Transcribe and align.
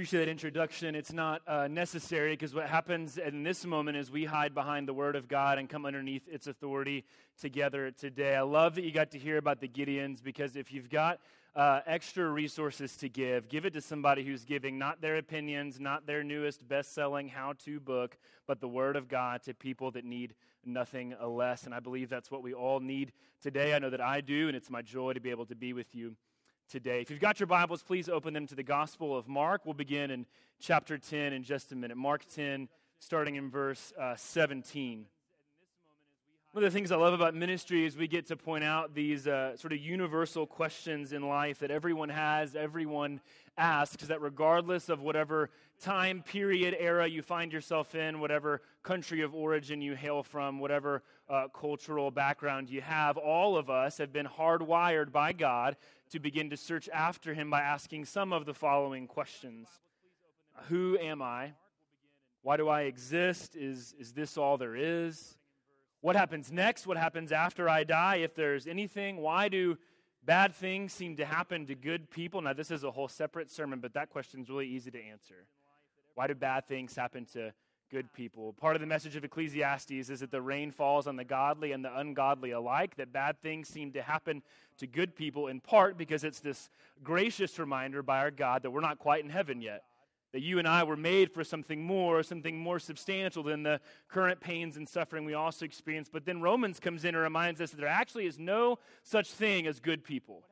appreciate 0.00 0.24
that 0.24 0.30
introduction. 0.30 0.94
It's 0.94 1.12
not 1.12 1.42
uh, 1.46 1.68
necessary 1.68 2.32
because 2.32 2.54
what 2.54 2.66
happens 2.66 3.18
in 3.18 3.42
this 3.42 3.66
moment 3.66 3.98
is 3.98 4.10
we 4.10 4.24
hide 4.24 4.54
behind 4.54 4.88
the 4.88 4.94
Word 4.94 5.14
of 5.14 5.28
God 5.28 5.58
and 5.58 5.68
come 5.68 5.84
underneath 5.84 6.26
its 6.26 6.46
authority 6.46 7.04
together 7.38 7.90
today. 7.90 8.34
I 8.34 8.40
love 8.40 8.76
that 8.76 8.84
you 8.84 8.92
got 8.92 9.10
to 9.10 9.18
hear 9.18 9.36
about 9.36 9.60
the 9.60 9.68
Gideons 9.68 10.22
because 10.22 10.56
if 10.56 10.72
you've 10.72 10.88
got 10.88 11.20
uh, 11.54 11.80
extra 11.84 12.26
resources 12.26 12.96
to 12.96 13.10
give, 13.10 13.50
give 13.50 13.66
it 13.66 13.74
to 13.74 13.82
somebody 13.82 14.24
who's 14.24 14.46
giving 14.46 14.78
not 14.78 15.02
their 15.02 15.18
opinions, 15.18 15.78
not 15.78 16.06
their 16.06 16.24
newest 16.24 16.66
best 16.66 16.94
selling 16.94 17.28
how 17.28 17.52
to 17.66 17.78
book, 17.78 18.16
but 18.46 18.58
the 18.58 18.68
Word 18.68 18.96
of 18.96 19.06
God 19.06 19.42
to 19.42 19.52
people 19.52 19.90
that 19.90 20.06
need 20.06 20.32
nothing 20.64 21.14
less. 21.22 21.64
And 21.64 21.74
I 21.74 21.80
believe 21.80 22.08
that's 22.08 22.30
what 22.30 22.42
we 22.42 22.54
all 22.54 22.80
need 22.80 23.12
today. 23.42 23.74
I 23.74 23.78
know 23.78 23.90
that 23.90 24.00
I 24.00 24.22
do, 24.22 24.48
and 24.48 24.56
it's 24.56 24.70
my 24.70 24.80
joy 24.80 25.12
to 25.12 25.20
be 25.20 25.28
able 25.28 25.44
to 25.44 25.54
be 25.54 25.74
with 25.74 25.94
you 25.94 26.16
today. 26.70 27.00
If 27.00 27.10
you've 27.10 27.18
got 27.18 27.40
your 27.40 27.48
Bibles, 27.48 27.82
please 27.82 28.08
open 28.08 28.32
them 28.32 28.46
to 28.46 28.54
the 28.54 28.62
Gospel 28.62 29.16
of 29.16 29.26
Mark. 29.26 29.62
We'll 29.64 29.74
begin 29.74 30.12
in 30.12 30.24
chapter 30.60 30.98
10 30.98 31.32
in 31.32 31.42
just 31.42 31.72
a 31.72 31.76
minute. 31.76 31.96
Mark 31.96 32.24
10, 32.32 32.68
starting 33.00 33.34
in 33.34 33.50
verse 33.50 33.92
uh, 33.98 34.14
17. 34.14 35.06
One 36.52 36.64
of 36.64 36.72
the 36.72 36.76
things 36.76 36.90
I 36.90 36.96
love 36.96 37.14
about 37.14 37.36
ministry 37.36 37.86
is 37.86 37.96
we 37.96 38.08
get 38.08 38.26
to 38.26 38.36
point 38.36 38.64
out 38.64 38.92
these 38.92 39.28
uh, 39.28 39.56
sort 39.56 39.72
of 39.72 39.78
universal 39.78 40.48
questions 40.48 41.12
in 41.12 41.28
life 41.28 41.60
that 41.60 41.70
everyone 41.70 42.08
has, 42.08 42.56
everyone 42.56 43.20
asks, 43.56 44.08
that 44.08 44.20
regardless 44.20 44.88
of 44.88 45.00
whatever 45.00 45.50
time 45.80 46.24
period, 46.24 46.74
era 46.76 47.06
you 47.06 47.22
find 47.22 47.52
yourself 47.52 47.94
in, 47.94 48.18
whatever 48.18 48.62
country 48.82 49.20
of 49.20 49.32
origin 49.32 49.80
you 49.80 49.94
hail 49.94 50.24
from, 50.24 50.58
whatever 50.58 51.04
uh, 51.28 51.46
cultural 51.54 52.10
background 52.10 52.68
you 52.68 52.80
have, 52.80 53.16
all 53.16 53.56
of 53.56 53.70
us 53.70 53.98
have 53.98 54.12
been 54.12 54.26
hardwired 54.26 55.12
by 55.12 55.32
God 55.32 55.76
to 56.10 56.18
begin 56.18 56.50
to 56.50 56.56
search 56.56 56.88
after 56.92 57.32
him 57.32 57.48
by 57.48 57.60
asking 57.60 58.06
some 58.06 58.32
of 58.32 58.44
the 58.44 58.54
following 58.54 59.06
questions 59.06 59.68
Who 60.68 60.98
am 60.98 61.22
I? 61.22 61.52
Why 62.42 62.56
do 62.56 62.68
I 62.68 62.82
exist? 62.82 63.54
Is, 63.54 63.94
is 64.00 64.10
this 64.14 64.36
all 64.36 64.58
there 64.58 64.74
is? 64.74 65.36
What 66.00 66.16
happens 66.16 66.50
next? 66.50 66.86
What 66.86 66.96
happens 66.96 67.32
after 67.32 67.68
I 67.68 67.84
die? 67.84 68.16
If 68.16 68.34
there's 68.34 68.66
anything, 68.66 69.18
why 69.18 69.48
do 69.48 69.76
bad 70.24 70.54
things 70.54 70.92
seem 70.92 71.16
to 71.16 71.24
happen 71.24 71.66
to 71.66 71.74
good 71.74 72.10
people? 72.10 72.40
Now, 72.40 72.52
this 72.52 72.70
is 72.70 72.84
a 72.84 72.90
whole 72.90 73.08
separate 73.08 73.50
sermon, 73.50 73.80
but 73.80 73.94
that 73.94 74.10
question 74.10 74.40
is 74.40 74.48
really 74.48 74.68
easy 74.68 74.90
to 74.90 75.02
answer. 75.02 75.46
Why 76.14 76.26
do 76.26 76.34
bad 76.34 76.66
things 76.66 76.96
happen 76.96 77.26
to 77.32 77.52
good 77.90 78.12
people. 78.12 78.52
Part 78.52 78.76
of 78.76 78.80
the 78.80 78.86
message 78.86 79.16
of 79.16 79.24
Ecclesiastes 79.24 79.90
is 79.90 80.20
that 80.20 80.30
the 80.30 80.40
rain 80.40 80.70
falls 80.70 81.06
on 81.06 81.16
the 81.16 81.24
godly 81.24 81.72
and 81.72 81.84
the 81.84 81.98
ungodly 81.98 82.52
alike, 82.52 82.96
that 82.96 83.12
bad 83.12 83.42
things 83.42 83.68
seem 83.68 83.92
to 83.92 84.02
happen 84.02 84.42
to 84.78 84.86
good 84.86 85.16
people 85.16 85.48
in 85.48 85.60
part 85.60 85.98
because 85.98 86.22
it's 86.22 86.40
this 86.40 86.70
gracious 87.02 87.58
reminder 87.58 88.02
by 88.02 88.18
our 88.18 88.30
God 88.30 88.62
that 88.62 88.70
we're 88.70 88.80
not 88.80 88.98
quite 88.98 89.24
in 89.24 89.30
heaven 89.30 89.60
yet. 89.60 89.82
That 90.32 90.42
you 90.42 90.60
and 90.60 90.68
I 90.68 90.84
were 90.84 90.96
made 90.96 91.32
for 91.32 91.42
something 91.42 91.82
more, 91.82 92.22
something 92.22 92.56
more 92.56 92.78
substantial 92.78 93.42
than 93.42 93.64
the 93.64 93.80
current 94.08 94.40
pains 94.40 94.76
and 94.76 94.88
suffering 94.88 95.24
we 95.24 95.34
also 95.34 95.64
experience. 95.64 96.08
But 96.12 96.24
then 96.24 96.40
Romans 96.40 96.78
comes 96.78 97.04
in 97.04 97.14
and 97.14 97.22
reminds 97.22 97.60
us 97.60 97.70
that 97.70 97.78
there 97.78 97.88
actually 97.88 98.26
is 98.26 98.38
no 98.38 98.78
such 99.02 99.32
thing 99.32 99.66
as 99.66 99.80
good 99.80 100.04
people. 100.04 100.44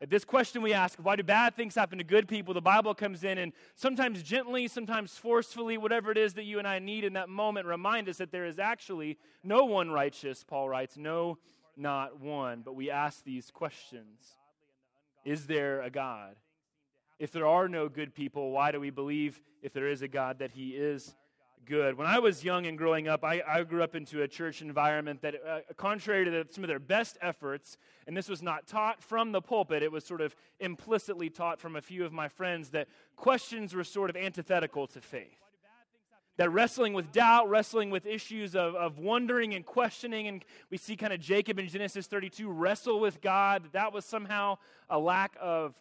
At 0.00 0.10
this 0.10 0.24
question 0.24 0.60
we 0.60 0.72
ask, 0.72 0.98
why 0.98 1.16
do 1.16 1.22
bad 1.22 1.56
things 1.56 1.74
happen 1.74 1.98
to 1.98 2.04
good 2.04 2.28
people? 2.28 2.52
The 2.52 2.60
Bible 2.60 2.94
comes 2.94 3.24
in 3.24 3.38
and 3.38 3.52
sometimes 3.74 4.22
gently, 4.22 4.68
sometimes 4.68 5.16
forcefully, 5.16 5.78
whatever 5.78 6.10
it 6.10 6.18
is 6.18 6.34
that 6.34 6.44
you 6.44 6.58
and 6.58 6.68
I 6.68 6.78
need 6.78 7.04
in 7.04 7.14
that 7.14 7.28
moment, 7.28 7.66
remind 7.66 8.08
us 8.08 8.18
that 8.18 8.30
there 8.30 8.44
is 8.44 8.58
actually 8.58 9.18
no 9.42 9.64
one 9.64 9.90
righteous, 9.90 10.44
Paul 10.44 10.68
writes, 10.68 10.96
no, 10.96 11.38
not 11.76 12.20
one. 12.20 12.62
But 12.62 12.74
we 12.74 12.90
ask 12.90 13.24
these 13.24 13.50
questions 13.50 14.38
Is 15.24 15.46
there 15.46 15.80
a 15.80 15.90
God? 15.90 16.36
If 17.18 17.32
there 17.32 17.46
are 17.46 17.68
no 17.68 17.88
good 17.88 18.14
people, 18.14 18.50
why 18.50 18.72
do 18.72 18.80
we 18.80 18.90
believe, 18.90 19.40
if 19.62 19.72
there 19.72 19.88
is 19.88 20.02
a 20.02 20.08
God, 20.08 20.38
that 20.40 20.50
He 20.50 20.70
is 20.70 21.14
good. 21.64 21.96
When 21.96 22.06
I 22.06 22.18
was 22.18 22.44
young 22.44 22.66
and 22.66 22.76
growing 22.76 23.08
up, 23.08 23.24
I, 23.24 23.42
I 23.46 23.62
grew 23.62 23.82
up 23.82 23.94
into 23.94 24.22
a 24.22 24.28
church 24.28 24.62
environment 24.62 25.22
that, 25.22 25.34
uh, 25.46 25.60
contrary 25.76 26.24
to 26.24 26.30
the, 26.30 26.46
some 26.50 26.62
of 26.64 26.68
their 26.68 26.78
best 26.78 27.18
efforts, 27.20 27.76
and 28.06 28.16
this 28.16 28.28
was 28.28 28.42
not 28.42 28.66
taught 28.66 29.02
from 29.02 29.32
the 29.32 29.40
pulpit, 29.40 29.82
it 29.82 29.90
was 29.90 30.04
sort 30.04 30.20
of 30.20 30.36
implicitly 30.60 31.30
taught 31.30 31.60
from 31.60 31.76
a 31.76 31.80
few 31.80 32.04
of 32.04 32.12
my 32.12 32.28
friends 32.28 32.70
that 32.70 32.88
questions 33.16 33.74
were 33.74 33.84
sort 33.84 34.10
of 34.10 34.16
antithetical 34.16 34.86
to 34.88 35.00
faith. 35.00 35.38
That 36.36 36.50
wrestling 36.50 36.94
with 36.94 37.12
doubt, 37.12 37.48
wrestling 37.48 37.90
with 37.90 38.06
issues 38.06 38.56
of, 38.56 38.74
of 38.74 38.98
wondering 38.98 39.54
and 39.54 39.64
questioning, 39.64 40.26
and 40.26 40.44
we 40.68 40.76
see 40.76 40.96
kind 40.96 41.12
of 41.12 41.20
Jacob 41.20 41.58
in 41.60 41.68
Genesis 41.68 42.08
32 42.08 42.50
wrestle 42.50 42.98
with 42.98 43.20
God, 43.20 43.64
that, 43.64 43.72
that 43.72 43.92
was 43.92 44.04
somehow 44.04 44.58
a 44.90 44.98
lack 44.98 45.36
of 45.40 45.74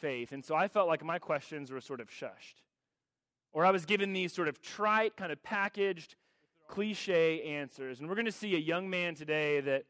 faith. 0.00 0.32
And 0.32 0.44
so 0.44 0.54
I 0.54 0.68
felt 0.68 0.88
like 0.88 1.04
my 1.04 1.18
questions 1.18 1.70
were 1.70 1.80
sort 1.80 2.00
of 2.00 2.08
shushed. 2.08 2.62
Or 3.52 3.64
I 3.64 3.70
was 3.70 3.86
given 3.86 4.12
these 4.12 4.32
sort 4.32 4.48
of 4.48 4.60
trite, 4.60 5.16
kind 5.16 5.32
of 5.32 5.42
packaged, 5.42 6.16
cliche 6.68 7.42
answers. 7.42 8.00
And 8.00 8.08
we're 8.08 8.14
going 8.14 8.26
to 8.26 8.32
see 8.32 8.54
a 8.54 8.58
young 8.58 8.88
man 8.90 9.14
today 9.14 9.60
that 9.60 9.84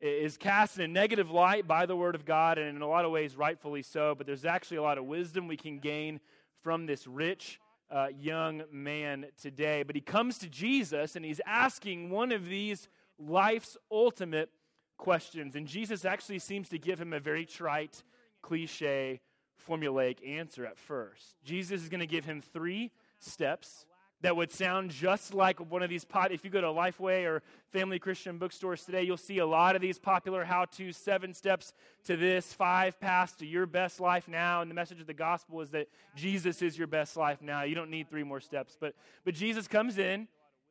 is 0.00 0.36
cast 0.36 0.78
in 0.78 0.84
a 0.84 0.88
negative 0.88 1.30
light 1.30 1.68
by 1.68 1.86
the 1.86 1.94
Word 1.94 2.14
of 2.14 2.24
God, 2.24 2.58
and 2.58 2.74
in 2.74 2.82
a 2.82 2.88
lot 2.88 3.04
of 3.04 3.12
ways, 3.12 3.36
rightfully 3.36 3.82
so. 3.82 4.14
But 4.16 4.26
there's 4.26 4.44
actually 4.44 4.78
a 4.78 4.82
lot 4.82 4.98
of 4.98 5.04
wisdom 5.04 5.46
we 5.46 5.56
can 5.56 5.78
gain 5.78 6.20
from 6.62 6.86
this 6.86 7.06
rich 7.06 7.60
uh, 7.90 8.08
young 8.18 8.62
man 8.72 9.26
today. 9.40 9.82
But 9.82 9.94
he 9.94 10.00
comes 10.00 10.38
to 10.38 10.48
Jesus 10.48 11.14
and 11.14 11.24
he's 11.24 11.40
asking 11.46 12.10
one 12.10 12.32
of 12.32 12.46
these 12.46 12.88
life's 13.18 13.76
ultimate 13.90 14.50
questions. 14.96 15.56
And 15.56 15.66
Jesus 15.66 16.04
actually 16.04 16.38
seems 16.38 16.68
to 16.70 16.78
give 16.78 17.00
him 17.00 17.12
a 17.12 17.20
very 17.20 17.44
trite, 17.44 18.02
cliche, 18.40 19.20
formulaic 19.68 20.26
answer 20.26 20.66
at 20.66 20.78
first. 20.78 21.36
Jesus 21.44 21.82
is 21.82 21.88
going 21.88 22.00
to 22.00 22.06
give 22.06 22.24
him 22.24 22.40
three 22.40 22.90
steps 23.18 23.86
that 24.22 24.36
would 24.36 24.52
sound 24.52 24.90
just 24.90 25.34
like 25.34 25.58
one 25.70 25.82
of 25.82 25.90
these 25.90 26.04
pot 26.04 26.30
if 26.32 26.44
you 26.44 26.50
go 26.50 26.60
to 26.60 26.68
lifeway 26.68 27.26
or 27.26 27.42
family 27.72 27.98
christian 27.98 28.38
bookstores 28.38 28.84
today 28.84 29.02
you'll 29.02 29.16
see 29.16 29.38
a 29.38 29.46
lot 29.46 29.76
of 29.76 29.82
these 29.82 29.98
popular 29.98 30.44
how 30.44 30.64
to 30.64 30.92
seven 30.92 31.34
steps 31.34 31.72
to 32.04 32.16
this 32.16 32.52
five 32.52 32.98
paths 33.00 33.34
to 33.34 33.46
your 33.46 33.66
best 33.66 34.00
life 34.00 34.28
now 34.28 34.62
and 34.62 34.70
the 34.70 34.74
message 34.74 35.00
of 35.00 35.06
the 35.06 35.14
gospel 35.14 35.60
is 35.60 35.70
that 35.70 35.88
jesus 36.16 36.62
is 36.62 36.78
your 36.78 36.86
best 36.86 37.16
life 37.16 37.42
now. 37.42 37.62
You 37.62 37.74
don't 37.74 37.90
need 37.90 38.08
three 38.08 38.22
more 38.22 38.40
steps. 38.40 38.76
But 38.80 38.94
but 39.24 39.34
jesus 39.34 39.68
comes 39.68 39.98
in 39.98 40.28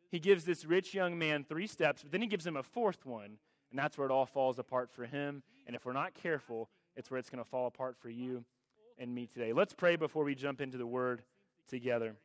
he 0.09 0.19
gives 0.19 0.43
this 0.43 0.65
rich 0.65 0.93
young 0.93 1.17
man 1.17 1.45
three 1.47 1.67
steps 1.67 2.01
but 2.01 2.11
then 2.11 2.21
he 2.21 2.27
gives 2.27 2.45
him 2.45 2.57
a 2.57 2.63
fourth 2.63 3.05
one 3.05 3.37
and 3.69 3.79
that's 3.79 3.97
where 3.97 4.07
it 4.07 4.11
all 4.11 4.25
falls 4.25 4.59
apart 4.59 4.91
for 4.91 5.05
him. 5.05 5.43
And 5.65 5.75
if 5.75 5.85
we're 5.85 5.93
not 5.93 6.13
careful 6.13 6.69
it's 6.95 7.11
where 7.11 7.19
it's 7.19 7.29
going 7.29 7.43
to 7.43 7.49
fall 7.49 7.67
apart 7.67 7.97
for 7.99 8.09
you 8.09 8.43
and 9.01 9.13
me 9.13 9.25
today 9.25 9.51
let's 9.51 9.73
pray 9.73 9.97
before 9.97 10.23
we 10.23 10.35
jump 10.35 10.61
into 10.61 10.77
the 10.77 10.87
word 10.87 11.23
together 11.67 12.15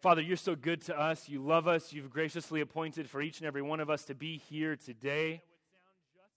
Father, 0.00 0.22
you're 0.22 0.36
so 0.36 0.54
good 0.54 0.82
to 0.82 0.96
us. 0.96 1.28
You 1.28 1.42
love 1.42 1.66
us. 1.66 1.92
You've 1.92 2.08
graciously 2.08 2.60
appointed 2.60 3.10
for 3.10 3.20
each 3.20 3.40
and 3.40 3.48
every 3.48 3.62
one 3.62 3.80
of 3.80 3.90
us 3.90 4.04
to 4.04 4.14
be 4.14 4.38
here 4.48 4.76
today. 4.76 5.42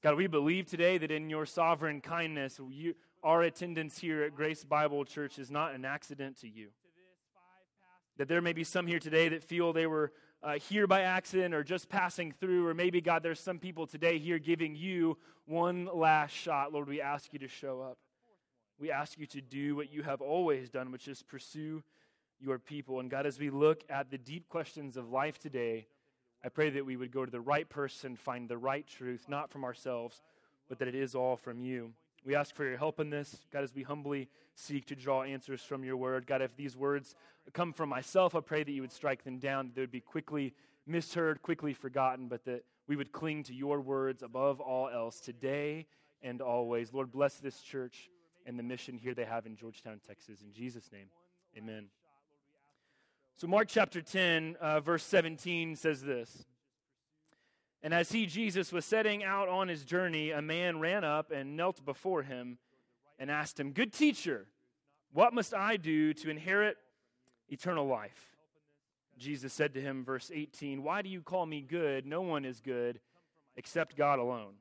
God, 0.02 0.16
we 0.16 0.26
believe 0.26 0.66
today 0.66 0.98
that 0.98 1.12
in 1.12 1.30
your 1.30 1.46
sovereign 1.46 2.02
kindness, 2.02 2.60
you, 2.72 2.96
our 3.24 3.44
attendance 3.44 4.00
here 4.00 4.24
at 4.24 4.36
Grace 4.36 4.64
Bible 4.64 5.06
Church 5.06 5.38
is 5.38 5.52
not 5.52 5.76
an 5.76 5.86
accident 5.86 6.42
to 6.42 6.50
you. 6.50 6.70
That 8.18 8.28
there 8.28 8.42
may 8.42 8.54
be 8.54 8.64
some 8.64 8.88
here 8.88 8.98
today 8.98 9.30
that 9.30 9.44
feel 9.44 9.74
they 9.74 9.86
were 9.86 10.12
uh, 10.42 10.54
here 10.54 10.88
by 10.88 11.02
accident 11.02 11.54
or 11.54 11.64
just 11.64 11.88
passing 11.88 12.32
through, 12.32 12.66
or 12.66 12.74
maybe, 12.74 13.00
God, 13.00 13.22
there's 13.22 13.40
some 13.40 13.60
people 13.60 13.86
today 13.86 14.18
here 14.18 14.40
giving 14.40 14.76
you 14.76 15.20
one 15.46 15.88
last 15.94 16.32
shot. 16.32 16.74
Lord, 16.74 16.88
we 16.88 17.00
ask 17.00 17.32
you 17.32 17.38
to 17.38 17.48
show 17.48 17.80
up. 17.80 18.00
We 18.82 18.90
ask 18.90 19.20
you 19.20 19.28
to 19.28 19.42
do 19.42 19.76
what 19.76 19.94
you 19.94 20.02
have 20.02 20.22
always 20.22 20.72
done, 20.72 20.92
which 20.92 21.08
is 21.08 21.22
pursue 21.22 21.84
your 22.40 22.58
people. 22.58 23.00
And 23.00 23.12
God, 23.12 23.28
as 23.28 23.40
we 23.40 23.52
look 23.52 23.84
at 23.92 24.10
the 24.10 24.18
deep 24.18 24.50
questions 24.50 24.98
of 24.98 25.12
life 25.12 25.38
today, 25.38 25.86
I 26.44 26.50
pray 26.50 26.72
that 26.72 26.84
we 26.84 26.98
would 26.98 27.12
go 27.12 27.24
to 27.24 27.30
the 27.30 27.40
right 27.40 27.70
person, 27.70 28.16
find 28.16 28.50
the 28.50 28.58
right 28.58 28.88
truth, 28.88 29.26
not 29.28 29.52
from 29.52 29.64
ourselves, 29.64 30.24
but 30.68 30.80
that 30.80 30.88
it 30.88 30.96
is 30.96 31.14
all 31.14 31.38
from 31.38 31.60
you. 31.60 31.94
We 32.26 32.34
ask 32.34 32.56
for 32.56 32.66
your 32.66 32.76
help 32.76 33.00
in 33.00 33.12
this, 33.12 33.46
God, 33.54 33.64
as 33.64 33.76
we 33.76 33.84
humbly 33.84 34.28
seek 34.56 34.88
to 34.88 34.96
draw 34.96 35.22
answers 35.22 35.62
from 35.62 35.84
your 35.84 35.98
word. 35.98 36.26
God, 36.26 36.42
if 36.42 36.56
these 36.56 36.76
words 36.76 37.14
come 37.54 37.74
from 37.74 37.90
myself, 37.90 38.34
I 38.34 38.40
pray 38.40 38.64
that 38.64 38.72
you 38.72 38.82
would 38.82 38.92
strike 38.92 39.24
them 39.24 39.38
down, 39.38 39.68
that 39.68 39.76
they 39.76 39.82
would 39.82 39.92
be 39.92 40.02
quickly 40.02 40.56
misheard, 40.88 41.44
quickly 41.44 41.76
forgotten, 41.76 42.28
but 42.28 42.46
that 42.46 42.64
we 42.88 42.96
would 42.96 43.12
cling 43.12 43.44
to 43.44 43.54
your 43.54 43.80
words 43.80 44.24
above 44.24 44.60
all 44.60 44.90
else 44.90 45.20
today 45.20 45.86
and 46.24 46.42
always. 46.42 46.92
Lord, 46.92 47.12
bless 47.12 47.36
this 47.36 47.62
church 47.62 48.10
and 48.46 48.58
the 48.58 48.64
mission 48.64 48.98
here 48.98 49.14
they 49.14 49.26
have 49.26 49.46
in 49.46 49.56
Georgetown, 49.56 50.00
Texas. 50.06 50.42
In 50.42 50.52
Jesus' 50.54 50.90
name, 50.92 51.08
amen. 51.58 51.88
So, 53.38 53.48
Mark 53.48 53.68
chapter 53.68 54.02
10, 54.02 54.58
uh, 54.62 54.80
verse 54.82 55.04
17 55.04 55.76
says 55.76 56.02
this 56.02 56.46
And 57.82 57.94
as 57.94 58.12
he, 58.12 58.26
Jesus, 58.26 58.72
was 58.72 58.86
setting 58.86 59.24
out 59.24 59.48
on 59.48 59.68
his 59.68 59.84
journey, 59.84 60.32
a 60.32 60.42
man 60.42 60.80
ran 60.80 61.04
up 61.04 61.32
and 61.32 61.58
knelt 61.58 61.84
before 61.84 62.24
him 62.24 62.58
and 63.18 63.32
asked 63.32 63.60
him, 63.60 63.72
Good 63.72 63.94
teacher, 63.94 64.46
what 65.14 65.34
must 65.34 65.54
I 65.54 65.78
do 65.78 66.14
to 66.14 66.30
inherit 66.30 66.78
eternal 67.50 67.88
life? 67.88 68.32
Jesus 69.18 69.54
said 69.54 69.74
to 69.76 69.82
him, 69.82 70.04
verse 70.04 70.32
18, 70.34 70.84
Why 70.84 71.02
do 71.02 71.10
you 71.10 71.22
call 71.22 71.46
me 71.46 71.62
good? 71.62 72.06
No 72.06 72.22
one 72.22 72.46
is 72.46 72.60
good 72.60 73.00
except 73.56 73.96
God 73.96 74.20
alone. 74.20 74.54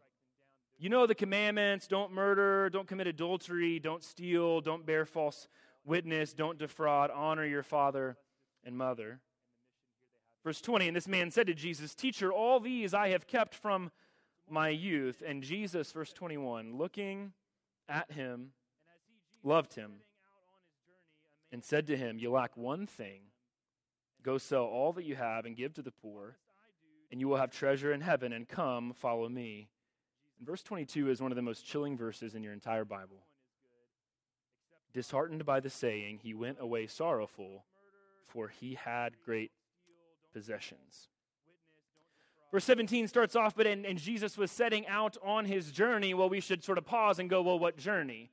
You 0.81 0.88
know 0.88 1.06
the 1.06 1.15
commandments 1.15 1.87
don't 1.87 2.11
murder, 2.11 2.71
don't 2.71 2.88
commit 2.88 3.06
adultery, 3.06 3.79
don't 3.79 4.03
steal, 4.03 4.62
don't 4.62 4.87
bear 4.87 5.05
false 5.05 5.47
witness, 5.85 6.32
don't 6.32 6.56
defraud, 6.56 7.11
honor 7.11 7.44
your 7.44 7.62
father 7.62 8.17
and 8.65 8.79
mother. 8.79 9.21
Verse 10.43 10.62
20, 10.62 10.88
and 10.88 10.97
this 10.97 11.06
man 11.06 11.31
said 11.31 11.49
to 11.49 11.55
Jesus, 11.55 11.94
Teacher, 11.94 12.32
all 12.32 12.61
these 12.61 12.94
I 12.94 13.11
have 13.11 13.27
kept 13.27 13.55
from 13.55 13.91
my 14.49 14.71
youth. 14.71 15.23
And 15.25 15.43
Jesus, 15.43 15.93
verse 15.93 16.15
21, 16.15 16.79
looking 16.79 17.35
at 17.87 18.11
him, 18.12 18.53
loved 19.44 19.75
him, 19.75 19.97
and 21.53 21.62
said 21.62 21.88
to 21.88 21.97
him, 21.97 22.19
You 22.19 22.31
lack 22.31 22.56
one 22.56 22.87
thing. 22.87 23.21
Go 24.23 24.38
sell 24.38 24.65
all 24.65 24.94
that 24.94 25.05
you 25.05 25.15
have 25.15 25.44
and 25.44 25.55
give 25.55 25.75
to 25.75 25.83
the 25.83 25.91
poor, 25.91 26.38
and 27.11 27.21
you 27.21 27.29
will 27.29 27.37
have 27.37 27.50
treasure 27.50 27.93
in 27.93 28.00
heaven, 28.00 28.33
and 28.33 28.49
come, 28.49 28.94
follow 28.94 29.29
me. 29.29 29.69
And 30.40 30.46
verse 30.46 30.62
22 30.62 31.10
is 31.10 31.20
one 31.20 31.31
of 31.31 31.37
the 31.37 31.42
most 31.42 31.66
chilling 31.66 31.98
verses 31.98 32.34
in 32.34 32.42
your 32.42 32.54
entire 32.54 32.87
Bible. 32.87 33.19
Disheartened 34.94 35.44
by 35.44 35.60
the 35.60 35.69
saying, 35.69 36.20
he 36.22 36.32
went 36.32 36.56
away 36.58 36.87
sorrowful, 36.87 37.64
for 38.26 38.48
he 38.48 38.75
had 38.75 39.12
great 39.25 39.52
possessions. 40.32 41.08
Verse 42.50 42.64
17 42.64 43.06
starts 43.06 43.37
off, 43.37 43.54
but 43.54 43.66
and, 43.66 43.84
and 43.84 43.98
Jesus 43.98 44.38
was 44.38 44.50
setting 44.50 44.87
out 44.88 45.19
on 45.22 45.44
his 45.44 45.70
journey. 45.70 46.14
Well, 46.14 46.31
we 46.31 46.40
should 46.40 46.64
sort 46.64 46.78
of 46.78 46.87
pause 46.87 47.19
and 47.19 47.28
go, 47.28 47.42
well, 47.42 47.58
what 47.58 47.76
journey? 47.76 48.31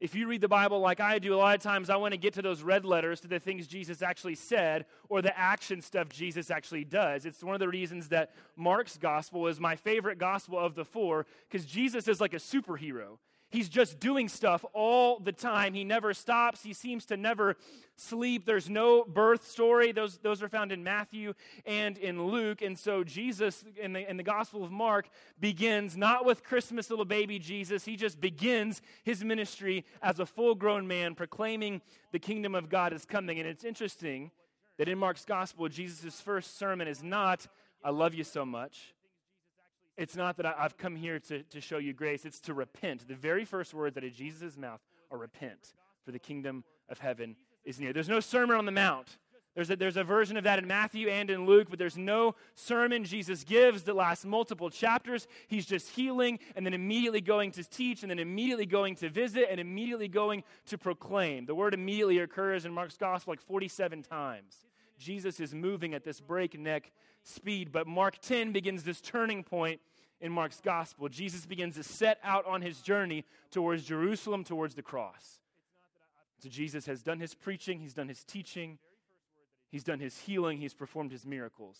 If 0.00 0.14
you 0.14 0.26
read 0.26 0.40
the 0.40 0.48
Bible 0.48 0.80
like 0.80 0.98
I 0.98 1.18
do, 1.18 1.34
a 1.34 1.36
lot 1.36 1.54
of 1.54 1.62
times 1.62 1.90
I 1.90 1.96
want 1.96 2.12
to 2.12 2.18
get 2.18 2.32
to 2.34 2.42
those 2.42 2.62
red 2.62 2.86
letters 2.86 3.20
to 3.20 3.28
the 3.28 3.38
things 3.38 3.66
Jesus 3.66 4.00
actually 4.00 4.34
said 4.34 4.86
or 5.10 5.20
the 5.20 5.38
action 5.38 5.82
stuff 5.82 6.08
Jesus 6.08 6.50
actually 6.50 6.84
does. 6.84 7.26
It's 7.26 7.44
one 7.44 7.54
of 7.54 7.60
the 7.60 7.68
reasons 7.68 8.08
that 8.08 8.30
Mark's 8.56 8.96
gospel 8.96 9.46
is 9.46 9.60
my 9.60 9.76
favorite 9.76 10.18
gospel 10.18 10.58
of 10.58 10.74
the 10.74 10.86
four 10.86 11.26
because 11.48 11.66
Jesus 11.66 12.08
is 12.08 12.18
like 12.18 12.32
a 12.32 12.38
superhero. 12.38 13.18
He's 13.50 13.68
just 13.68 13.98
doing 13.98 14.28
stuff 14.28 14.64
all 14.72 15.18
the 15.18 15.32
time. 15.32 15.74
He 15.74 15.82
never 15.82 16.14
stops. 16.14 16.62
He 16.62 16.72
seems 16.72 17.04
to 17.06 17.16
never 17.16 17.56
sleep. 17.96 18.46
There's 18.46 18.70
no 18.70 19.04
birth 19.04 19.46
story. 19.46 19.90
Those, 19.90 20.18
those 20.18 20.40
are 20.40 20.48
found 20.48 20.70
in 20.70 20.84
Matthew 20.84 21.34
and 21.66 21.98
in 21.98 22.26
Luke. 22.26 22.62
And 22.62 22.78
so 22.78 23.02
Jesus 23.02 23.64
in 23.76 23.92
the, 23.92 24.08
in 24.08 24.16
the 24.16 24.22
Gospel 24.22 24.62
of 24.62 24.70
Mark 24.70 25.08
begins 25.40 25.96
not 25.96 26.24
with 26.24 26.44
Christmas 26.44 26.90
little 26.90 27.04
baby 27.04 27.40
Jesus. 27.40 27.84
He 27.84 27.96
just 27.96 28.20
begins 28.20 28.82
his 29.02 29.24
ministry 29.24 29.84
as 30.00 30.20
a 30.20 30.26
full 30.26 30.54
grown 30.54 30.86
man 30.86 31.16
proclaiming 31.16 31.82
the 32.12 32.20
kingdom 32.20 32.54
of 32.54 32.68
God 32.68 32.92
is 32.92 33.04
coming. 33.04 33.40
And 33.40 33.48
it's 33.48 33.64
interesting 33.64 34.30
that 34.78 34.88
in 34.88 34.96
Mark's 34.96 35.24
Gospel, 35.24 35.68
Jesus' 35.68 36.20
first 36.20 36.56
sermon 36.56 36.86
is 36.86 37.02
not, 37.02 37.48
I 37.82 37.90
love 37.90 38.14
you 38.14 38.24
so 38.24 38.46
much. 38.46 38.94
It's 40.00 40.16
not 40.16 40.38
that 40.38 40.46
I've 40.46 40.78
come 40.78 40.96
here 40.96 41.18
to, 41.18 41.42
to 41.42 41.60
show 41.60 41.76
you 41.76 41.92
grace, 41.92 42.24
it's 42.24 42.40
to 42.40 42.54
repent. 42.54 43.06
The 43.06 43.14
very 43.14 43.44
first 43.44 43.74
words 43.74 43.98
out 43.98 44.04
of 44.04 44.14
Jesus' 44.14 44.56
mouth 44.56 44.80
are 45.10 45.18
repent, 45.18 45.74
for 46.06 46.10
the 46.10 46.18
kingdom 46.18 46.64
of 46.88 46.98
heaven 46.98 47.36
is 47.66 47.78
near. 47.78 47.92
There's 47.92 48.08
no 48.08 48.20
Sermon 48.20 48.56
on 48.56 48.64
the 48.64 48.72
Mount. 48.72 49.18
There's 49.54 49.68
a, 49.68 49.76
there's 49.76 49.98
a 49.98 50.04
version 50.04 50.38
of 50.38 50.44
that 50.44 50.58
in 50.58 50.66
Matthew 50.66 51.08
and 51.08 51.28
in 51.28 51.44
Luke, 51.44 51.66
but 51.68 51.78
there's 51.78 51.98
no 51.98 52.34
sermon 52.54 53.04
Jesus 53.04 53.44
gives 53.44 53.82
that 53.82 53.94
lasts 53.94 54.24
multiple 54.24 54.70
chapters. 54.70 55.26
He's 55.48 55.66
just 55.66 55.90
healing 55.90 56.38
and 56.56 56.64
then 56.64 56.72
immediately 56.72 57.20
going 57.20 57.50
to 57.52 57.64
teach 57.64 58.00
and 58.00 58.10
then 58.10 58.18
immediately 58.18 58.64
going 58.64 58.94
to 58.96 59.10
visit 59.10 59.48
and 59.50 59.60
immediately 59.60 60.08
going 60.08 60.44
to 60.68 60.78
proclaim. 60.78 61.44
The 61.44 61.54
word 61.54 61.74
immediately 61.74 62.20
occurs 62.20 62.64
in 62.64 62.72
Mark's 62.72 62.96
gospel 62.96 63.32
like 63.32 63.42
47 63.42 64.02
times. 64.02 64.64
Jesus 64.98 65.40
is 65.40 65.54
moving 65.54 65.92
at 65.92 66.04
this 66.04 66.22
breakneck 66.22 66.90
speed, 67.22 67.70
but 67.70 67.86
Mark 67.86 68.18
10 68.22 68.52
begins 68.52 68.82
this 68.82 69.02
turning 69.02 69.44
point 69.44 69.78
in 70.20 70.32
Mark's 70.32 70.60
gospel, 70.60 71.08
Jesus 71.08 71.46
begins 71.46 71.76
to 71.76 71.82
set 71.82 72.18
out 72.22 72.46
on 72.46 72.62
his 72.62 72.80
journey 72.80 73.24
towards 73.50 73.84
Jerusalem, 73.84 74.44
towards 74.44 74.74
the 74.74 74.82
cross. 74.82 75.38
So 76.38 76.48
Jesus 76.48 76.86
has 76.86 77.02
done 77.02 77.20
his 77.20 77.34
preaching, 77.34 77.80
he's 77.80 77.94
done 77.94 78.08
his 78.08 78.24
teaching, 78.24 78.78
he's 79.70 79.84
done 79.84 79.98
his 79.98 80.18
healing, 80.18 80.58
he's 80.58 80.74
performed 80.74 81.12
his 81.12 81.26
miracles. 81.26 81.78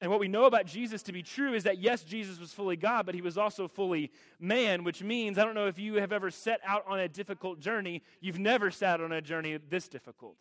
And 0.00 0.10
what 0.10 0.20
we 0.20 0.28
know 0.28 0.44
about 0.44 0.66
Jesus 0.66 1.02
to 1.04 1.12
be 1.12 1.22
true 1.22 1.54
is 1.54 1.64
that 1.64 1.78
yes, 1.78 2.04
Jesus 2.04 2.38
was 2.38 2.52
fully 2.52 2.76
God, 2.76 3.04
but 3.04 3.14
he 3.14 3.20
was 3.20 3.36
also 3.36 3.66
fully 3.66 4.12
man, 4.38 4.84
which 4.84 5.02
means 5.02 5.38
I 5.38 5.44
don't 5.44 5.54
know 5.54 5.66
if 5.66 5.78
you 5.78 5.94
have 5.94 6.12
ever 6.12 6.30
set 6.30 6.60
out 6.64 6.84
on 6.86 7.00
a 7.00 7.08
difficult 7.08 7.58
journey, 7.58 8.02
you've 8.20 8.38
never 8.38 8.70
sat 8.70 9.00
on 9.00 9.10
a 9.12 9.20
journey 9.20 9.58
this 9.68 9.88
difficult. 9.88 10.36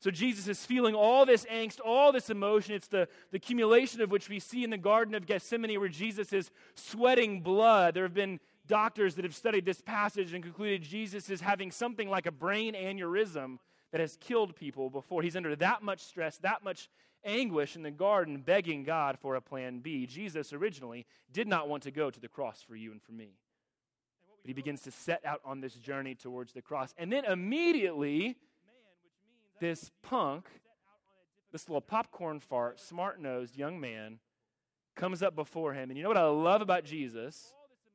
So 0.00 0.10
Jesus 0.10 0.48
is 0.48 0.64
feeling 0.64 0.94
all 0.94 1.26
this 1.26 1.44
angst, 1.44 1.78
all 1.84 2.10
this 2.10 2.30
emotion. 2.30 2.74
It's 2.74 2.88
the, 2.88 3.06
the 3.30 3.36
accumulation 3.36 4.00
of 4.00 4.10
which 4.10 4.30
we 4.30 4.40
see 4.40 4.64
in 4.64 4.70
the 4.70 4.78
Garden 4.78 5.14
of 5.14 5.26
Gethsemane, 5.26 5.78
where 5.78 5.90
Jesus 5.90 6.32
is 6.32 6.50
sweating 6.74 7.42
blood. 7.42 7.94
There 7.94 8.04
have 8.04 8.14
been 8.14 8.40
doctors 8.66 9.14
that 9.16 9.24
have 9.24 9.34
studied 9.34 9.66
this 9.66 9.82
passage 9.82 10.32
and 10.32 10.42
concluded 10.42 10.82
Jesus 10.82 11.28
is 11.28 11.42
having 11.42 11.70
something 11.70 12.08
like 12.08 12.24
a 12.24 12.32
brain 12.32 12.74
aneurysm 12.74 13.58
that 13.92 14.00
has 14.00 14.16
killed 14.20 14.56
people 14.56 14.88
before. 14.88 15.22
He's 15.22 15.36
under 15.36 15.54
that 15.56 15.82
much 15.82 16.00
stress, 16.00 16.38
that 16.38 16.64
much 16.64 16.88
anguish 17.24 17.76
in 17.76 17.82
the 17.82 17.90
garden, 17.90 18.38
begging 18.38 18.84
God 18.84 19.18
for 19.20 19.34
a 19.34 19.42
plan 19.42 19.80
B. 19.80 20.06
Jesus 20.06 20.52
originally 20.52 21.04
did 21.30 21.46
not 21.46 21.68
want 21.68 21.82
to 21.82 21.90
go 21.90 22.10
to 22.10 22.20
the 22.20 22.28
cross 22.28 22.62
for 22.66 22.74
you 22.74 22.92
and 22.92 23.02
for 23.02 23.12
me. 23.12 23.34
But 24.42 24.48
he 24.48 24.54
begins 24.54 24.80
to 24.82 24.90
set 24.90 25.24
out 25.26 25.40
on 25.44 25.60
this 25.60 25.74
journey 25.74 26.14
towards 26.14 26.54
the 26.54 26.62
cross. 26.62 26.94
And 26.96 27.12
then 27.12 27.26
immediately, 27.26 28.36
this 29.60 29.90
punk, 30.02 30.48
this 31.52 31.68
little 31.68 31.80
popcorn 31.80 32.40
fart, 32.40 32.80
smart 32.80 33.20
nosed 33.20 33.56
young 33.56 33.78
man, 33.78 34.18
comes 34.96 35.22
up 35.22 35.36
before 35.36 35.72
him. 35.72 35.90
And 35.90 35.96
you 35.96 36.02
know 36.02 36.08
what 36.08 36.18
I 36.18 36.26
love 36.26 36.62
about 36.62 36.84
Jesus? 36.84 37.52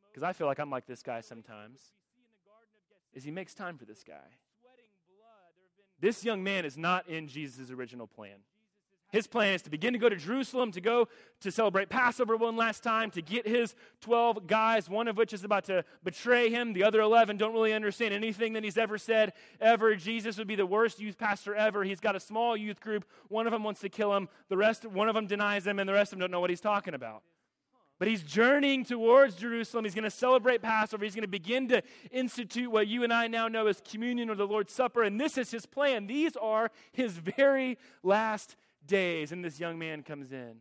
Because 0.09 0.23
I 0.23 0.33
feel 0.33 0.47
like 0.47 0.59
I'm 0.59 0.69
like 0.69 0.85
this 0.85 1.03
guy 1.03 1.21
sometimes. 1.21 1.81
Is 3.13 3.23
he 3.23 3.31
makes 3.31 3.53
time 3.53 3.77
for 3.77 3.85
this 3.85 4.03
guy. 4.03 4.13
This 5.99 6.23
young 6.23 6.43
man 6.43 6.65
is 6.65 6.77
not 6.77 7.07
in 7.07 7.27
Jesus' 7.27 7.71
original 7.71 8.07
plan. 8.07 8.37
His 9.15 9.27
plan 9.27 9.53
is 9.53 9.61
to 9.61 9.69
begin 9.69 9.93
to 9.93 9.99
go 9.99 10.09
to 10.09 10.17
Jerusalem, 10.17 10.73
to 10.73 10.81
go 10.81 11.07
to 11.39 11.49
celebrate 11.49 11.87
Passover 11.87 12.35
one 12.35 12.57
last 12.57 12.83
time, 12.83 13.09
to 13.11 13.21
get 13.21 13.47
his 13.47 13.73
12 14.01 14.45
guys, 14.45 14.89
one 14.89 15.07
of 15.07 15.15
which 15.15 15.31
is 15.31 15.45
about 15.45 15.63
to 15.65 15.85
betray 16.03 16.49
him. 16.49 16.73
The 16.73 16.83
other 16.83 16.99
11 16.99 17.37
don't 17.37 17.53
really 17.53 17.71
understand 17.71 18.13
anything 18.13 18.51
that 18.53 18.65
he's 18.65 18.77
ever 18.77 18.97
said, 18.97 19.31
ever. 19.61 19.95
Jesus 19.95 20.37
would 20.37 20.47
be 20.47 20.57
the 20.57 20.65
worst 20.65 20.99
youth 20.99 21.17
pastor 21.17 21.55
ever. 21.55 21.85
He's 21.85 22.01
got 22.01 22.17
a 22.17 22.19
small 22.19 22.57
youth 22.57 22.81
group. 22.81 23.05
One 23.29 23.47
of 23.47 23.53
them 23.53 23.63
wants 23.63 23.79
to 23.81 23.89
kill 23.89 24.13
him. 24.13 24.27
The 24.49 24.57
rest, 24.57 24.85
one 24.85 25.07
of 25.07 25.15
them 25.15 25.27
denies 25.27 25.65
him, 25.65 25.79
and 25.79 25.87
the 25.87 25.93
rest 25.93 26.11
of 26.11 26.19
them 26.19 26.23
don't 26.25 26.31
know 26.31 26.41
what 26.41 26.49
he's 26.49 26.59
talking 26.59 26.93
about. 26.93 27.23
But 27.97 28.09
he's 28.09 28.21
journeying 28.21 28.83
towards 28.83 29.35
Jerusalem. 29.35 29.85
He's 29.85 29.95
going 29.95 30.03
to 30.03 30.09
celebrate 30.09 30.61
Passover. 30.61 31.05
He's 31.05 31.15
going 31.15 31.21
to 31.21 31.29
begin 31.29 31.69
to 31.69 31.81
institute 32.11 32.69
what 32.69 32.87
you 32.87 33.05
and 33.05 33.13
I 33.13 33.27
now 33.27 33.47
know 33.47 33.67
as 33.67 33.81
communion 33.89 34.29
or 34.29 34.35
the 34.35 34.45
Lord's 34.45 34.73
Supper. 34.73 35.03
And 35.03 35.21
this 35.21 35.37
is 35.37 35.51
his 35.51 35.65
plan. 35.65 36.05
These 36.05 36.35
are 36.35 36.69
his 36.91 37.13
very 37.13 37.77
last 38.03 38.57
days, 38.87 39.31
and 39.31 39.43
this 39.43 39.59
young 39.59 39.77
man 39.77 40.03
comes 40.03 40.31
in, 40.31 40.55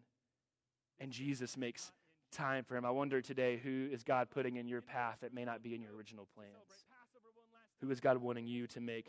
and 0.98 1.10
Jesus 1.10 1.56
makes 1.56 1.92
time 2.34 2.64
for 2.64 2.76
him. 2.76 2.84
I 2.84 2.90
wonder 2.90 3.22
today 3.22 3.60
who 3.62 3.88
is 3.92 4.02
God 4.02 4.28
putting 4.30 4.56
in 4.56 4.66
your 4.66 4.82
path 4.82 5.18
that 5.22 5.32
may 5.32 5.44
not 5.44 5.62
be 5.62 5.74
in 5.74 5.80
your 5.80 5.94
original 5.94 6.26
plans? 6.34 6.50
Who 7.80 7.90
is 7.90 8.00
God 8.00 8.18
wanting 8.18 8.46
you 8.46 8.66
to 8.68 8.80
make 8.80 9.06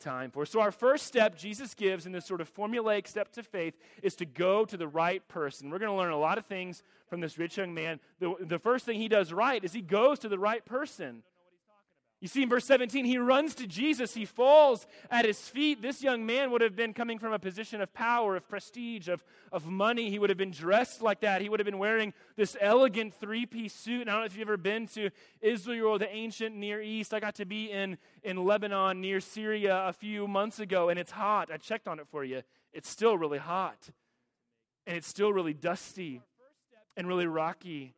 time 0.00 0.30
for? 0.30 0.44
So, 0.44 0.60
our 0.60 0.72
first 0.72 1.06
step 1.06 1.36
Jesus 1.36 1.74
gives 1.74 2.06
in 2.06 2.12
this 2.12 2.26
sort 2.26 2.40
of 2.40 2.52
formulaic 2.52 3.06
step 3.06 3.32
to 3.32 3.42
faith 3.42 3.74
is 4.02 4.16
to 4.16 4.24
go 4.24 4.64
to 4.64 4.76
the 4.76 4.88
right 4.88 5.26
person. 5.28 5.70
We're 5.70 5.78
going 5.78 5.90
to 5.90 5.96
learn 5.96 6.12
a 6.12 6.18
lot 6.18 6.38
of 6.38 6.46
things 6.46 6.82
from 7.08 7.20
this 7.20 7.38
rich 7.38 7.56
young 7.56 7.74
man. 7.74 8.00
The, 8.18 8.34
the 8.40 8.58
first 8.58 8.84
thing 8.86 8.98
he 8.98 9.08
does 9.08 9.32
right 9.32 9.62
is 9.62 9.72
he 9.72 9.82
goes 9.82 10.18
to 10.20 10.28
the 10.28 10.38
right 10.38 10.64
person. 10.64 11.22
You 12.22 12.28
see 12.28 12.44
in 12.44 12.48
verse 12.48 12.64
17, 12.66 13.04
he 13.04 13.18
runs 13.18 13.56
to 13.56 13.66
Jesus. 13.66 14.14
He 14.14 14.26
falls 14.26 14.86
at 15.10 15.24
his 15.24 15.40
feet. 15.40 15.82
This 15.82 16.04
young 16.04 16.24
man 16.24 16.52
would 16.52 16.60
have 16.60 16.76
been 16.76 16.94
coming 16.94 17.18
from 17.18 17.32
a 17.32 17.38
position 17.38 17.80
of 17.80 17.92
power, 17.92 18.36
of 18.36 18.48
prestige, 18.48 19.08
of, 19.08 19.24
of 19.50 19.66
money. 19.66 20.08
He 20.08 20.20
would 20.20 20.30
have 20.30 20.38
been 20.38 20.52
dressed 20.52 21.02
like 21.02 21.22
that. 21.22 21.42
He 21.42 21.48
would 21.48 21.58
have 21.58 21.64
been 21.64 21.80
wearing 21.80 22.14
this 22.36 22.56
elegant 22.60 23.12
three 23.18 23.44
piece 23.44 23.74
suit. 23.74 24.02
And 24.02 24.10
I 24.10 24.12
don't 24.12 24.20
know 24.20 24.26
if 24.26 24.36
you've 24.36 24.46
ever 24.46 24.56
been 24.56 24.86
to 24.94 25.10
Israel 25.40 25.88
or 25.88 25.98
the 25.98 26.14
ancient 26.14 26.54
Near 26.54 26.80
East. 26.80 27.12
I 27.12 27.18
got 27.18 27.34
to 27.34 27.44
be 27.44 27.72
in, 27.72 27.98
in 28.22 28.44
Lebanon 28.44 29.00
near 29.00 29.18
Syria 29.18 29.88
a 29.88 29.92
few 29.92 30.28
months 30.28 30.60
ago, 30.60 30.90
and 30.90 31.00
it's 31.00 31.10
hot. 31.10 31.50
I 31.52 31.56
checked 31.56 31.88
on 31.88 31.98
it 31.98 32.06
for 32.08 32.22
you. 32.22 32.42
It's 32.72 32.88
still 32.88 33.18
really 33.18 33.38
hot, 33.38 33.90
and 34.86 34.96
it's 34.96 35.08
still 35.08 35.32
really 35.32 35.54
dusty 35.54 36.22
and 36.96 37.08
really 37.08 37.26
rocky. 37.26 37.94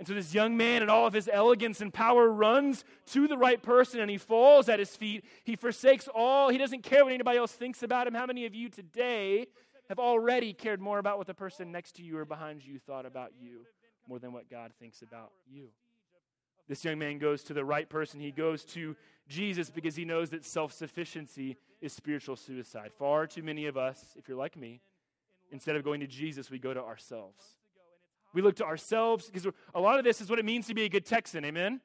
And 0.00 0.08
so 0.08 0.14
this 0.14 0.32
young 0.32 0.56
man, 0.56 0.82
in 0.82 0.88
all 0.88 1.06
of 1.06 1.12
his 1.12 1.28
elegance 1.30 1.82
and 1.82 1.92
power, 1.92 2.30
runs 2.30 2.86
to 3.08 3.28
the 3.28 3.36
right 3.36 3.62
person 3.62 4.00
and 4.00 4.10
he 4.10 4.16
falls 4.16 4.70
at 4.70 4.78
his 4.78 4.96
feet. 4.96 5.26
He 5.44 5.56
forsakes 5.56 6.08
all. 6.14 6.48
He 6.48 6.56
doesn't 6.56 6.82
care 6.82 7.04
what 7.04 7.12
anybody 7.12 7.36
else 7.36 7.52
thinks 7.52 7.82
about 7.82 8.06
him. 8.06 8.14
How 8.14 8.24
many 8.24 8.46
of 8.46 8.54
you 8.54 8.70
today 8.70 9.46
have 9.90 9.98
already 9.98 10.54
cared 10.54 10.80
more 10.80 10.98
about 10.98 11.18
what 11.18 11.26
the 11.26 11.34
person 11.34 11.70
next 11.70 11.96
to 11.96 12.02
you 12.02 12.16
or 12.16 12.24
behind 12.24 12.64
you 12.64 12.78
thought 12.78 13.04
about 13.04 13.32
you 13.38 13.66
more 14.08 14.18
than 14.18 14.32
what 14.32 14.48
God 14.48 14.72
thinks 14.80 15.02
about 15.02 15.32
you? 15.46 15.66
This 16.66 16.82
young 16.82 16.98
man 16.98 17.18
goes 17.18 17.42
to 17.44 17.52
the 17.52 17.64
right 17.64 17.86
person. 17.86 18.20
He 18.20 18.30
goes 18.30 18.64
to 18.66 18.96
Jesus 19.28 19.68
because 19.68 19.96
he 19.96 20.06
knows 20.06 20.30
that 20.30 20.46
self 20.46 20.72
sufficiency 20.72 21.58
is 21.82 21.92
spiritual 21.92 22.36
suicide. 22.36 22.92
Far 22.98 23.26
too 23.26 23.42
many 23.42 23.66
of 23.66 23.76
us, 23.76 24.02
if 24.16 24.28
you're 24.28 24.38
like 24.38 24.56
me, 24.56 24.80
instead 25.52 25.76
of 25.76 25.84
going 25.84 26.00
to 26.00 26.06
Jesus, 26.06 26.50
we 26.50 26.58
go 26.58 26.72
to 26.72 26.80
ourselves. 26.80 27.44
We 28.32 28.42
look 28.42 28.56
to 28.56 28.64
ourselves 28.64 29.26
because 29.26 29.52
a 29.74 29.80
lot 29.80 29.98
of 29.98 30.04
this 30.04 30.20
is 30.20 30.30
what 30.30 30.38
it 30.38 30.44
means 30.44 30.66
to 30.68 30.74
be 30.74 30.84
a 30.84 30.88
good 30.88 31.04
Texan. 31.04 31.44
Amen? 31.44 31.80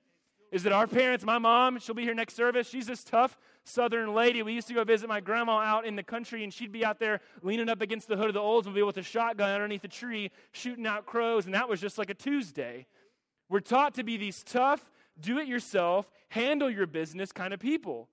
Is 0.52 0.64
that 0.64 0.72
our 0.72 0.88
parents? 0.88 1.26
My 1.26 1.38
mom, 1.38 1.80
she'll 1.80 1.96
be 1.96 2.04
here 2.04 2.14
next 2.14 2.36
service. 2.36 2.70
She's 2.70 2.86
this 2.86 3.04
tough 3.04 3.38
southern 3.64 4.14
lady. 4.14 4.42
We 4.44 4.54
used 4.54 4.68
to 4.68 4.74
go 4.74 4.84
visit 4.84 5.10
my 5.10 5.20
grandma 5.20 5.58
out 5.58 5.86
in 5.86 5.96
the 5.96 6.04
country, 6.04 6.44
and 6.44 6.54
she'd 6.54 6.72
be 6.72 6.86
out 6.86 7.00
there 7.00 7.20
leaning 7.42 7.68
up 7.68 7.82
against 7.82 8.08
the 8.08 8.16
hood 8.16 8.28
of 8.28 8.34
the 8.36 8.40
Oldsmobile 8.40 8.86
with 8.86 8.98
a 8.98 9.04
shotgun 9.04 9.50
underneath 9.50 9.84
a 9.84 9.90
tree, 9.90 10.32
shooting 10.52 10.86
out 10.86 11.06
crows, 11.06 11.46
and 11.46 11.54
that 11.56 11.68
was 11.68 11.82
just 11.82 11.98
like 11.98 12.10
a 12.10 12.14
Tuesday. 12.14 12.86
We're 13.50 13.60
taught 13.60 13.96
to 13.96 14.04
be 14.04 14.18
these 14.18 14.44
tough, 14.44 14.90
do 15.20 15.40
it 15.40 15.48
yourself, 15.48 16.10
handle 16.30 16.70
your 16.70 16.88
business 16.88 17.32
kind 17.32 17.54
of 17.54 17.60
people. 17.60 18.08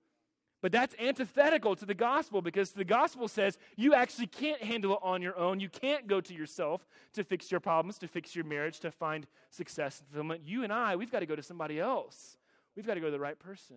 But 0.63 0.71
that's 0.71 0.95
antithetical 0.97 1.75
to 1.75 1.85
the 1.85 1.93
gospel 1.93 2.41
because 2.41 2.71
the 2.71 2.85
gospel 2.85 3.27
says 3.27 3.57
you 3.75 3.93
actually 3.93 4.27
can't 4.27 4.63
handle 4.63 4.93
it 4.93 4.99
on 5.03 5.21
your 5.21 5.37
own. 5.37 5.59
You 5.59 5.67
can't 5.67 6.07
go 6.07 6.21
to 6.21 6.33
yourself 6.33 6.87
to 7.15 7.25
fix 7.25 7.51
your 7.51 7.59
problems, 7.59 7.97
to 7.97 8.07
fix 8.07 8.33
your 8.33 8.45
marriage, 8.45 8.79
to 8.79 8.89
find 8.89 9.27
success 9.49 9.99
and 9.99 10.07
fulfillment. 10.07 10.43
You 10.45 10.63
and 10.63 10.71
I, 10.71 10.95
we've 10.95 11.11
got 11.11 11.19
to 11.19 11.25
go 11.25 11.35
to 11.35 11.43
somebody 11.43 11.81
else. 11.81 12.37
We've 12.77 12.87
got 12.87 12.93
to 12.93 13.01
go 13.01 13.07
to 13.07 13.11
the 13.11 13.19
right 13.19 13.37
person. 13.37 13.75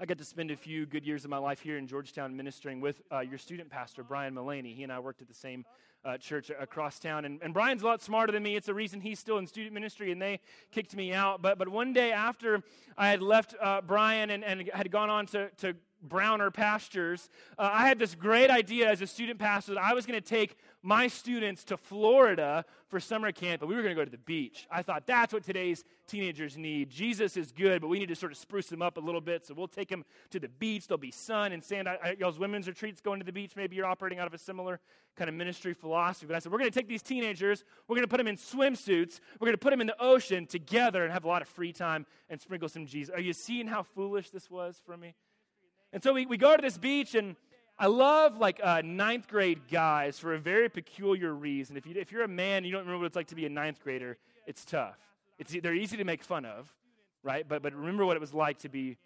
I 0.00 0.06
got 0.06 0.18
to 0.18 0.24
spend 0.24 0.50
a 0.50 0.56
few 0.56 0.86
good 0.86 1.06
years 1.06 1.22
of 1.22 1.30
my 1.30 1.38
life 1.38 1.60
here 1.60 1.78
in 1.78 1.86
Georgetown 1.86 2.36
ministering 2.36 2.80
with 2.80 3.00
uh, 3.12 3.20
your 3.20 3.38
student 3.38 3.70
pastor, 3.70 4.02
Brian 4.02 4.34
Mullaney. 4.34 4.74
He 4.74 4.82
and 4.82 4.92
I 4.92 4.98
worked 4.98 5.22
at 5.22 5.28
the 5.28 5.34
same 5.34 5.64
uh, 6.04 6.16
church 6.18 6.50
across 6.58 6.98
town. 6.98 7.24
And, 7.24 7.40
and 7.42 7.52
Brian's 7.52 7.82
a 7.82 7.86
lot 7.86 8.02
smarter 8.02 8.32
than 8.32 8.42
me. 8.42 8.56
It's 8.56 8.66
the 8.66 8.74
reason 8.74 9.00
he's 9.00 9.18
still 9.18 9.38
in 9.38 9.46
student 9.46 9.74
ministry, 9.74 10.12
and 10.12 10.20
they 10.20 10.40
kicked 10.70 10.96
me 10.96 11.12
out. 11.12 11.42
But, 11.42 11.58
but 11.58 11.68
one 11.68 11.92
day 11.92 12.12
after 12.12 12.62
I 12.96 13.08
had 13.08 13.22
left 13.22 13.54
uh, 13.60 13.80
Brian 13.82 14.30
and, 14.30 14.44
and 14.44 14.70
had 14.72 14.90
gone 14.90 15.10
on 15.10 15.26
to, 15.26 15.50
to 15.58 15.74
browner 16.02 16.50
pastures, 16.50 17.28
uh, 17.58 17.70
I 17.72 17.86
had 17.86 17.98
this 17.98 18.14
great 18.14 18.50
idea 18.50 18.90
as 18.90 19.02
a 19.02 19.06
student 19.06 19.38
pastor 19.38 19.74
that 19.74 19.82
I 19.82 19.94
was 19.94 20.06
going 20.06 20.20
to 20.20 20.26
take 20.26 20.56
my 20.82 21.08
students 21.08 21.64
to 21.64 21.76
Florida 21.76 22.64
for 22.88 22.98
summer 23.00 23.30
camp, 23.32 23.62
and 23.62 23.68
we 23.68 23.76
were 23.76 23.82
going 23.82 23.94
to 23.94 24.00
go 24.00 24.04
to 24.04 24.10
the 24.10 24.18
beach. 24.18 24.66
I 24.70 24.82
thought 24.82 25.06
that's 25.06 25.32
what 25.32 25.44
today's 25.44 25.84
teenagers 26.06 26.56
need. 26.56 26.90
Jesus 26.90 27.36
is 27.36 27.52
good, 27.52 27.80
but 27.80 27.88
we 27.88 27.98
need 27.98 28.08
to 28.08 28.16
sort 28.16 28.32
of 28.32 28.38
spruce 28.38 28.66
them 28.66 28.82
up 28.82 28.96
a 28.96 29.00
little 29.00 29.20
bit. 29.20 29.44
So 29.44 29.54
we'll 29.54 29.68
take 29.68 29.88
them 29.88 30.04
to 30.30 30.40
the 30.40 30.48
beach. 30.48 30.88
There'll 30.88 30.98
be 30.98 31.10
sun 31.10 31.52
and 31.52 31.62
sand. 31.62 31.88
I, 31.88 31.98
I, 32.02 32.16
y'all's 32.18 32.38
women's 32.38 32.66
retreats 32.66 33.00
going 33.00 33.20
to 33.20 33.26
the 33.26 33.32
beach. 33.32 33.52
Maybe 33.56 33.76
you're 33.76 33.86
operating 33.86 34.18
out 34.18 34.26
of 34.26 34.34
a 34.34 34.38
similar 34.38 34.80
kind 35.16 35.28
of 35.28 35.34
ministry 35.34 35.74
philosophy. 35.74 36.26
But 36.26 36.36
I 36.36 36.38
said, 36.38 36.50
we're 36.50 36.58
going 36.58 36.70
to 36.70 36.78
take 36.78 36.88
these 36.88 37.02
teenagers, 37.02 37.64
we're 37.86 37.96
going 37.96 38.06
to 38.06 38.10
put 38.10 38.18
them 38.18 38.26
in 38.26 38.36
swimsuits, 38.36 39.20
we're 39.38 39.46
going 39.46 39.54
to 39.54 39.58
put 39.58 39.70
them 39.70 39.80
in 39.80 39.86
the 39.86 40.00
ocean 40.00 40.46
together 40.46 41.04
and 41.04 41.12
have 41.12 41.24
a 41.24 41.28
lot 41.28 41.42
of 41.42 41.48
free 41.48 41.72
time 41.72 42.06
and 42.28 42.40
sprinkle 42.40 42.68
some 42.68 42.86
Jesus. 42.86 43.14
Are 43.14 43.20
you 43.20 43.32
seeing 43.32 43.66
how 43.66 43.82
foolish 43.82 44.30
this 44.30 44.50
was 44.50 44.80
for 44.84 44.96
me? 44.96 45.14
And 45.92 46.02
so 46.02 46.12
we, 46.12 46.26
we 46.26 46.36
go 46.36 46.56
to 46.56 46.62
this 46.62 46.78
beach, 46.78 47.14
and 47.14 47.36
I 47.78 47.86
love 47.86 48.36
like 48.36 48.60
uh, 48.62 48.82
ninth 48.84 49.26
grade 49.28 49.62
guys 49.70 50.18
for 50.18 50.34
a 50.34 50.38
very 50.38 50.68
peculiar 50.68 51.34
reason. 51.34 51.76
If, 51.76 51.86
you, 51.86 51.94
if 51.96 52.12
you're 52.12 52.22
a 52.22 52.28
man, 52.28 52.64
you 52.64 52.72
don't 52.72 52.82
remember 52.82 52.98
what 53.00 53.06
it's 53.06 53.16
like 53.16 53.28
to 53.28 53.34
be 53.34 53.46
a 53.46 53.50
ninth 53.50 53.82
grader, 53.82 54.18
it's 54.46 54.64
tough. 54.64 54.98
It's, 55.38 55.56
they're 55.62 55.74
easy 55.74 55.96
to 55.96 56.04
make 56.04 56.22
fun 56.22 56.44
of, 56.44 56.72
right? 57.22 57.48
But, 57.48 57.62
but 57.62 57.74
remember 57.74 58.04
what 58.04 58.16
it 58.16 58.20
was 58.20 58.34
like 58.34 58.58
to 58.58 58.68
be 58.68 58.98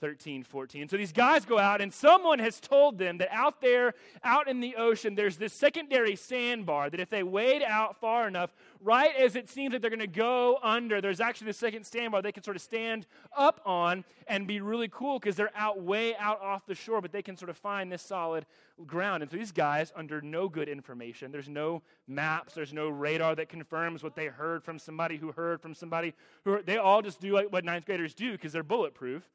13, 0.00 0.44
14. 0.44 0.88
So 0.88 0.96
these 0.96 1.12
guys 1.12 1.44
go 1.44 1.58
out, 1.58 1.80
and 1.80 1.92
someone 1.92 2.38
has 2.38 2.60
told 2.60 2.98
them 2.98 3.18
that 3.18 3.28
out 3.32 3.60
there, 3.60 3.94
out 4.22 4.48
in 4.48 4.60
the 4.60 4.76
ocean, 4.76 5.14
there's 5.14 5.36
this 5.36 5.52
secondary 5.52 6.16
sandbar 6.16 6.90
that 6.90 7.00
if 7.00 7.10
they 7.10 7.22
wade 7.22 7.62
out 7.62 8.00
far 8.00 8.28
enough, 8.28 8.54
right 8.80 9.14
as 9.16 9.36
it 9.36 9.48
seems 9.48 9.72
that 9.72 9.82
they're 9.82 9.90
going 9.90 9.98
to 10.00 10.06
go 10.06 10.58
under, 10.62 11.00
there's 11.00 11.20
actually 11.20 11.48
the 11.48 11.52
second 11.52 11.84
sandbar 11.84 12.22
they 12.22 12.32
can 12.32 12.42
sort 12.42 12.56
of 12.56 12.62
stand 12.62 13.06
up 13.36 13.60
on 13.66 14.04
and 14.28 14.46
be 14.46 14.60
really 14.60 14.88
cool 14.88 15.18
because 15.18 15.36
they're 15.36 15.56
out 15.56 15.82
way 15.82 16.14
out 16.16 16.40
off 16.40 16.66
the 16.66 16.74
shore, 16.74 17.00
but 17.00 17.12
they 17.12 17.22
can 17.22 17.36
sort 17.36 17.50
of 17.50 17.56
find 17.56 17.90
this 17.90 18.02
solid 18.02 18.46
ground. 18.86 19.22
And 19.22 19.30
so 19.30 19.36
these 19.36 19.52
guys, 19.52 19.92
under 19.96 20.20
no 20.20 20.48
good 20.48 20.68
information, 20.68 21.32
there's 21.32 21.48
no 21.48 21.82
maps, 22.06 22.54
there's 22.54 22.72
no 22.72 22.88
radar 22.88 23.34
that 23.34 23.48
confirms 23.48 24.02
what 24.02 24.14
they 24.14 24.26
heard 24.26 24.62
from 24.62 24.78
somebody 24.78 25.16
who 25.16 25.32
heard 25.32 25.60
from 25.60 25.74
somebody 25.74 26.14
who 26.44 26.52
heard, 26.52 26.66
they 26.66 26.76
all 26.76 27.02
just 27.02 27.20
do 27.20 27.32
like 27.32 27.52
what 27.52 27.64
ninth 27.64 27.86
graders 27.86 28.14
do 28.14 28.32
because 28.32 28.52
they're 28.52 28.62
bulletproof 28.62 29.28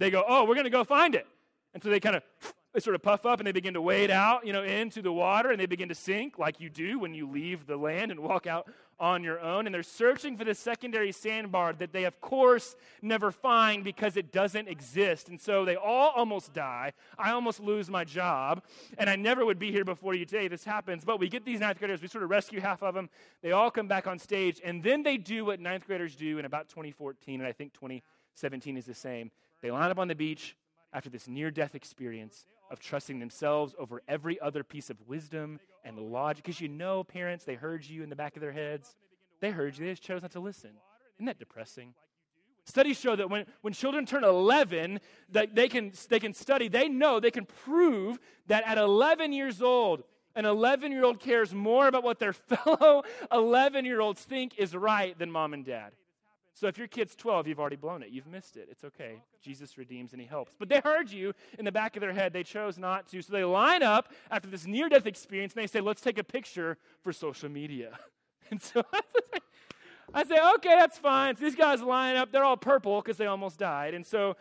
they 0.00 0.10
go, 0.10 0.24
oh, 0.26 0.44
we're 0.44 0.54
going 0.54 0.64
to 0.64 0.70
go 0.70 0.82
find 0.82 1.14
it. 1.14 1.26
And 1.72 1.82
so 1.82 1.90
they 1.90 2.00
kind 2.00 2.16
of 2.16 2.22
they 2.72 2.80
sort 2.80 2.94
of 2.94 3.02
puff 3.02 3.26
up 3.26 3.40
and 3.40 3.46
they 3.46 3.52
begin 3.52 3.74
to 3.74 3.82
wade 3.82 4.10
out, 4.10 4.46
you 4.46 4.52
know, 4.52 4.62
into 4.62 5.02
the 5.02 5.12
water 5.12 5.50
and 5.50 5.60
they 5.60 5.66
begin 5.66 5.88
to 5.88 5.94
sink 5.94 6.38
like 6.38 6.60
you 6.60 6.70
do 6.70 6.98
when 6.98 7.14
you 7.14 7.28
leave 7.28 7.66
the 7.66 7.76
land 7.76 8.12
and 8.12 8.20
walk 8.20 8.46
out 8.46 8.68
on 8.98 9.24
your 9.24 9.40
own. 9.40 9.66
And 9.66 9.74
they're 9.74 9.82
searching 9.82 10.36
for 10.36 10.44
the 10.44 10.54
secondary 10.54 11.10
sandbar 11.10 11.72
that 11.74 11.92
they, 11.92 12.04
of 12.04 12.20
course, 12.20 12.76
never 13.02 13.32
find 13.32 13.82
because 13.82 14.16
it 14.16 14.30
doesn't 14.30 14.68
exist. 14.68 15.28
And 15.28 15.40
so 15.40 15.64
they 15.64 15.74
all 15.74 16.12
almost 16.14 16.52
die. 16.52 16.92
I 17.18 17.32
almost 17.32 17.58
lose 17.58 17.90
my 17.90 18.04
job. 18.04 18.62
And 18.98 19.10
I 19.10 19.16
never 19.16 19.44
would 19.44 19.58
be 19.58 19.72
here 19.72 19.84
before 19.84 20.14
you 20.14 20.24
today. 20.24 20.46
This 20.46 20.64
happens. 20.64 21.04
But 21.04 21.18
we 21.18 21.28
get 21.28 21.44
these 21.44 21.60
ninth 21.60 21.78
graders, 21.78 22.00
we 22.00 22.08
sort 22.08 22.22
of 22.22 22.30
rescue 22.30 22.60
half 22.60 22.82
of 22.82 22.94
them. 22.94 23.10
They 23.42 23.50
all 23.52 23.70
come 23.70 23.88
back 23.88 24.06
on 24.06 24.18
stage. 24.18 24.60
And 24.64 24.82
then 24.82 25.02
they 25.02 25.16
do 25.16 25.44
what 25.44 25.60
ninth 25.60 25.86
graders 25.86 26.14
do 26.14 26.38
in 26.38 26.44
about 26.44 26.68
2014, 26.68 27.40
and 27.40 27.48
I 27.48 27.52
think 27.52 27.72
2017 27.74 28.76
is 28.76 28.86
the 28.86 28.94
same 28.94 29.32
they 29.62 29.70
line 29.70 29.90
up 29.90 29.98
on 29.98 30.08
the 30.08 30.14
beach 30.14 30.56
after 30.92 31.08
this 31.08 31.28
near 31.28 31.50
death 31.50 31.74
experience 31.74 32.46
of 32.70 32.80
trusting 32.80 33.18
themselves 33.18 33.74
over 33.78 34.02
every 34.08 34.40
other 34.40 34.62
piece 34.62 34.90
of 34.90 34.96
wisdom 35.06 35.60
and 35.84 35.98
logic. 35.98 36.44
Because 36.44 36.60
you 36.60 36.68
know, 36.68 37.04
parents, 37.04 37.44
they 37.44 37.54
heard 37.54 37.84
you 37.84 38.02
in 38.02 38.10
the 38.10 38.16
back 38.16 38.36
of 38.36 38.42
their 38.42 38.52
heads. 38.52 38.96
They 39.40 39.50
heard 39.50 39.76
you, 39.76 39.86
they 39.86 39.92
just 39.92 40.02
chose 40.02 40.22
not 40.22 40.32
to 40.32 40.40
listen. 40.40 40.70
Isn't 41.16 41.26
that 41.26 41.38
depressing? 41.38 41.94
Studies 42.64 43.00
show 43.00 43.16
that 43.16 43.30
when, 43.30 43.46
when 43.62 43.72
children 43.72 44.06
turn 44.06 44.22
11, 44.22 45.00
that 45.30 45.54
they 45.54 45.68
can, 45.68 45.92
they 46.08 46.20
can 46.20 46.32
study, 46.32 46.68
they 46.68 46.88
know, 46.88 47.18
they 47.18 47.30
can 47.30 47.46
prove 47.46 48.18
that 48.46 48.64
at 48.66 48.78
11 48.78 49.32
years 49.32 49.62
old, 49.62 50.04
an 50.36 50.44
11 50.44 50.92
year 50.92 51.04
old 51.04 51.18
cares 51.18 51.52
more 51.52 51.88
about 51.88 52.04
what 52.04 52.18
their 52.18 52.32
fellow 52.32 53.02
11 53.32 53.84
year 53.84 54.00
olds 54.00 54.22
think 54.22 54.58
is 54.58 54.76
right 54.76 55.18
than 55.18 55.30
mom 55.30 55.54
and 55.54 55.64
dad. 55.64 55.92
So 56.54 56.66
if 56.66 56.76
your 56.76 56.88
kid's 56.88 57.14
12, 57.14 57.46
you've 57.46 57.60
already 57.60 57.76
blown 57.76 58.02
it. 58.02 58.10
You've 58.10 58.26
missed 58.26 58.56
it. 58.56 58.68
It's 58.70 58.84
okay. 58.84 59.22
Jesus 59.40 59.78
redeems 59.78 60.12
and 60.12 60.20
he 60.20 60.26
helps. 60.26 60.52
But 60.58 60.68
they 60.68 60.80
heard 60.80 61.10
you 61.10 61.32
in 61.58 61.64
the 61.64 61.72
back 61.72 61.96
of 61.96 62.00
their 62.00 62.12
head. 62.12 62.32
They 62.32 62.42
chose 62.42 62.78
not 62.78 63.06
to. 63.08 63.22
So 63.22 63.32
they 63.32 63.44
line 63.44 63.82
up 63.82 64.12
after 64.30 64.48
this 64.48 64.66
near 64.66 64.88
death 64.88 65.06
experience 65.06 65.54
and 65.54 65.62
they 65.62 65.66
say, 65.66 65.80
let's 65.80 66.00
take 66.00 66.18
a 66.18 66.24
picture 66.24 66.76
for 67.02 67.12
social 67.12 67.48
media. 67.48 67.98
And 68.52 68.60
so 68.60 68.82
I 70.12 70.24
say, 70.24 70.36
okay, 70.56 70.70
that's 70.70 70.98
fine. 70.98 71.36
So 71.36 71.44
these 71.44 71.54
guys 71.54 71.82
line 71.82 72.16
up. 72.16 72.32
They're 72.32 72.42
all 72.42 72.56
purple 72.56 73.00
because 73.00 73.16
they 73.16 73.26
almost 73.26 73.60
died. 73.60 73.94
And 73.94 74.04
so 74.04 74.36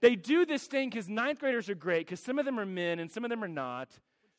they 0.00 0.16
do 0.16 0.46
this 0.46 0.64
thing 0.64 0.88
because 0.88 1.08
ninth 1.08 1.38
graders 1.38 1.68
are 1.68 1.74
great 1.74 2.06
because 2.06 2.20
some 2.20 2.38
of 2.38 2.44
them 2.44 2.58
are 2.58 2.64
men 2.64 2.98
and 2.98 3.10
some 3.10 3.24
of 3.24 3.30
them 3.30 3.44
are 3.44 3.48
not. 3.48 3.90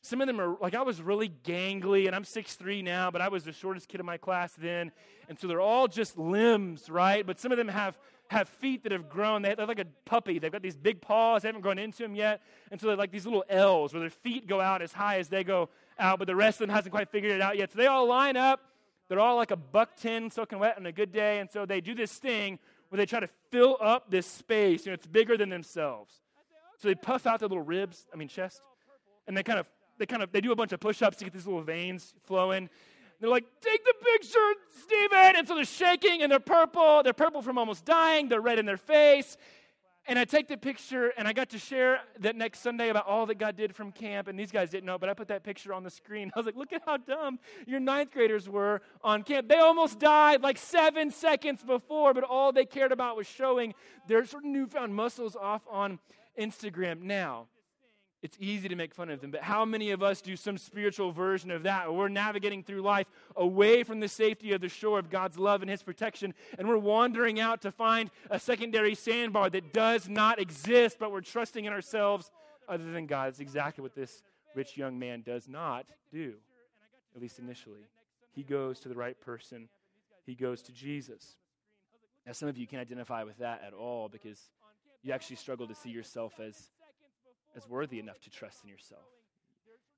Some 0.04 0.20
of 0.20 0.26
them 0.26 0.38
are 0.38 0.54
like 0.60 0.74
I 0.74 0.82
was 0.82 1.00
really 1.00 1.32
gangly, 1.44 2.06
and 2.06 2.14
I'm 2.14 2.24
6'3 2.24 2.84
now, 2.84 3.10
but 3.10 3.22
I 3.22 3.28
was 3.28 3.42
the 3.44 3.52
shortest 3.52 3.88
kid 3.88 4.00
in 4.00 4.06
my 4.06 4.18
class 4.18 4.52
then. 4.52 4.92
And 5.30 5.38
so 5.38 5.46
they're 5.46 5.62
all 5.62 5.88
just 5.88 6.18
limbs, 6.18 6.90
right? 6.90 7.26
But 7.26 7.40
some 7.40 7.52
of 7.52 7.56
them 7.56 7.68
have 7.68 7.96
have 8.28 8.50
feet 8.50 8.82
that 8.82 8.92
have 8.92 9.08
grown. 9.08 9.40
They, 9.40 9.54
are 9.54 9.66
like 9.66 9.78
a 9.78 9.86
puppy. 10.04 10.38
They've 10.38 10.52
got 10.52 10.60
these 10.60 10.76
big 10.76 11.00
paws. 11.00 11.40
They 11.42 11.48
haven't 11.48 11.62
grown 11.62 11.78
into 11.78 12.02
them 12.02 12.14
yet. 12.14 12.42
And 12.70 12.78
so 12.78 12.86
they're 12.86 12.96
like 12.96 13.12
these 13.12 13.24
little 13.24 13.44
L's 13.48 13.94
where 13.94 14.00
their 14.00 14.10
feet 14.10 14.46
go 14.46 14.60
out 14.60 14.82
as 14.82 14.92
high 14.92 15.20
as 15.20 15.28
they 15.28 15.42
go 15.42 15.70
out, 15.98 16.18
but 16.18 16.26
the 16.26 16.36
rest 16.36 16.60
of 16.60 16.66
them 16.66 16.74
hasn't 16.74 16.92
quite 16.92 17.08
figured 17.08 17.32
it 17.32 17.40
out 17.40 17.56
yet. 17.56 17.72
So 17.72 17.78
they 17.78 17.86
all 17.86 18.06
line 18.06 18.36
up. 18.36 18.60
They're 19.08 19.20
all 19.20 19.36
like 19.36 19.52
a 19.52 19.56
buck 19.56 19.96
tin 19.96 20.30
soaking 20.30 20.58
wet 20.58 20.76
on 20.76 20.84
a 20.84 20.92
good 20.92 21.12
day. 21.12 21.40
And 21.40 21.50
so 21.50 21.64
they 21.64 21.80
do 21.80 21.94
this 21.94 22.12
thing 22.12 22.58
where 22.90 22.98
they 22.98 23.06
try 23.06 23.20
to 23.20 23.28
fill 23.50 23.78
up 23.80 24.10
this 24.10 24.26
space. 24.26 24.84
You 24.84 24.90
know, 24.90 24.94
it's 24.94 25.06
bigger 25.06 25.38
than 25.38 25.48
themselves. 25.48 26.12
So 26.78 26.88
they 26.88 26.94
puff 26.94 27.26
out 27.26 27.40
their 27.40 27.48
little 27.48 27.64
ribs, 27.64 28.06
I 28.12 28.16
mean, 28.16 28.28
chest, 28.28 28.60
and 29.26 29.34
they 29.34 29.42
kind 29.42 29.58
of 29.58 29.66
they 29.98 30.06
kind 30.06 30.22
of 30.22 30.32
they 30.32 30.40
do 30.40 30.52
a 30.52 30.56
bunch 30.56 30.72
of 30.72 30.80
push-ups 30.80 31.16
to 31.18 31.24
get 31.24 31.32
these 31.32 31.46
little 31.46 31.62
veins 31.62 32.14
flowing. 32.24 32.68
They're 33.20 33.30
like, 33.30 33.44
take 33.60 33.84
the 33.84 33.94
picture, 34.12 34.38
Stephen. 34.82 35.36
And 35.36 35.48
so 35.48 35.54
they're 35.54 35.64
shaking 35.64 36.22
and 36.22 36.30
they're 36.30 36.40
purple. 36.40 37.02
They're 37.02 37.12
purple 37.12 37.42
from 37.42 37.58
almost 37.58 37.84
dying. 37.84 38.28
They're 38.28 38.40
red 38.40 38.58
in 38.58 38.66
their 38.66 38.76
face. 38.76 39.36
And 40.06 40.18
I 40.18 40.26
take 40.26 40.48
the 40.48 40.58
picture 40.58 41.12
and 41.16 41.26
I 41.26 41.32
got 41.32 41.48
to 41.50 41.58
share 41.58 42.00
that 42.20 42.36
next 42.36 42.60
Sunday 42.60 42.90
about 42.90 43.06
all 43.06 43.24
that 43.26 43.38
God 43.38 43.56
did 43.56 43.74
from 43.74 43.90
camp. 43.90 44.28
And 44.28 44.38
these 44.38 44.52
guys 44.52 44.68
didn't 44.68 44.84
know, 44.84 44.98
but 44.98 45.08
I 45.08 45.14
put 45.14 45.28
that 45.28 45.42
picture 45.42 45.72
on 45.72 45.82
the 45.82 45.90
screen. 45.90 46.30
I 46.36 46.38
was 46.38 46.44
like, 46.44 46.56
look 46.56 46.74
at 46.74 46.82
how 46.84 46.98
dumb 46.98 47.38
your 47.66 47.80
ninth 47.80 48.10
graders 48.10 48.46
were 48.46 48.82
on 49.02 49.22
camp. 49.22 49.48
They 49.48 49.56
almost 49.56 49.98
died 49.98 50.42
like 50.42 50.58
seven 50.58 51.10
seconds 51.10 51.62
before, 51.62 52.12
but 52.12 52.24
all 52.24 52.52
they 52.52 52.66
cared 52.66 52.92
about 52.92 53.16
was 53.16 53.26
showing 53.26 53.72
their 54.06 54.26
sort 54.26 54.44
of 54.44 54.50
newfound 54.50 54.94
muscles 54.94 55.36
off 55.36 55.62
on 55.70 55.98
Instagram. 56.38 57.00
Now, 57.00 57.46
it's 58.24 58.38
easy 58.40 58.70
to 58.70 58.74
make 58.74 58.94
fun 58.94 59.10
of 59.10 59.20
them, 59.20 59.30
but 59.30 59.42
how 59.42 59.66
many 59.66 59.90
of 59.90 60.02
us 60.02 60.22
do 60.22 60.34
some 60.34 60.56
spiritual 60.56 61.12
version 61.12 61.50
of 61.50 61.64
that? 61.64 61.92
We're 61.92 62.08
navigating 62.08 62.62
through 62.62 62.80
life 62.80 63.06
away 63.36 63.82
from 63.82 64.00
the 64.00 64.08
safety 64.08 64.52
of 64.52 64.62
the 64.62 64.68
shore 64.70 64.98
of 64.98 65.10
God's 65.10 65.38
love 65.38 65.60
and 65.60 65.70
His 65.70 65.82
protection, 65.82 66.32
and 66.58 66.66
we're 66.66 66.78
wandering 66.78 67.38
out 67.38 67.60
to 67.60 67.70
find 67.70 68.10
a 68.30 68.40
secondary 68.40 68.94
sandbar 68.94 69.50
that 69.50 69.74
does 69.74 70.08
not 70.08 70.40
exist, 70.40 70.96
but 70.98 71.12
we're 71.12 71.20
trusting 71.20 71.66
in 71.66 71.72
ourselves 71.74 72.30
other 72.66 72.90
than 72.92 73.04
God. 73.04 73.26
That's 73.26 73.40
exactly 73.40 73.82
what 73.82 73.94
this 73.94 74.22
rich 74.54 74.74
young 74.74 74.98
man 74.98 75.20
does 75.20 75.46
not 75.46 75.84
do, 76.10 76.32
at 77.14 77.20
least 77.20 77.38
initially. 77.38 77.84
He 78.32 78.42
goes 78.42 78.80
to 78.80 78.88
the 78.88 78.96
right 78.96 79.20
person, 79.20 79.68
he 80.24 80.34
goes 80.34 80.62
to 80.62 80.72
Jesus. 80.72 81.36
Now, 82.24 82.32
some 82.32 82.48
of 82.48 82.56
you 82.56 82.66
can't 82.66 82.80
identify 82.80 83.22
with 83.22 83.36
that 83.36 83.62
at 83.66 83.74
all 83.74 84.08
because 84.08 84.40
you 85.02 85.12
actually 85.12 85.36
struggle 85.36 85.68
to 85.68 85.74
see 85.74 85.90
yourself 85.90 86.40
as 86.40 86.70
as 87.56 87.68
worthy 87.68 87.98
enough 87.98 88.20
to 88.20 88.30
trust 88.30 88.62
in 88.64 88.70
yourself. 88.70 89.02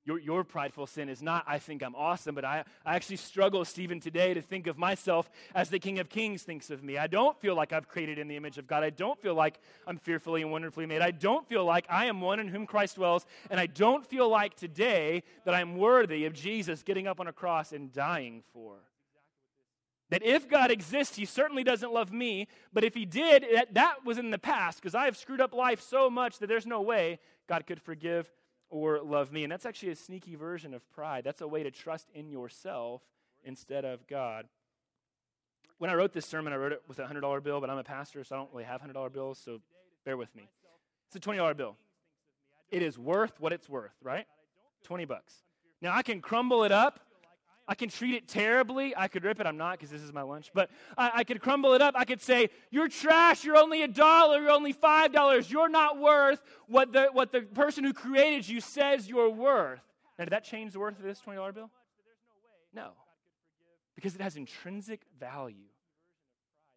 Your, 0.07 0.19
your 0.19 0.45
prideful 0.45 0.87
sin 0.87 1.09
is 1.09 1.21
not, 1.21 1.43
I 1.45 1.59
think 1.59 1.83
I'm 1.83 1.93
awesome, 1.93 2.33
but 2.33 2.45
I, 2.45 2.63
I 2.85 2.95
actually 2.95 3.17
struggle, 3.17 3.65
Stephen, 3.65 3.99
today 3.99 4.33
to 4.33 4.41
think 4.41 4.65
of 4.67 4.77
myself 4.77 5.29
as 5.53 5.69
the 5.69 5.79
King 5.79 5.99
of 5.99 6.07
Kings 6.07 6.43
thinks 6.43 6.69
of 6.69 6.81
me. 6.81 6.97
I 6.97 7.07
don't 7.07 7.37
feel 7.41 7.55
like 7.55 7.73
I've 7.73 7.89
created 7.89 8.17
in 8.17 8.29
the 8.29 8.37
image 8.37 8.57
of 8.57 8.67
God. 8.67 8.85
I 8.85 8.89
don't 8.89 9.21
feel 9.21 9.35
like 9.35 9.59
I'm 9.85 9.97
fearfully 9.97 10.41
and 10.41 10.49
wonderfully 10.49 10.85
made. 10.85 11.01
I 11.01 11.11
don't 11.11 11.45
feel 11.45 11.65
like 11.65 11.85
I 11.89 12.05
am 12.05 12.21
one 12.21 12.39
in 12.39 12.47
whom 12.47 12.65
Christ 12.65 12.95
dwells. 12.95 13.25
And 13.51 13.59
I 13.59 13.65
don't 13.65 14.05
feel 14.05 14.29
like 14.29 14.55
today 14.55 15.23
that 15.43 15.53
I'm 15.53 15.75
worthy 15.75 16.23
of 16.23 16.31
Jesus 16.31 16.83
getting 16.83 17.05
up 17.05 17.19
on 17.19 17.27
a 17.27 17.33
cross 17.33 17.73
and 17.73 17.91
dying 17.91 18.43
for. 18.53 18.77
That 20.09 20.23
if 20.23 20.47
God 20.47 20.71
exists, 20.71 21.17
He 21.17 21.25
certainly 21.25 21.65
doesn't 21.65 21.91
love 21.91 22.13
me, 22.13 22.47
but 22.71 22.85
if 22.85 22.93
He 22.93 23.03
did, 23.03 23.45
that, 23.53 23.73
that 23.73 24.05
was 24.05 24.17
in 24.17 24.29
the 24.29 24.39
past 24.39 24.81
because 24.81 24.95
I 24.95 25.03
have 25.03 25.17
screwed 25.17 25.41
up 25.41 25.53
life 25.53 25.81
so 25.81 26.09
much 26.09 26.39
that 26.39 26.47
there's 26.47 26.65
no 26.65 26.81
way 26.81 27.19
God 27.47 27.65
could 27.65 27.81
forgive 27.81 28.29
or 28.69 28.99
love 29.01 29.31
me. 29.31 29.43
And 29.43 29.51
that's 29.51 29.65
actually 29.65 29.89
a 29.89 29.95
sneaky 29.95 30.35
version 30.35 30.73
of 30.73 30.89
pride. 30.91 31.23
That's 31.23 31.41
a 31.41 31.47
way 31.47 31.63
to 31.63 31.71
trust 31.71 32.09
in 32.13 32.29
yourself 32.29 33.01
instead 33.43 33.85
of 33.85 34.05
God. 34.07 34.47
When 35.77 35.89
I 35.89 35.93
wrote 35.93 36.11
this 36.11 36.25
sermon, 36.25 36.53
I 36.53 36.57
wrote 36.57 36.71
it 36.71 36.81
with 36.87 36.99
a 36.99 37.03
$100 37.03 37.43
bill, 37.43 37.61
but 37.61 37.69
I'm 37.69 37.77
a 37.77 37.83
pastor, 37.83 38.23
so 38.23 38.35
I 38.35 38.39
don't 38.39 38.49
really 38.51 38.65
have 38.65 38.81
$100 38.81 39.13
bills, 39.13 39.39
so 39.43 39.61
bear 40.05 40.17
with 40.17 40.35
me. 40.35 40.49
It's 41.07 41.15
a 41.15 41.19
$20 41.19 41.55
bill. 41.55 41.75
It 42.71 42.81
is 42.81 42.97
worth 42.97 43.39
what 43.39 43.53
it's 43.53 43.69
worth, 43.69 43.93
right? 44.01 44.25
20 44.83 45.05
bucks. 45.05 45.33
Now, 45.81 45.93
I 45.93 46.01
can 46.01 46.19
crumble 46.19 46.63
it 46.63 46.71
up 46.71 46.99
I 47.67 47.75
can 47.75 47.89
treat 47.89 48.15
it 48.15 48.27
terribly. 48.27 48.93
I 48.95 49.07
could 49.07 49.23
rip 49.23 49.41
it. 49.41 49.45
I'm 49.45 49.57
not 49.57 49.73
because 49.73 49.89
this 49.89 50.01
is 50.01 50.13
my 50.13 50.21
lunch. 50.21 50.51
But 50.53 50.69
I, 50.97 51.11
I, 51.15 51.23
could 51.25 51.41
crumble 51.41 51.73
it 51.73 51.81
up. 51.81 51.95
I 51.97 52.05
could 52.05 52.21
say, 52.21 52.49
You're 52.71 52.87
trash. 52.87 53.43
You're 53.43 53.57
only 53.57 53.81
a 53.81 53.87
dollar. 53.87 54.41
You're 54.41 54.51
only 54.51 54.71
five 54.71 55.11
dollars. 55.11 55.51
You're 55.51 55.67
not 55.67 55.99
worth 55.99 56.41
what 56.67 56.93
the, 56.93 57.07
what 57.11 57.31
the 57.31 57.41
person 57.41 57.83
who 57.83 57.93
created 57.93 58.47
you 58.47 58.61
says 58.61 59.09
you're 59.09 59.29
worth. 59.29 59.81
Now, 60.17 60.25
did 60.25 60.31
that 60.31 60.43
change 60.43 60.73
the 60.73 60.79
worth 60.79 60.97
of 60.97 61.03
this 61.03 61.21
$20 61.25 61.53
bill? 61.53 61.69
No. 62.73 62.89
Because 63.95 64.15
it 64.15 64.21
has 64.21 64.35
intrinsic 64.35 65.01
value. 65.19 65.55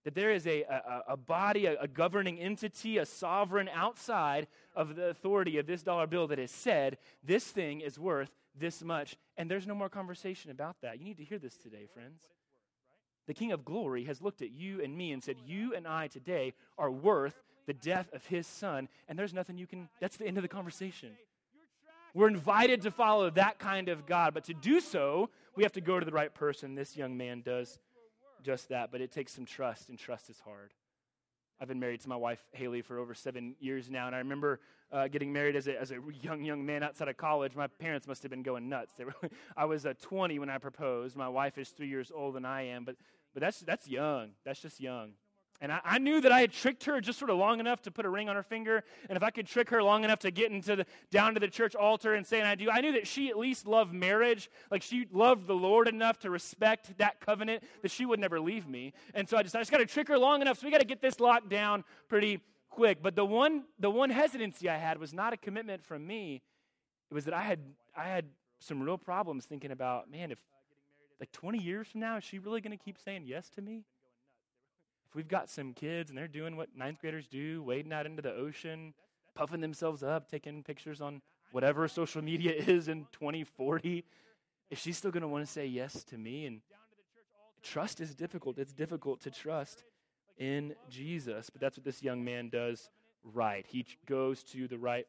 That 0.04 0.14
there 0.14 0.30
is 0.30 0.47
a, 0.47 0.62
a, 0.62 1.02
a 1.11 1.16
body, 1.16 1.66
a, 1.66 1.78
a 1.80 1.88
governing 1.88 2.38
entity, 2.38 2.99
a 2.99 3.06
sovereign 3.06 3.68
outside 3.73 4.47
of 4.75 4.97
the 4.97 5.09
authority 5.09 5.59
of 5.59 5.66
this 5.66 5.82
dollar 5.82 6.06
bill 6.06 6.26
that 6.28 6.38
has 6.38 6.50
said, 6.50 6.99
This 7.23 7.44
thing 7.44 7.80
is 7.80 7.99
worth 7.99 8.30
this 8.59 8.82
much. 8.82 9.16
And 9.40 9.50
there's 9.50 9.66
no 9.66 9.75
more 9.75 9.88
conversation 9.88 10.50
about 10.50 10.82
that. 10.82 10.99
You 10.99 11.06
need 11.06 11.16
to 11.16 11.25
hear 11.25 11.38
this 11.38 11.56
today, 11.56 11.87
friends. 11.94 12.20
The 13.26 13.32
King 13.32 13.52
of 13.52 13.64
Glory 13.64 14.04
has 14.04 14.20
looked 14.20 14.42
at 14.42 14.50
you 14.50 14.82
and 14.85 14.94
me 14.94 15.12
and 15.12 15.25
said, 15.25 15.37
You 15.47 15.75
and 15.75 15.88
I 15.88 16.09
today 16.09 16.52
are 16.76 16.90
worth 16.90 17.40
the 17.64 17.73
death 17.73 18.11
of 18.12 18.26
his 18.26 18.47
son. 18.47 18.87
And 19.09 19.18
there's 19.18 19.32
nothing 19.32 19.56
you 19.56 19.66
can, 19.66 19.88
that's 19.99 20.18
the 20.18 20.26
end 20.26 20.37
of 20.37 20.42
the 20.42 20.49
conversation. 20.49 21.12
We're 22.12 22.28
invited 22.28 22.82
to 22.82 22.90
follow 22.90 23.30
that 23.30 23.59
kind 23.59 23.88
of 23.88 24.04
God, 24.04 24.35
but 24.35 24.44
to 24.44 24.52
do 24.52 24.78
so, 24.78 25.30
we 25.56 25.62
have 25.62 25.73
to 25.73 25.80
go 25.80 25.99
to 25.99 26.04
the 26.04 26.12
right 26.12 26.35
person. 26.35 26.75
This 26.75 26.94
young 26.94 27.16
man 27.16 27.40
does 27.40 27.78
just 28.42 28.68
that, 28.68 28.92
but 28.92 29.00
it 29.00 29.11
takes 29.11 29.32
some 29.32 29.47
trust, 29.47 29.88
and 29.88 29.99
trust 29.99 30.28
is 30.28 30.38
hard. 30.40 30.75
I've 31.61 31.69
been 31.69 31.81
married 31.81 32.00
to 32.00 32.09
my 32.09 32.17
wife, 32.17 32.43
Haley, 32.52 32.81
for 32.81 32.99
over 32.99 33.14
seven 33.14 33.55
years 33.61 33.90
now, 33.90 34.07
and 34.07 34.17
I 34.17 34.19
remember 34.19 34.61
uh, 34.90 35.09
getting 35.09 35.31
married 35.31 35.57
as 35.57 35.69
a, 35.69 35.79
as 35.79 35.90
a 35.90 35.99
young, 36.23 36.43
young 36.43 36.64
man 36.64 36.83
outside 36.83 37.09
of 37.09 37.19
college. 37.19 37.55
My 37.55 37.67
parents 37.67 38.07
must 38.07 38.23
have 38.23 38.31
been 38.31 38.43
going 38.43 38.69
nuts. 38.69 38.95
Were, 38.99 39.14
I 39.57 39.67
was 39.67 39.85
uh, 39.85 39.93
20 40.00 40.38
when 40.38 40.49
I 40.49 40.57
proposed. 40.57 41.17
My 41.17 41.29
wife 41.29 41.59
is 41.59 41.69
three 41.69 41.88
years 41.88 42.11
older 42.14 42.35
than 42.35 42.47
I 42.47 42.69
am, 42.69 42.85
but, 42.85 42.97
but 43.35 43.43
that's, 43.43 43.61
that's 43.61 43.87
young. 43.87 44.31
That's 44.45 44.61
just 44.61 44.81
young. 44.81 45.11
And 45.62 45.71
I, 45.71 45.81
I, 45.85 45.99
knew 45.99 46.23
that 46.23 46.33
I 46.33 46.40
had 46.40 46.52
tricked 46.52 46.85
her 46.85 47.00
just 47.00 47.19
sort 47.19 47.31
of 47.31 47.37
long 47.37 47.61
enough 47.61 47.83
to 47.83 47.90
put 47.90 48.07
a 48.07 48.09
ring 48.09 48.31
on 48.31 48.37
her 48.37 48.43
finger. 48.43 48.83
And 49.09 49.17
if 49.17 49.23
I 49.23 49.31
could 49.31 49.47
trick 49.47 49.69
her 49.71 49.83
long 49.83 50.05
enough 50.05 50.21
to 50.21 50.31
get 50.31 50.50
into 50.50 50.76
the, 50.76 50.87
down 51.11 51.35
to 51.35 51.40
the 51.40 51.49
church 51.49 51.75
altar 51.75 52.14
and 52.14 52.26
say, 52.26 52.38
and 52.38 52.49
I 52.49 52.55
do, 52.55 52.71
I 52.71 52.81
knew 52.81 52.93
that 52.93 53.07
she 53.07 53.29
at 53.29 53.38
least 53.38 53.67
loved 53.67 53.93
marriage. 53.93 54.49
Like 54.71 54.83
she 54.83 55.07
loved 55.12 55.47
the 55.47 55.55
Lord 55.55 55.87
enough 55.87 56.19
to 56.21 56.31
respect 56.31 56.97
that 56.97 57.21
covenant 57.21 57.62
that 57.83 57.90
she 57.90 58.07
would 58.07 58.21
never 58.21 58.40
leave 58.40 58.67
me. 58.67 58.95
And 59.12 59.29
so 59.29 59.37
I 59.37 59.43
just, 59.43 59.55
I 59.55 59.61
just 59.61 59.71
got 59.71 59.79
to 59.79 59.87
trick 59.87 60.09
her 60.09 60.19
long 60.19 60.40
enough. 60.40 60.59
So 60.59 60.67
we 60.67 60.71
got 60.71 60.81
to 60.81 60.87
get 60.87 61.02
this 61.02 61.21
locked 61.21 61.50
down 61.50 61.85
pretty 62.09 62.40
quick. 62.71 63.02
But 63.02 63.14
the 63.14 63.26
one, 63.26 63.64
the 63.79 63.90
one 63.90 64.09
hesitancy 64.09 64.71
I 64.71 64.79
had 64.79 64.99
was 64.99 65.12
not 65.12 65.35
a 65.35 65.37
commitment 65.37 65.85
from 65.85 66.07
me. 66.07 66.40
It 67.11 67.14
was 67.14 67.26
that 67.26 67.35
I 67.35 67.43
had, 67.43 67.59
I 67.95 68.05
had 68.05 68.25
some 68.61 68.83
real 68.83 68.97
problems 68.97 69.44
thinking 69.44 69.73
about, 69.73 70.11
man, 70.11 70.31
if 70.31 70.38
like 71.18 71.33
20 71.33 71.59
years 71.59 71.88
from 71.88 72.01
now, 72.01 72.16
is 72.16 72.25
she 72.25 72.38
really 72.38 72.62
going 72.62 72.77
to 72.77 72.83
keep 72.83 72.96
saying 72.99 73.25
yes 73.27 73.51
to 73.51 73.61
me? 73.61 73.85
If 75.11 75.16
we've 75.16 75.27
got 75.27 75.51
some 75.51 75.73
kids 75.75 76.09
and 76.09 76.16
they're 76.16 76.29
doing 76.29 76.57
what 76.57 76.68
ninth 76.77 77.01
graders 77.01 77.27
do, 77.27 77.64
wading 77.64 77.92
out 77.92 78.07
into 78.07 78.23
the 78.23 78.33
ocean, 78.33 78.94
puffing 79.35 79.61
themselves 79.61 80.05
up, 80.05 80.31
taking 80.31 80.62
pictures 80.62 81.01
on 81.01 81.20
whatever 81.51 81.88
social 81.88 82.23
media 82.23 82.53
is 82.66 82.87
in 82.87 83.07
2040, 83.11 84.05
is 84.70 84.79
she 84.79 84.92
still 84.92 85.11
going 85.11 85.23
to 85.23 85.29
want 85.29 85.44
to 85.44 85.51
say 85.51 85.66
yes 85.66 86.05
to 86.05 86.16
me? 86.16 86.46
And 86.46 86.61
trust 87.61 88.01
is 88.01 88.14
difficult. 88.14 88.57
It's 88.57 88.73
difficult 88.73 89.20
to 89.23 89.33
trust 89.33 89.83
in 90.38 90.75
Jesus. 90.88 91.51
But 91.51 91.61
that's 91.61 91.77
what 91.77 91.85
this 91.85 92.05
young 92.05 92.23
man 92.25 92.49
does 92.49 92.88
right. 93.25 93.66
He 93.68 93.85
goes 94.07 94.44
to 94.44 94.68
the 94.68 94.79
right 94.79 95.09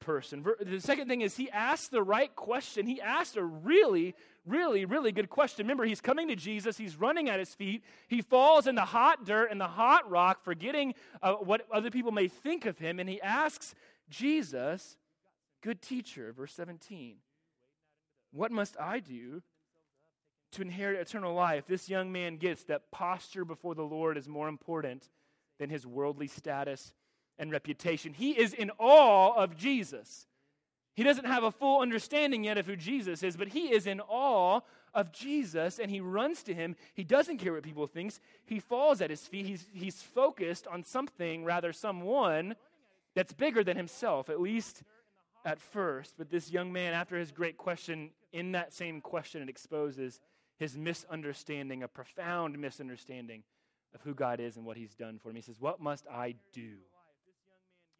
person. 0.00 0.44
The 0.60 0.80
second 0.80 1.06
thing 1.06 1.20
is 1.20 1.36
he 1.36 1.50
asked 1.52 1.92
the 1.92 2.02
right 2.02 2.34
question. 2.34 2.84
He 2.84 3.00
asked 3.00 3.36
a 3.36 3.44
really, 3.44 4.16
really, 4.46 4.84
really 4.84 5.12
good 5.12 5.28
question. 5.28 5.66
Remember, 5.66 5.84
he's 5.84 6.00
coming 6.00 6.28
to 6.28 6.36
Jesus, 6.36 6.76
he's 6.76 6.96
running 6.96 7.28
at 7.28 7.38
his 7.38 7.54
feet, 7.54 7.82
he 8.08 8.22
falls 8.22 8.66
in 8.66 8.74
the 8.74 8.84
hot 8.84 9.24
dirt 9.24 9.50
and 9.50 9.60
the 9.60 9.68
hot 9.68 10.08
rock, 10.10 10.42
forgetting 10.44 10.94
uh, 11.22 11.34
what 11.34 11.66
other 11.72 11.90
people 11.90 12.12
may 12.12 12.28
think 12.28 12.64
of 12.66 12.78
him, 12.78 12.98
and 13.00 13.08
he 13.08 13.20
asks 13.20 13.74
Jesus, 14.08 14.96
Good 15.62 15.82
teacher, 15.82 16.32
verse 16.32 16.52
17, 16.52 17.16
what 18.30 18.52
must 18.52 18.76
I 18.78 19.00
do 19.00 19.42
to 20.52 20.62
inherit 20.62 21.00
eternal 21.00 21.34
life? 21.34 21.66
This 21.66 21.88
young 21.88 22.12
man 22.12 22.36
gets 22.36 22.64
that 22.64 22.90
posture 22.92 23.44
before 23.44 23.74
the 23.74 23.82
Lord 23.82 24.16
is 24.16 24.28
more 24.28 24.48
important 24.48 25.08
than 25.58 25.70
his 25.70 25.86
worldly 25.86 26.28
status 26.28 26.92
and 27.38 27.50
reputation. 27.50 28.14
He 28.14 28.32
is 28.32 28.54
in 28.54 28.70
awe 28.78 29.34
of 29.34 29.56
Jesus. 29.56 30.26
He 30.96 31.04
doesn't 31.04 31.26
have 31.26 31.44
a 31.44 31.52
full 31.52 31.82
understanding 31.82 32.44
yet 32.44 32.56
of 32.56 32.66
who 32.66 32.74
Jesus 32.74 33.22
is, 33.22 33.36
but 33.36 33.48
he 33.48 33.72
is 33.72 33.86
in 33.86 34.00
awe 34.00 34.60
of 34.94 35.12
Jesus 35.12 35.78
and 35.78 35.90
he 35.90 36.00
runs 36.00 36.42
to 36.44 36.54
him. 36.54 36.74
He 36.94 37.04
doesn't 37.04 37.36
care 37.36 37.52
what 37.52 37.62
people 37.62 37.86
think. 37.86 38.14
He 38.46 38.60
falls 38.60 39.02
at 39.02 39.10
his 39.10 39.20
feet. 39.20 39.44
He's, 39.44 39.66
he's 39.74 40.00
focused 40.00 40.66
on 40.66 40.82
something, 40.82 41.44
rather, 41.44 41.70
someone 41.74 42.56
that's 43.14 43.34
bigger 43.34 43.62
than 43.62 43.76
himself, 43.76 44.30
at 44.30 44.40
least 44.40 44.82
at 45.44 45.60
first. 45.60 46.14
But 46.16 46.30
this 46.30 46.50
young 46.50 46.72
man, 46.72 46.94
after 46.94 47.18
his 47.18 47.30
great 47.30 47.58
question, 47.58 48.10
in 48.32 48.52
that 48.52 48.72
same 48.72 49.02
question, 49.02 49.42
it 49.42 49.50
exposes 49.50 50.18
his 50.56 50.78
misunderstanding, 50.78 51.82
a 51.82 51.88
profound 51.88 52.58
misunderstanding 52.58 53.42
of 53.94 54.00
who 54.00 54.14
God 54.14 54.40
is 54.40 54.56
and 54.56 54.64
what 54.64 54.78
he's 54.78 54.94
done 54.94 55.18
for 55.18 55.28
him. 55.28 55.36
He 55.36 55.42
says, 55.42 55.60
What 55.60 55.78
must 55.78 56.06
I 56.08 56.36
do? 56.54 56.76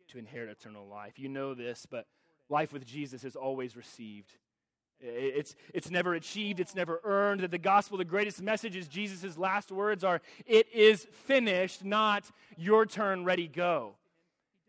to 0.09 0.19
inherit 0.19 0.51
eternal 0.51 0.87
life. 0.87 1.19
You 1.19 1.29
know 1.29 1.55
this, 1.55 1.87
but 1.91 2.07
life 2.49 2.73
with 2.73 2.87
Jesus 2.87 3.25
is 3.25 3.37
always 3.37 3.77
received. 3.77 4.33
It's, 4.99 5.55
it's 5.75 5.91
never 5.91 6.15
achieved, 6.15 6.59
it's 6.59 6.75
never 6.75 7.01
earned. 7.05 7.41
That 7.41 7.51
the 7.51 7.59
gospel, 7.59 7.99
the 7.99 8.05
greatest 8.05 8.41
message 8.41 8.77
is 8.77 8.89
Jesus' 8.89 9.37
last 9.37 9.71
words 9.71 10.05
are, 10.05 10.23
It 10.47 10.69
is 10.73 11.07
finished, 11.27 11.85
not 11.85 12.25
your 12.57 12.87
turn, 12.87 13.25
ready, 13.25 13.47
go. 13.47 13.95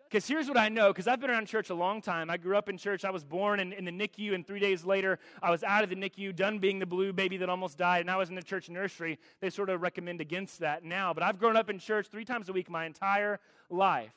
Because 0.10 0.26
here's 0.26 0.48
what 0.48 0.58
I 0.58 0.70
know, 0.70 0.88
because 0.88 1.08
I've 1.08 1.20
been 1.20 1.30
around 1.30 1.48
church 1.48 1.70
a 1.70 1.76
long 1.76 2.02
time. 2.02 2.30
I 2.30 2.38
grew 2.38 2.58
up 2.58 2.70
in 2.70 2.78
church. 2.78 3.04
I 3.04 3.10
was 3.10 3.26
born 3.26 3.60
in, 3.60 3.74
in, 3.74 3.84
the 3.84 3.92
NICU, 3.92 4.34
and 4.34 4.48
three 4.48 4.60
days 4.60 4.86
later, 4.86 5.20
I 5.42 5.52
was 5.52 5.64
out 5.64 5.84
of 5.84 5.90
the 5.90 5.98
NICU, 5.98 6.34
done 6.34 6.60
being 6.60 6.80
the 6.80 6.86
blue 6.86 7.12
baby 7.12 7.36
that 7.38 7.50
almost 7.50 7.78
died, 7.78 8.02
and 8.02 8.12
I 8.12 8.16
was 8.16 8.30
in 8.30 8.36
the 8.36 8.42
church 8.42 8.70
nursery. 8.70 9.20
They 9.42 9.50
sort 9.50 9.70
of 9.70 9.82
recommend 9.82 10.22
against 10.22 10.60
that 10.60 10.86
now. 10.86 11.14
But 11.14 11.24
I've 11.24 11.40
grown 11.40 11.58
up 11.58 11.70
in 11.70 11.78
church 11.78 12.08
three 12.08 12.24
times 12.24 12.48
a 12.48 12.54
week 12.54 12.70
my 12.70 12.86
entire 12.86 13.42
life. 13.70 14.14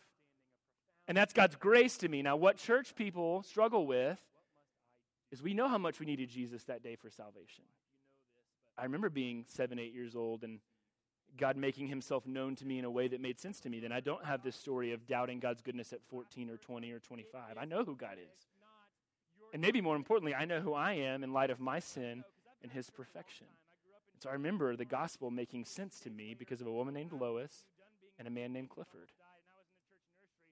And 1.10 1.16
that's 1.16 1.32
God's 1.32 1.56
grace 1.56 1.96
to 1.98 2.08
me. 2.08 2.22
Now, 2.22 2.36
what 2.36 2.56
church 2.56 2.94
people 2.94 3.42
struggle 3.42 3.84
with 3.84 4.20
is 5.32 5.42
we 5.42 5.54
know 5.54 5.66
how 5.66 5.76
much 5.76 5.98
we 5.98 6.06
needed 6.06 6.28
Jesus 6.28 6.62
that 6.66 6.84
day 6.84 6.94
for 6.94 7.10
salvation. 7.10 7.64
I 8.78 8.84
remember 8.84 9.10
being 9.10 9.44
seven, 9.48 9.80
eight 9.80 9.92
years 9.92 10.14
old 10.14 10.44
and 10.44 10.60
God 11.36 11.56
making 11.56 11.88
himself 11.88 12.28
known 12.28 12.54
to 12.54 12.64
me 12.64 12.78
in 12.78 12.84
a 12.84 12.90
way 12.92 13.08
that 13.08 13.20
made 13.20 13.40
sense 13.40 13.58
to 13.62 13.68
me. 13.68 13.80
Then 13.80 13.90
I 13.90 13.98
don't 13.98 14.24
have 14.24 14.44
this 14.44 14.54
story 14.54 14.92
of 14.92 15.04
doubting 15.08 15.40
God's 15.40 15.62
goodness 15.62 15.92
at 15.92 15.98
14 16.10 16.48
or 16.48 16.58
20 16.58 16.92
or 16.92 17.00
25. 17.00 17.58
I 17.60 17.64
know 17.64 17.82
who 17.82 17.96
God 17.96 18.14
is. 18.14 18.46
And 19.52 19.60
maybe 19.60 19.80
more 19.80 19.96
importantly, 19.96 20.36
I 20.36 20.44
know 20.44 20.60
who 20.60 20.74
I 20.74 20.92
am 20.92 21.24
in 21.24 21.32
light 21.32 21.50
of 21.50 21.58
my 21.58 21.80
sin 21.80 22.22
and 22.62 22.70
his 22.70 22.88
perfection. 22.88 23.48
And 24.14 24.22
so 24.22 24.30
I 24.30 24.34
remember 24.34 24.76
the 24.76 24.84
gospel 24.84 25.32
making 25.32 25.64
sense 25.64 25.98
to 26.04 26.10
me 26.10 26.36
because 26.38 26.60
of 26.60 26.68
a 26.68 26.72
woman 26.72 26.94
named 26.94 27.10
Lois 27.10 27.64
and 28.20 28.28
a 28.28 28.30
man 28.30 28.52
named 28.52 28.68
Clifford. 28.68 29.08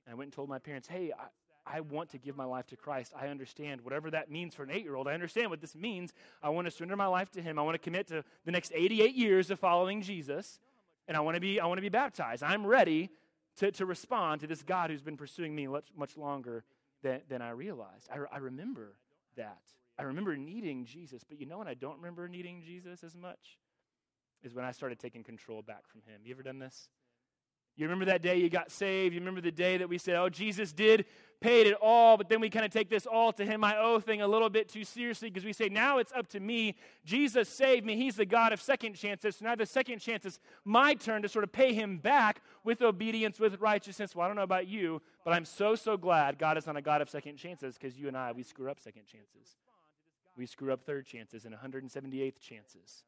And 0.08 0.14
I 0.14 0.16
went 0.16 0.28
and 0.28 0.32
told 0.32 0.48
my 0.48 0.58
parents, 0.58 0.88
hey, 0.88 1.12
I, 1.12 1.76
I 1.76 1.80
want 1.80 2.08
to 2.10 2.18
give 2.18 2.34
my 2.34 2.46
life 2.46 2.66
to 2.68 2.76
Christ. 2.76 3.12
I 3.14 3.28
understand 3.28 3.82
whatever 3.82 4.10
that 4.12 4.30
means 4.30 4.54
for 4.54 4.62
an 4.62 4.70
eight 4.70 4.84
year 4.84 4.94
old. 4.94 5.06
I 5.06 5.12
understand 5.12 5.50
what 5.50 5.60
this 5.60 5.74
means. 5.74 6.14
I 6.42 6.48
want 6.48 6.64
to 6.64 6.70
surrender 6.70 6.96
my 6.96 7.06
life 7.06 7.30
to 7.32 7.42
Him. 7.42 7.58
I 7.58 7.62
want 7.62 7.74
to 7.74 7.78
commit 7.78 8.06
to 8.08 8.24
the 8.46 8.50
next 8.50 8.72
88 8.74 9.14
years 9.14 9.50
of 9.50 9.60
following 9.60 10.00
Jesus. 10.00 10.60
And 11.08 11.16
I 11.16 11.20
want 11.20 11.34
to 11.34 11.42
be, 11.42 11.60
I 11.60 11.66
want 11.66 11.76
to 11.76 11.82
be 11.82 11.90
baptized. 11.90 12.42
I'm 12.42 12.66
ready 12.66 13.10
to, 13.56 13.70
to 13.72 13.84
respond 13.84 14.40
to 14.40 14.46
this 14.46 14.62
God 14.62 14.88
who's 14.88 15.02
been 15.02 15.18
pursuing 15.18 15.54
me 15.54 15.66
much, 15.66 15.88
much 15.94 16.16
longer 16.16 16.64
than, 17.02 17.20
than 17.28 17.42
I 17.42 17.50
realized. 17.50 18.08
I, 18.10 18.16
I 18.34 18.38
remember 18.38 18.94
that. 19.36 19.60
I 19.98 20.04
remember 20.04 20.38
needing 20.38 20.86
Jesus, 20.86 21.22
but 21.22 21.38
you 21.38 21.44
know 21.44 21.58
when 21.58 21.68
I 21.68 21.74
don't 21.74 21.96
remember 21.96 22.28
needing 22.28 22.62
Jesus 22.62 23.04
as 23.04 23.14
much? 23.14 23.58
Is 24.42 24.54
when 24.54 24.64
I 24.64 24.70
started 24.70 24.98
taking 25.00 25.22
control 25.22 25.60
back 25.60 25.86
from 25.88 26.00
him. 26.02 26.20
You 26.24 26.32
ever 26.32 26.44
done 26.44 26.60
this? 26.60 26.88
You 27.78 27.86
remember 27.86 28.06
that 28.06 28.22
day 28.22 28.36
you 28.38 28.50
got 28.50 28.72
saved? 28.72 29.14
You 29.14 29.20
remember 29.20 29.40
the 29.40 29.52
day 29.52 29.78
that 29.78 29.88
we 29.88 29.98
said, 29.98 30.16
Oh, 30.16 30.28
Jesus 30.28 30.72
did 30.72 31.06
paid 31.40 31.68
it 31.68 31.76
all, 31.80 32.16
but 32.16 32.28
then 32.28 32.40
we 32.40 32.50
kind 32.50 32.64
of 32.64 32.72
take 32.72 32.90
this 32.90 33.06
all 33.06 33.32
to 33.32 33.44
him 33.44 33.62
I 33.62 33.76
owe 33.78 34.00
thing 34.00 34.20
a 34.20 34.26
little 34.26 34.50
bit 34.50 34.68
too 34.68 34.82
seriously 34.82 35.30
because 35.30 35.44
we 35.44 35.52
say, 35.52 35.68
Now 35.68 35.98
it's 35.98 36.12
up 36.12 36.26
to 36.30 36.40
me. 36.40 36.74
Jesus 37.04 37.48
saved 37.48 37.86
me. 37.86 37.96
He's 37.96 38.16
the 38.16 38.26
God 38.26 38.52
of 38.52 38.60
second 38.60 38.94
chances. 38.94 39.36
So 39.36 39.44
now 39.44 39.54
the 39.54 39.64
second 39.64 40.00
chance 40.00 40.24
is 40.24 40.40
my 40.64 40.94
turn 40.94 41.22
to 41.22 41.28
sort 41.28 41.44
of 41.44 41.52
pay 41.52 41.72
him 41.72 41.98
back 41.98 42.42
with 42.64 42.82
obedience, 42.82 43.38
with 43.38 43.60
righteousness. 43.60 44.14
Well, 44.16 44.24
I 44.24 44.28
don't 44.28 44.36
know 44.36 44.42
about 44.42 44.66
you, 44.66 45.00
but 45.24 45.32
I'm 45.32 45.44
so, 45.44 45.76
so 45.76 45.96
glad 45.96 46.38
God 46.38 46.58
is 46.58 46.66
not 46.66 46.76
a 46.76 46.82
God 46.82 47.00
of 47.00 47.08
second 47.08 47.36
chances 47.36 47.78
because 47.78 47.96
you 47.96 48.08
and 48.08 48.16
I, 48.16 48.32
we 48.32 48.42
screw 48.42 48.70
up 48.70 48.80
second 48.80 49.06
chances. 49.06 49.56
We 50.36 50.46
screw 50.46 50.72
up 50.72 50.82
third 50.84 51.06
chances 51.06 51.44
and 51.44 51.54
178th 51.54 52.40
chances. 52.40 53.04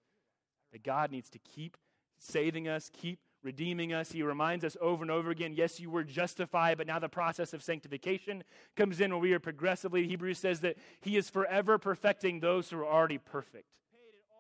That 0.73 0.85
God 0.85 1.11
needs 1.11 1.29
to 1.31 1.41
keep 1.41 1.77
saving 2.19 2.69
us, 2.69 2.91
keep 2.93 3.19
redeeming 3.43 3.93
us. 3.93 4.13
He 4.13 4.23
reminds 4.23 4.65
us 4.65 4.77
over 4.81 5.03
and 5.03 5.11
over 5.11 5.31
again 5.31 5.53
yes, 5.55 5.81
you 5.81 5.91
were 5.91 6.05
justified, 6.05 6.79
but 6.79 6.87
now 6.87 6.99
the 6.99 7.09
process 7.09 7.53
of 7.53 7.63
sanctification 7.63 8.45
comes 8.77 9.01
in 9.01 9.11
where 9.11 9.21
we 9.21 9.33
are 9.33 9.41
progressively. 9.41 10.07
Hebrews 10.07 10.39
says 10.39 10.61
that 10.61 10.77
He 11.01 11.17
is 11.17 11.31
forever 11.31 11.79
perfecting 11.79 12.41
those 12.41 12.71
who 12.71 12.79
are 12.79 12.87
already 12.87 13.19
perfect. 13.19 13.67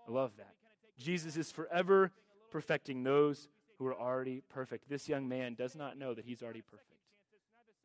I 0.08 0.12
love 0.12 0.32
that. 0.38 0.54
Jesus 0.98 1.36
is 1.36 1.50
forever 1.50 2.12
perfecting 2.50 3.02
those 3.02 3.48
who 3.78 3.86
are 3.86 3.98
already 3.98 4.42
perfect. 4.50 4.88
This 4.88 5.08
young 5.08 5.28
man 5.28 5.54
does 5.54 5.74
not 5.74 5.96
know 5.96 6.12
that 6.12 6.24
he's 6.24 6.42
already 6.42 6.60
perfect. 6.60 6.86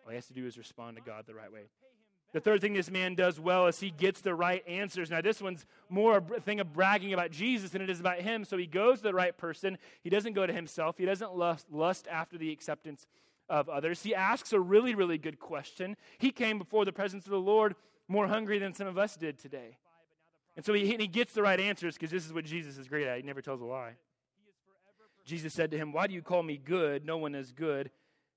All 0.03 0.09
he 0.09 0.15
has 0.15 0.27
to 0.27 0.33
do 0.33 0.45
is 0.45 0.57
respond 0.57 0.97
to 0.97 1.01
God 1.01 1.23
the 1.25 1.33
right 1.33 1.51
way. 1.51 1.61
The 2.33 2.41
third 2.41 2.59
thing 2.59 2.73
this 2.73 2.91
man 2.91 3.15
does 3.15 3.39
well 3.39 3.67
is 3.67 3.79
he 3.79 3.91
gets 3.91 4.19
the 4.19 4.35
right 4.35 4.61
answers. 4.67 5.09
Now, 5.09 5.21
this 5.21 5.41
one's 5.41 5.65
more 5.89 6.17
a 6.17 6.41
thing 6.41 6.59
of 6.59 6.73
bragging 6.73 7.13
about 7.13 7.31
Jesus 7.31 7.69
than 7.69 7.81
it 7.81 7.89
is 7.89 7.99
about 7.99 8.19
him. 8.19 8.43
So 8.43 8.57
he 8.57 8.67
goes 8.67 8.97
to 8.97 9.03
the 9.03 9.13
right 9.13 9.35
person. 9.37 9.77
He 10.03 10.09
doesn't 10.09 10.33
go 10.33 10.45
to 10.45 10.51
himself, 10.51 10.97
he 10.97 11.05
doesn't 11.05 11.35
lust, 11.35 11.67
lust 11.71 12.07
after 12.11 12.37
the 12.37 12.51
acceptance 12.51 13.07
of 13.49 13.69
others. 13.69 14.03
He 14.03 14.13
asks 14.13 14.53
a 14.53 14.59
really, 14.59 14.95
really 14.95 15.17
good 15.17 15.39
question. 15.39 15.95
He 16.17 16.31
came 16.31 16.57
before 16.57 16.83
the 16.83 16.91
presence 16.91 17.25
of 17.25 17.31
the 17.31 17.39
Lord 17.39 17.75
more 18.07 18.27
hungry 18.27 18.59
than 18.59 18.73
some 18.73 18.87
of 18.87 18.97
us 18.97 19.15
did 19.15 19.39
today. 19.39 19.77
And 20.55 20.65
so 20.65 20.73
he, 20.73 20.85
he 20.87 21.07
gets 21.07 21.33
the 21.33 21.41
right 21.41 21.59
answers 21.59 21.95
because 21.95 22.11
this 22.11 22.25
is 22.25 22.33
what 22.33 22.45
Jesus 22.45 22.77
is 22.77 22.87
great 22.87 23.07
at. 23.07 23.17
He 23.17 23.23
never 23.23 23.41
tells 23.41 23.61
a 23.61 23.65
lie. 23.65 23.93
Jesus 25.25 25.53
said 25.53 25.71
to 25.71 25.77
him, 25.77 25.91
Why 25.91 26.07
do 26.07 26.13
you 26.13 26.21
call 26.21 26.43
me 26.43 26.57
good? 26.57 27.05
No 27.05 27.17
one 27.17 27.33
is 27.33 27.51
good 27.51 27.91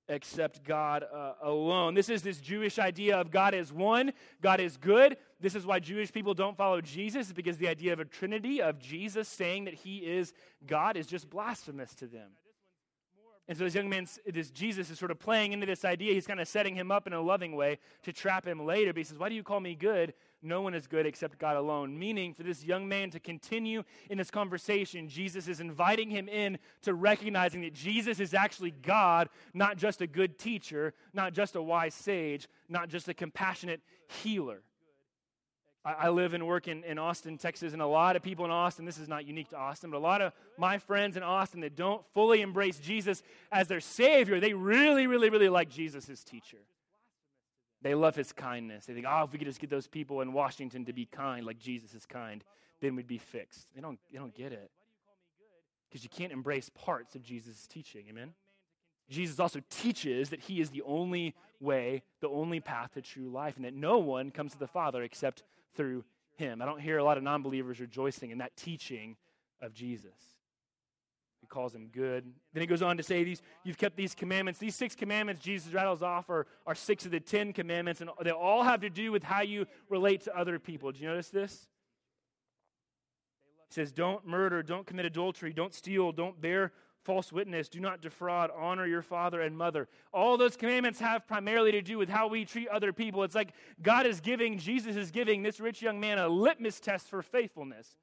except 0.09 0.63
God 0.63 1.05
uh, 1.13 1.33
alone. 1.41 1.93
This 1.93 2.09
is 2.09 2.21
this 2.21 2.39
Jewish 2.39 2.79
idea 2.79 3.17
of 3.17 3.31
God 3.31 3.53
is 3.53 3.71
one, 3.71 4.11
God 4.41 4.59
is 4.59 4.75
good. 4.75 5.15
This 5.39 5.55
is 5.55 5.65
why 5.65 5.79
Jewish 5.79 6.11
people 6.11 6.33
don't 6.33 6.57
follow 6.57 6.81
Jesus, 6.81 7.31
because 7.31 7.57
the 7.57 7.67
idea 7.67 7.93
of 7.93 7.99
a 7.99 8.05
trinity, 8.05 8.61
of 8.61 8.79
Jesus 8.79 9.29
saying 9.29 9.65
that 9.65 9.75
he 9.75 9.99
is 9.99 10.33
God, 10.67 10.97
is 10.97 11.07
just 11.07 11.29
blasphemous 11.29 11.93
to 11.95 12.07
them. 12.07 12.31
And 13.47 13.57
so 13.57 13.63
this 13.63 13.73
young 13.73 13.89
man, 13.89 14.07
this 14.27 14.51
Jesus 14.51 14.91
is 14.91 14.99
sort 14.99 15.09
of 15.09 15.17
playing 15.17 15.53
into 15.53 15.65
this 15.65 15.83
idea. 15.83 16.13
He's 16.13 16.27
kind 16.27 16.39
of 16.39 16.47
setting 16.47 16.75
him 16.75 16.91
up 16.91 17.07
in 17.07 17.13
a 17.13 17.21
loving 17.21 17.55
way 17.55 17.79
to 18.03 18.13
trap 18.13 18.45
him 18.45 18.63
later. 18.63 18.93
But 18.93 18.99
he 18.99 19.03
says, 19.05 19.17
Why 19.17 19.27
do 19.27 19.33
you 19.33 19.41
call 19.41 19.59
me 19.59 19.73
good? 19.73 20.13
No 20.41 20.61
one 20.61 20.73
is 20.73 20.87
good 20.87 21.05
except 21.05 21.37
God 21.37 21.57
alone. 21.57 21.97
Meaning, 21.99 22.33
for 22.33 22.43
this 22.43 22.63
young 22.63 22.87
man 22.87 23.09
to 23.11 23.19
continue 23.19 23.83
in 24.09 24.17
this 24.17 24.31
conversation, 24.31 25.09
Jesus 25.09 25.47
is 25.47 25.59
inviting 25.59 26.09
him 26.09 26.29
in 26.29 26.57
to 26.83 26.93
recognizing 26.93 27.61
that 27.61 27.73
Jesus 27.73 28.19
is 28.19 28.33
actually 28.33 28.71
God, 28.71 29.29
not 29.53 29.77
just 29.77 30.01
a 30.01 30.07
good 30.07 30.39
teacher, 30.39 30.93
not 31.13 31.33
just 31.33 31.55
a 31.55 31.61
wise 31.61 31.93
sage, 31.93 32.47
not 32.69 32.87
just 32.87 33.09
a 33.09 33.13
compassionate 33.13 33.81
healer. 34.07 34.61
I, 35.85 36.09
live 36.09 36.33
and 36.33 36.45
work 36.45 36.67
in, 36.67 36.83
in 36.83 36.99
Austin, 36.99 37.37
Texas, 37.37 37.71
and 37.71 37.81
a 37.81 37.87
lot 37.87 38.17
of 38.17 38.21
people 38.21 38.43
in 38.43 38.51
Austin, 38.51 38.83
this 38.83 38.97
is 38.97 39.07
not 39.07 39.25
unique 39.25 39.49
to 39.49 39.57
Austin, 39.57 39.89
but 39.89 39.97
a 39.97 39.99
lot 39.99 40.21
of 40.21 40.33
my 40.57 40.77
friends 40.77 41.15
in 41.15 41.23
Austin 41.23 41.61
that 41.61 41.75
don't 41.75 42.03
fully 42.13 42.41
embrace 42.41 42.79
Jesus 42.79 43.23
as 43.49 43.67
their 43.69 43.79
Savior, 43.79 44.41
they 44.41 44.53
really, 44.53 45.07
really, 45.07 45.29
really 45.29 45.47
like 45.47 45.69
Jesus 45.69 46.09
as 46.09 46.23
teacher. 46.23 46.57
They 47.81 47.95
love 47.95 48.15
his 48.15 48.31
kindness. 48.33 48.85
They 48.85 48.93
think, 48.93 49.05
oh, 49.09 49.23
if 49.23 49.31
we 49.31 49.39
could 49.39 49.47
just 49.47 49.59
get 49.59 49.69
those 49.69 49.87
people 49.87 50.21
in 50.21 50.33
Washington 50.33 50.85
to 50.85 50.93
be 50.93 51.05
kind 51.05 51.45
like 51.45 51.59
Jesus 51.59 51.93
is 51.93 52.05
kind, 52.05 52.43
then 52.81 52.95
we'd 52.95 53.07
be 53.07 53.17
fixed. 53.17 53.67
They 53.73 53.81
don't, 53.81 53.99
they 54.11 54.19
don't 54.19 54.33
get 54.35 54.51
it. 54.51 54.69
Because 55.89 56.03
you 56.03 56.09
can't 56.09 56.31
embrace 56.31 56.69
parts 56.69 57.15
of 57.15 57.23
Jesus' 57.23 57.67
teaching. 57.67 58.05
Amen? 58.09 58.33
Jesus 59.09 59.39
also 59.39 59.61
teaches 59.69 60.29
that 60.29 60.41
he 60.41 60.61
is 60.61 60.69
the 60.69 60.83
only 60.83 61.35
way, 61.59 62.03
the 62.21 62.29
only 62.29 62.59
path 62.59 62.93
to 62.93 63.01
true 63.01 63.29
life, 63.29 63.55
and 63.55 63.65
that 63.65 63.73
no 63.73 63.97
one 63.97 64.29
comes 64.29 64.51
to 64.51 64.59
the 64.59 64.67
Father 64.67 65.01
except 65.01 65.43
through 65.75 66.03
him. 66.35 66.61
I 66.61 66.65
don't 66.65 66.79
hear 66.79 66.97
a 66.97 67.03
lot 67.03 67.17
of 67.17 67.23
non 67.23 67.41
believers 67.41 67.79
rejoicing 67.79 68.29
in 68.29 68.37
that 68.37 68.55
teaching 68.55 69.15
of 69.61 69.73
Jesus. 69.73 70.38
Calls 71.49 71.73
him 71.73 71.87
good. 71.91 72.25
Then 72.53 72.61
he 72.61 72.67
goes 72.67 72.81
on 72.81 72.97
to 72.97 73.03
say, 73.03 73.23
these, 73.23 73.41
You've 73.63 73.77
kept 73.77 73.97
these 73.97 74.13
commandments. 74.13 74.59
These 74.59 74.75
six 74.75 74.95
commandments 74.95 75.41
Jesus 75.41 75.73
rattles 75.73 76.03
off 76.03 76.29
are, 76.29 76.45
are 76.67 76.75
six 76.75 77.05
of 77.05 77.11
the 77.11 77.19
ten 77.19 77.53
commandments, 77.53 78.01
and 78.01 78.09
they 78.23 78.31
all 78.31 78.63
have 78.63 78.81
to 78.81 78.89
do 78.89 79.11
with 79.11 79.23
how 79.23 79.41
you 79.41 79.65
relate 79.89 80.21
to 80.21 80.37
other 80.37 80.59
people. 80.59 80.91
Do 80.91 80.99
you 80.99 81.07
notice 81.07 81.29
this? 81.29 81.67
He 83.69 83.73
says, 83.73 83.91
Don't 83.91 84.27
murder, 84.27 84.61
don't 84.61 84.85
commit 84.85 85.05
adultery, 85.05 85.51
don't 85.51 85.73
steal, 85.73 86.11
don't 86.11 86.39
bear 86.39 86.71
false 87.03 87.31
witness, 87.31 87.69
do 87.69 87.79
not 87.79 88.01
defraud, 88.01 88.51
honor 88.55 88.85
your 88.85 89.01
father 89.01 89.41
and 89.41 89.57
mother. 89.57 89.87
All 90.13 90.37
those 90.37 90.55
commandments 90.55 90.99
have 90.99 91.27
primarily 91.27 91.71
to 91.71 91.81
do 91.81 91.97
with 91.97 92.09
how 92.09 92.27
we 92.27 92.45
treat 92.45 92.67
other 92.67 92.93
people. 92.93 93.23
It's 93.23 93.33
like 93.33 93.53
God 93.81 94.05
is 94.05 94.19
giving, 94.19 94.59
Jesus 94.59 94.95
is 94.95 95.09
giving 95.09 95.41
this 95.41 95.59
rich 95.59 95.81
young 95.81 95.99
man 95.99 96.19
a 96.19 96.27
litmus 96.27 96.79
test 96.79 97.07
for 97.07 97.23
faithfulness 97.23 97.95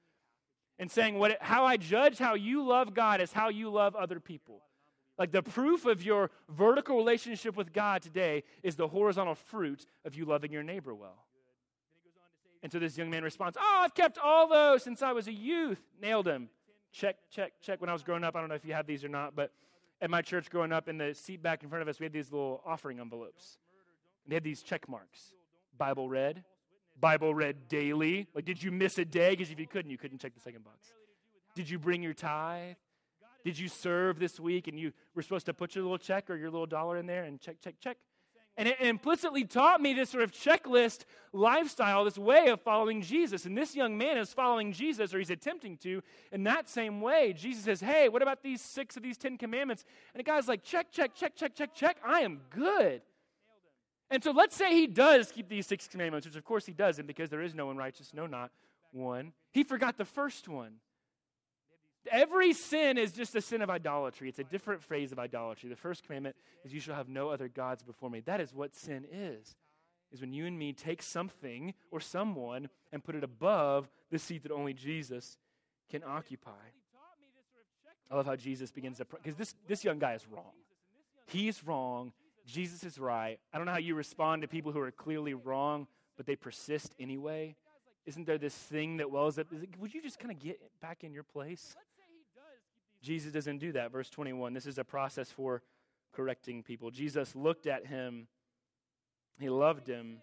and 0.79 0.91
saying, 0.91 1.19
what, 1.19 1.39
How 1.41 1.65
I 1.65 1.77
judge 1.77 2.19
how 2.19 2.35
you 2.35 2.65
love 2.67 2.95
God 2.95 3.21
is 3.21 3.33
how 3.33 3.49
you 3.49 3.71
love 3.71 3.95
other 3.95 4.21
people. 4.21 4.63
Like 5.19 5.33
the 5.33 5.43
proof 5.43 5.87
of 5.87 6.03
your 6.03 6.31
vertical 6.49 6.97
relationship 6.97 7.57
with 7.57 7.73
God 7.73 8.03
today 8.03 8.45
is 8.63 8.77
the 8.77 8.89
horizontal 8.89 9.35
fruit 9.35 9.87
of 10.05 10.15
you 10.15 10.27
loving 10.27 10.53
your 10.53 10.63
neighbor 10.63 10.95
well. 10.95 11.25
And 12.63 12.71
so 12.71 12.79
this 12.79 12.99
young 12.99 13.11
man 13.11 13.23
responds, 13.23 13.57
Oh, 13.59 13.81
I've 13.85 13.95
kept 13.95 14.19
all 14.19 14.49
those 14.49 14.83
since 14.83 15.03
I 15.03 15.13
was 15.13 15.27
a 15.29 15.33
youth. 15.33 15.81
Nailed 16.01 16.27
him 16.27 16.51
check, 16.97 17.17
check, 17.31 17.53
check. 17.61 17.81
When 17.81 17.91
I 17.91 17.93
was 17.93 18.03
growing 18.03 18.25
up, 18.25 18.35
I 18.35 18.41
don't 18.41 18.49
know 18.49 18.55
if 18.55 18.65
you 18.65 18.73
have 18.73 18.87
these 18.87 19.05
or 19.05 19.09
not, 19.09 19.37
but 19.37 19.53
at 20.01 20.11
my 20.11 20.23
church 20.23 20.51
growing 20.51 20.73
up, 20.73 20.89
in 20.89 20.99
the 20.99 21.15
seat 21.15 21.43
back 21.43 21.63
in 21.63 21.69
front 21.69 21.83
of 21.83 21.89
us, 21.89 22.01
we 22.01 22.05
had 22.05 22.13
these 22.13 22.33
little 22.33 22.63
offering 22.65 23.01
envelopes. 23.01 23.59
And 24.25 24.33
they 24.33 24.37
had 24.37 24.45
these 24.45 24.63
check 24.63 24.89
marks 24.89 25.33
Bible 25.79 26.09
read, 26.09 26.43
Bible 27.01 27.35
read 27.35 27.69
daily. 27.69 28.27
Like, 28.35 28.45
did 28.45 28.63
you 28.63 28.71
miss 28.71 28.99
a 28.99 29.05
day? 29.05 29.31
Because 29.31 29.51
if 29.51 29.61
you 29.61 29.67
couldn't, 29.67 29.91
you 29.91 29.99
couldn't 29.99 30.19
check 30.19 30.35
the 30.35 30.41
second 30.41 30.65
box. 30.65 30.93
Did 31.55 31.69
you 31.69 31.79
bring 31.79 32.03
your 32.03 32.15
tithe? 32.15 32.77
Did 33.45 33.59
you 33.59 33.69
serve 33.69 34.19
this 34.19 34.41
week 34.41 34.67
and 34.67 34.79
you 34.79 34.93
were 35.15 35.23
supposed 35.23 35.47
to 35.47 35.55
put 35.55 35.75
your 35.75 35.85
little 35.85 35.99
check 35.99 36.31
or 36.31 36.37
your 36.37 36.51
little 36.51 36.67
dollar 36.67 36.97
in 36.97 37.07
there 37.07 37.25
and 37.25 37.41
check, 37.41 37.61
check, 37.63 37.77
check? 37.81 37.97
And 38.59 38.69
it 38.69 38.81
implicitly 38.81 39.45
taught 39.45 39.83
me 39.83 39.93
this 39.93 40.09
sort 40.11 40.25
of 40.25 40.33
checklist 40.33 41.05
lifestyle, 41.33 42.05
this 42.05 42.17
way 42.17 42.49
of 42.49 42.61
following 42.63 43.03
Jesus. 43.03 43.45
And 43.45 43.57
this 43.57 43.77
young 43.77 43.99
man 43.99 44.17
is 44.17 44.33
following 44.33 44.73
Jesus, 44.73 45.13
or 45.13 45.19
he's 45.19 45.31
attempting 45.31 45.77
to, 45.79 46.03
in 46.33 46.45
that 46.45 46.69
same 46.69 47.03
way. 47.03 47.35
Jesus 47.35 47.65
says, 47.65 47.81
Hey, 47.81 48.09
what 48.09 48.23
about 48.23 48.43
these 48.43 48.63
six 48.63 48.97
of 48.97 49.03
these 49.03 49.19
Ten 49.19 49.37
Commandments? 49.37 49.85
And 50.15 50.21
the 50.21 50.25
guy's 50.25 50.49
like, 50.49 50.63
Check, 50.63 50.91
check, 50.91 51.15
check, 51.15 51.37
check, 51.37 51.55
check, 51.55 51.75
check. 51.75 51.99
I 52.05 52.21
am 52.21 52.41
good. 52.49 53.03
And 54.11 54.23
so 54.23 54.31
let's 54.31 54.55
say 54.57 54.73
he 54.73 54.87
does 54.87 55.33
keep 55.33 55.49
these 55.49 55.67
six 55.67 55.89
commandments, 55.89 56.27
which 56.27 56.37
of 56.37 56.45
course 56.45 56.65
he 56.65 56.73
doesn't 56.73 57.07
because 57.07 57.29
there 57.29 57.43
is 57.43 57.55
no 57.55 57.67
one 57.67 57.77
righteous, 57.77 58.13
no, 58.15 58.27
not 58.27 58.51
one. 58.93 59.33
He 59.53 59.65
forgot 59.65 59.99
the 59.99 60.05
first 60.05 60.49
one. 60.49 60.75
Every 62.11 62.53
sin 62.53 62.99
is 62.99 63.11
just 63.13 63.35
a 63.35 63.41
sin 63.41 63.63
of 63.63 63.71
idolatry. 63.71 64.29
It's 64.29 64.39
a 64.39 64.45
different 64.45 64.83
phase 64.83 65.11
of 65.11 65.19
idolatry. 65.19 65.69
The 65.69 65.77
first 65.77 66.05
commandment 66.05 66.37
is 66.65 66.73
you 66.73 66.79
shall 66.79 66.95
have 66.95 67.09
no 67.09 67.31
other 67.31 67.49
gods 67.49 67.83
before 67.83 68.11
me. 68.11 68.21
That 68.21 68.41
is 68.41 68.55
what 68.55 68.75
sin 68.75 69.05
is. 69.11 69.57
Is 70.13 70.21
when 70.21 70.33
you 70.33 70.47
and 70.47 70.57
me 70.57 70.73
take 70.73 71.03
something 71.03 71.75
or 71.91 71.99
someone 71.99 72.69
and 72.93 73.03
put 73.03 73.17
it 73.17 73.25
above 73.25 73.89
the 74.11 74.21
seat 74.21 74.45
that 74.45 74.53
only 74.53 74.73
Jesus 74.73 75.37
can 75.91 76.03
occupy. 76.05 76.53
I 78.09 78.15
love 78.15 78.27
how 78.27 78.37
Jesus 78.37 78.71
begins 78.71 78.99
to 78.99 79.05
because 79.05 79.35
this, 79.35 79.55
this 79.67 79.83
young 79.83 79.99
guy 79.99 80.15
is 80.15 80.25
wrong. 80.31 80.53
He's 81.27 81.65
wrong. 81.65 82.13
Jesus 82.47 82.85
is 82.85 82.99
right. 82.99 83.39
I 83.53 83.57
don't 83.57 83.67
know 83.67 83.73
how 83.73 83.79
you 83.79 83.95
respond 83.95 84.43
to 84.43 84.49
people 84.49 84.73
who 84.73 84.81
are 84.81 84.91
clearly 84.91 85.35
wrong, 85.35 85.87
but 86.17 86.27
they 86.27 86.37
persist 86.37 86.95
anyway. 86.99 87.57
Isn't 88.07 88.25
there 88.25 88.39
this 88.39 88.55
thing 88.55 88.99
that 88.99 89.11
wells 89.11 89.39
up? 89.39 89.49
Would 89.81 89.93
you 89.93 90.01
just 90.01 90.19
kind 90.19 90.31
of 90.31 90.39
get 90.39 90.61
back 90.81 91.03
in 91.03 91.13
your 91.13 91.25
place? 91.25 91.77
Jesus 93.03 93.33
doesn't 93.33 93.59
do 93.59 93.73
that. 93.73 93.91
Verse 93.93 94.09
21 94.11 94.55
this 94.55 94.67
is 94.67 94.79
a 94.79 94.85
process 94.85 95.31
for 95.31 95.63
correcting 96.13 96.63
people. 96.63 96.91
Jesus 96.91 97.35
looked 97.35 97.67
at 97.67 97.87
him, 97.87 98.29
he 99.39 99.49
loved 99.49 99.87
him, 99.87 100.19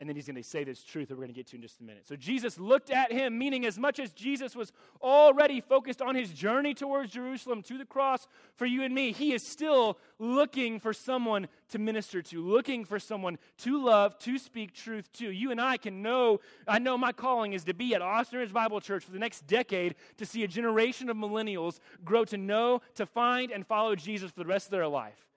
and 0.00 0.08
then 0.08 0.14
he's 0.14 0.26
going 0.26 0.36
to 0.36 0.44
say 0.44 0.62
this 0.62 0.84
truth 0.84 1.08
that 1.08 1.14
we're 1.14 1.24
going 1.24 1.34
to 1.34 1.38
get 1.38 1.48
to 1.48 1.56
in 1.56 1.62
just 1.62 1.80
a 1.80 1.82
minute. 1.82 2.06
So 2.06 2.14
Jesus 2.14 2.58
looked 2.58 2.90
at 2.90 3.10
him, 3.10 3.36
meaning 3.36 3.66
as 3.66 3.78
much 3.78 3.98
as 3.98 4.12
Jesus 4.12 4.54
was 4.54 4.72
already 5.02 5.60
focused 5.60 6.00
on 6.00 6.14
his 6.14 6.30
journey 6.30 6.72
towards 6.72 7.12
Jerusalem 7.12 7.62
to 7.64 7.76
the 7.76 7.84
cross 7.84 8.28
for 8.54 8.64
you 8.64 8.84
and 8.84 8.94
me, 8.94 9.10
he 9.10 9.32
is 9.32 9.44
still 9.44 9.98
looking 10.20 10.78
for 10.78 10.92
someone 10.92 11.48
to 11.70 11.80
minister 11.80 12.22
to, 12.22 12.40
looking 12.40 12.84
for 12.84 13.00
someone 13.00 13.38
to 13.58 13.82
love, 13.82 14.16
to 14.20 14.38
speak 14.38 14.72
truth 14.72 15.12
to. 15.14 15.30
You 15.32 15.50
and 15.50 15.60
I 15.60 15.76
can 15.76 16.00
know, 16.00 16.40
I 16.68 16.78
know 16.78 16.96
my 16.96 17.10
calling 17.10 17.52
is 17.52 17.64
to 17.64 17.74
be 17.74 17.94
at 17.94 18.02
Austin 18.02 18.38
Ridge 18.38 18.52
Bible 18.52 18.80
Church 18.80 19.04
for 19.04 19.12
the 19.12 19.18
next 19.18 19.48
decade 19.48 19.96
to 20.18 20.26
see 20.26 20.44
a 20.44 20.48
generation 20.48 21.10
of 21.10 21.16
millennials 21.16 21.80
grow 22.04 22.24
to 22.26 22.36
know, 22.36 22.82
to 22.94 23.04
find, 23.04 23.50
and 23.50 23.66
follow 23.66 23.96
Jesus 23.96 24.30
for 24.30 24.38
the 24.38 24.46
rest 24.46 24.68
of 24.68 24.70
their 24.70 24.86
life 24.86 25.27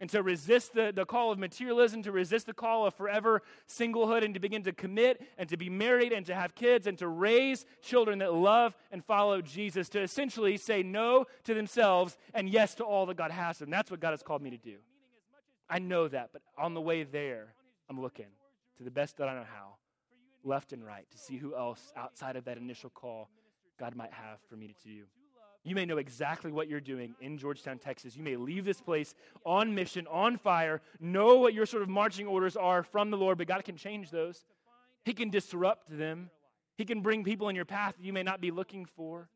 and 0.00 0.08
to 0.10 0.22
resist 0.22 0.72
the, 0.72 0.92
the 0.94 1.04
call 1.04 1.30
of 1.30 1.38
materialism, 1.38 2.02
to 2.02 2.12
resist 2.12 2.46
the 2.46 2.54
call 2.54 2.86
of 2.86 2.94
forever 2.94 3.42
singlehood, 3.68 4.24
and 4.24 4.34
to 4.34 4.40
begin 4.40 4.62
to 4.62 4.72
commit 4.72 5.20
and 5.36 5.48
to 5.48 5.56
be 5.56 5.68
married 5.68 6.12
and 6.12 6.24
to 6.26 6.34
have 6.34 6.54
kids 6.54 6.86
and 6.86 6.98
to 6.98 7.06
raise 7.06 7.66
children 7.82 8.18
that 8.20 8.32
love 8.32 8.74
and 8.90 9.04
follow 9.04 9.42
Jesus, 9.42 9.88
to 9.90 10.00
essentially 10.00 10.56
say 10.56 10.82
no 10.82 11.26
to 11.44 11.54
themselves 11.54 12.16
and 12.34 12.48
yes 12.48 12.74
to 12.76 12.84
all 12.84 13.06
that 13.06 13.16
God 13.16 13.30
has 13.30 13.58
them. 13.58 13.70
That's 13.70 13.90
what 13.90 14.00
God 14.00 14.10
has 14.10 14.22
called 14.22 14.42
me 14.42 14.50
to 14.50 14.58
do. 14.58 14.76
I 15.68 15.78
know 15.78 16.08
that, 16.08 16.30
but 16.32 16.42
on 16.58 16.74
the 16.74 16.80
way 16.80 17.04
there, 17.04 17.54
I'm 17.88 18.00
looking 18.00 18.26
to 18.78 18.84
the 18.84 18.90
best 18.90 19.18
that 19.18 19.28
I 19.28 19.34
know 19.34 19.46
how, 19.54 19.74
left 20.42 20.72
and 20.72 20.84
right, 20.84 21.06
to 21.10 21.18
see 21.18 21.36
who 21.36 21.54
else 21.54 21.92
outside 21.96 22.36
of 22.36 22.46
that 22.46 22.56
initial 22.56 22.90
call 22.90 23.28
God 23.78 23.94
might 23.94 24.12
have 24.12 24.38
for 24.48 24.56
me 24.56 24.66
to 24.66 24.74
do. 24.82 25.04
You 25.62 25.74
may 25.74 25.84
know 25.84 25.98
exactly 25.98 26.50
what 26.50 26.68
you're 26.68 26.80
doing 26.80 27.14
in 27.20 27.36
Georgetown, 27.36 27.78
Texas. 27.78 28.16
You 28.16 28.22
may 28.22 28.36
leave 28.36 28.64
this 28.64 28.80
place 28.80 29.14
on 29.44 29.74
mission, 29.74 30.06
on 30.06 30.38
fire, 30.38 30.80
know 31.00 31.36
what 31.36 31.52
your 31.52 31.66
sort 31.66 31.82
of 31.82 31.88
marching 31.88 32.26
orders 32.26 32.56
are 32.56 32.82
from 32.82 33.10
the 33.10 33.18
Lord, 33.18 33.36
but 33.36 33.46
God 33.46 33.64
can 33.64 33.76
change 33.76 34.10
those. 34.10 34.46
He 35.04 35.12
can 35.12 35.28
disrupt 35.28 35.96
them. 35.96 36.30
He 36.76 36.86
can 36.86 37.02
bring 37.02 37.24
people 37.24 37.50
in 37.50 37.56
your 37.56 37.66
path 37.66 37.96
that 37.98 38.04
you 38.04 38.12
may 38.12 38.22
not 38.22 38.40
be 38.40 38.50
looking 38.50 38.86
for. 38.86 39.28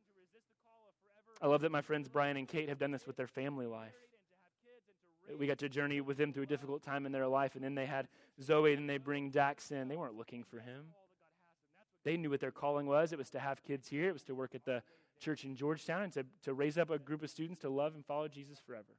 I 1.42 1.46
love 1.46 1.60
that 1.60 1.72
my 1.72 1.82
friends 1.82 2.08
Brian 2.08 2.38
and 2.38 2.48
Kate 2.48 2.70
have 2.70 2.78
done 2.78 2.90
this 2.90 3.06
with 3.06 3.16
their 3.16 3.26
family 3.26 3.66
life. 3.66 3.96
We 5.38 5.46
got 5.46 5.58
to 5.58 5.68
journey 5.68 6.00
with 6.00 6.16
them 6.16 6.32
through 6.32 6.44
a 6.44 6.46
difficult 6.46 6.82
time 6.82 7.04
in 7.04 7.12
their 7.12 7.26
life, 7.26 7.54
and 7.54 7.62
then 7.62 7.74
they 7.74 7.86
had 7.86 8.08
Zoe, 8.42 8.72
and 8.72 8.88
they 8.88 8.98
bring 8.98 9.30
Dax 9.30 9.70
in. 9.70 9.88
They 9.88 9.96
weren't 9.96 10.16
looking 10.16 10.42
for 10.42 10.58
him. 10.58 10.84
They 12.04 12.16
knew 12.16 12.30
what 12.30 12.40
their 12.40 12.50
calling 12.50 12.86
was. 12.86 13.12
It 13.12 13.18
was 13.18 13.30
to 13.30 13.38
have 13.38 13.62
kids 13.62 13.88
here. 13.88 14.08
It 14.08 14.12
was 14.12 14.24
to 14.24 14.34
work 14.34 14.54
at 14.54 14.64
the 14.64 14.82
church 15.20 15.44
in 15.44 15.56
Georgetown 15.56 16.02
and 16.02 16.12
to, 16.12 16.24
to 16.42 16.54
raise 16.54 16.78
up 16.78 16.90
a 16.90 16.98
group 16.98 17.22
of 17.22 17.30
students 17.30 17.60
to 17.60 17.68
love 17.68 17.94
and 17.94 18.04
follow 18.04 18.28
Jesus 18.28 18.58
forever. 18.66 18.94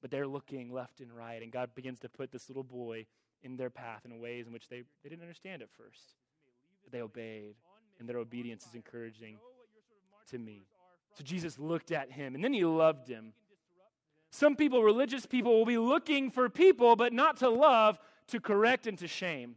But 0.00 0.10
they're 0.10 0.26
looking 0.26 0.72
left 0.72 1.00
and 1.00 1.12
right, 1.12 1.42
and 1.42 1.50
God 1.50 1.70
begins 1.74 1.98
to 2.00 2.08
put 2.08 2.30
this 2.30 2.48
little 2.48 2.62
boy 2.62 3.06
in 3.42 3.56
their 3.56 3.70
path 3.70 4.04
in 4.04 4.20
ways 4.20 4.46
in 4.46 4.52
which 4.52 4.68
they, 4.68 4.82
they 5.02 5.08
didn't 5.08 5.22
understand 5.22 5.62
at 5.62 5.68
first. 5.76 6.14
But 6.82 6.92
they 6.92 7.00
obeyed, 7.00 7.54
and 7.98 8.08
their 8.08 8.18
obedience 8.18 8.66
is 8.66 8.74
encouraging 8.74 9.38
to 10.30 10.38
me. 10.38 10.66
So 11.16 11.24
Jesus 11.24 11.58
looked 11.58 11.90
at 11.90 12.12
him, 12.12 12.34
and 12.34 12.44
then 12.44 12.52
he 12.52 12.64
loved 12.64 13.08
him. 13.08 13.32
Some 14.30 14.56
people, 14.56 14.82
religious 14.82 15.26
people, 15.26 15.58
will 15.58 15.66
be 15.66 15.78
looking 15.78 16.30
for 16.30 16.48
people, 16.48 16.96
but 16.96 17.12
not 17.12 17.38
to 17.38 17.48
love, 17.48 17.98
to 18.28 18.40
correct, 18.40 18.86
and 18.86 18.98
to 18.98 19.08
shame. 19.08 19.56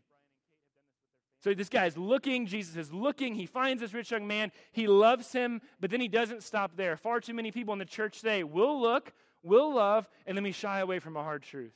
So 1.42 1.56
this 1.56 1.70
guy 1.70 1.88
is 1.88 1.98
looking, 1.98 2.46
Jesus 2.46 2.76
is 2.76 2.94
looking, 2.94 3.34
he 3.34 3.48
finds 3.48 3.82
this 3.82 3.96
rich 3.96 4.12
young 4.12 4.28
man, 4.28 4.52
he 4.72 4.86
loves 4.86 5.32
him, 5.32 5.60
but 5.80 5.90
then 5.90 6.00
he 6.00 6.08
doesn't 6.08 6.44
stop 6.44 6.78
there. 6.78 6.96
Far 6.98 7.20
too 7.20 7.34
many 7.34 7.52
people 7.52 7.74
in 7.74 7.80
the 7.80 7.86
church 7.86 8.20
today 8.20 8.44
will 8.44 8.80
look, 8.80 9.12
will 9.42 9.74
love, 9.74 10.08
and 10.28 10.38
then 10.38 10.44
we 10.44 10.52
shy 10.52 10.80
away 10.80 11.00
from 11.00 11.18
a 11.18 11.24
hard 11.24 11.42
truth. 11.42 11.74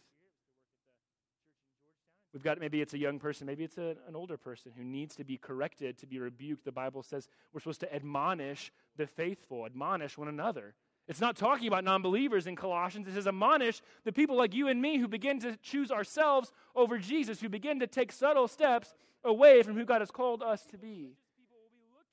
We've 2.32 2.44
got 2.44 2.60
maybe 2.60 2.80
it's 2.80 2.94
a 2.94 2.98
young 2.98 3.18
person, 3.18 3.48
maybe 3.48 3.64
it's 3.64 3.80
a, 3.80 3.96
an 4.08 4.16
older 4.16 4.38
person 4.38 4.72
who 4.78 4.84
needs 4.84 5.16
to 5.16 5.24
be 5.24 5.38
corrected, 5.38 5.98
to 6.00 6.06
be 6.06 6.20
rebuked. 6.20 6.64
The 6.64 6.72
Bible 6.72 7.02
says 7.02 7.28
we're 7.52 7.62
supposed 7.62 7.80
to 7.80 7.96
admonish 7.96 8.72
the 8.98 9.08
faithful, 9.08 9.66
admonish 9.66 10.16
one 10.16 10.28
another. 10.28 10.76
It's 11.08 11.22
not 11.22 11.38
talking 11.38 11.68
about 11.68 11.84
non 11.84 12.02
believers 12.02 12.46
in 12.46 12.56
Colossians. 12.56 13.08
It 13.08 13.14
says, 13.14 13.28
admonish 13.28 13.82
the 14.04 14.12
people 14.12 14.36
like 14.36 14.54
you 14.54 14.68
and 14.68 14.82
me 14.82 14.98
who 14.98 15.08
begin 15.08 15.40
to 15.40 15.56
choose 15.58 15.92
ourselves 15.92 16.52
over 16.76 16.98
Jesus, 16.98 17.40
who 17.40 17.48
begin 17.48 17.80
to 17.80 17.88
take 17.88 18.12
subtle 18.12 18.48
steps 18.48 18.94
away 19.26 19.64
from 19.64 19.76
who 19.76 19.86
God 19.86 20.02
has 20.02 20.12
called 20.12 20.42
us 20.42 20.64
to 20.68 20.78
be. 20.78 21.18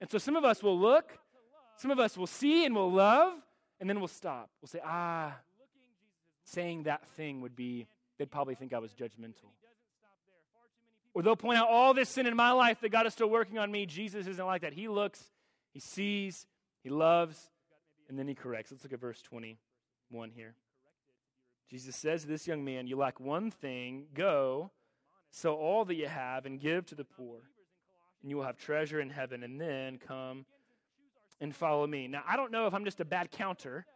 And 0.00 0.10
so 0.10 0.18
some 0.18 0.34
of 0.34 0.44
us 0.44 0.62
will 0.62 0.78
look, 0.78 1.16
some 1.76 1.90
of 1.90 2.00
us 2.00 2.16
will 2.16 2.26
see 2.26 2.64
and 2.64 2.74
will 2.74 2.90
love, 2.90 3.34
and 3.80 3.88
then 3.88 4.00
we'll 4.00 4.08
stop. 4.08 4.50
We'll 4.60 4.68
say, 4.68 4.80
ah, 4.84 5.36
saying 6.44 6.84
that 6.84 7.06
thing 7.10 7.40
would 7.42 7.54
be, 7.54 7.86
they'd 8.18 8.30
probably 8.30 8.54
think 8.54 8.72
I 8.72 8.78
was 8.78 8.92
judgmental. 8.92 9.50
Or 11.14 11.22
they'll 11.22 11.36
point 11.36 11.58
out 11.58 11.68
all 11.68 11.94
this 11.94 12.08
sin 12.08 12.26
in 12.26 12.34
my 12.34 12.52
life 12.52 12.80
that 12.80 12.88
God 12.88 13.06
is 13.06 13.12
still 13.12 13.28
working 13.28 13.58
on 13.58 13.70
me. 13.70 13.86
Jesus 13.86 14.26
isn't 14.26 14.44
like 14.44 14.62
that. 14.62 14.72
He 14.72 14.88
looks, 14.88 15.22
he 15.72 15.78
sees, 15.78 16.46
he 16.82 16.88
loves, 16.88 17.50
and 18.08 18.18
then 18.18 18.26
he 18.26 18.34
corrects. 18.34 18.72
Let's 18.72 18.82
look 18.82 18.94
at 18.94 19.00
verse 19.00 19.20
21 19.22 20.30
here. 20.30 20.54
Jesus 21.70 21.96
says 21.96 22.22
to 22.22 22.28
this 22.28 22.46
young 22.46 22.64
man, 22.64 22.86
You 22.86 22.96
lack 22.96 23.20
one 23.20 23.50
thing, 23.50 24.06
go 24.14 24.70
Sell 25.32 25.54
all 25.54 25.84
that 25.86 25.94
you 25.94 26.06
have 26.06 26.46
and 26.46 26.60
give 26.60 26.86
to 26.86 26.94
the 26.94 27.04
poor, 27.04 27.40
and 28.20 28.30
you 28.30 28.36
will 28.36 28.44
have 28.44 28.58
treasure 28.58 29.00
in 29.00 29.10
heaven, 29.10 29.42
and 29.42 29.60
then 29.60 29.98
come 29.98 30.44
and 31.40 31.56
follow 31.56 31.86
me. 31.86 32.06
Now, 32.06 32.22
I 32.28 32.36
don't 32.36 32.52
know 32.52 32.66
if 32.66 32.74
I'm 32.74 32.84
just 32.84 33.00
a 33.00 33.04
bad 33.04 33.30
counter, 33.30 33.86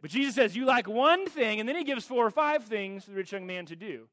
but 0.00 0.10
Jesus 0.10 0.36
says, 0.36 0.56
You 0.56 0.64
like 0.64 0.86
one 0.86 1.26
thing, 1.26 1.58
and 1.58 1.68
then 1.68 1.74
he 1.76 1.82
gives 1.82 2.04
four 2.06 2.24
or 2.24 2.30
five 2.30 2.64
things 2.64 3.04
for 3.04 3.10
the 3.10 3.16
rich 3.16 3.32
young 3.32 3.44
man 3.44 3.66
to 3.66 3.76
do. 3.76 4.08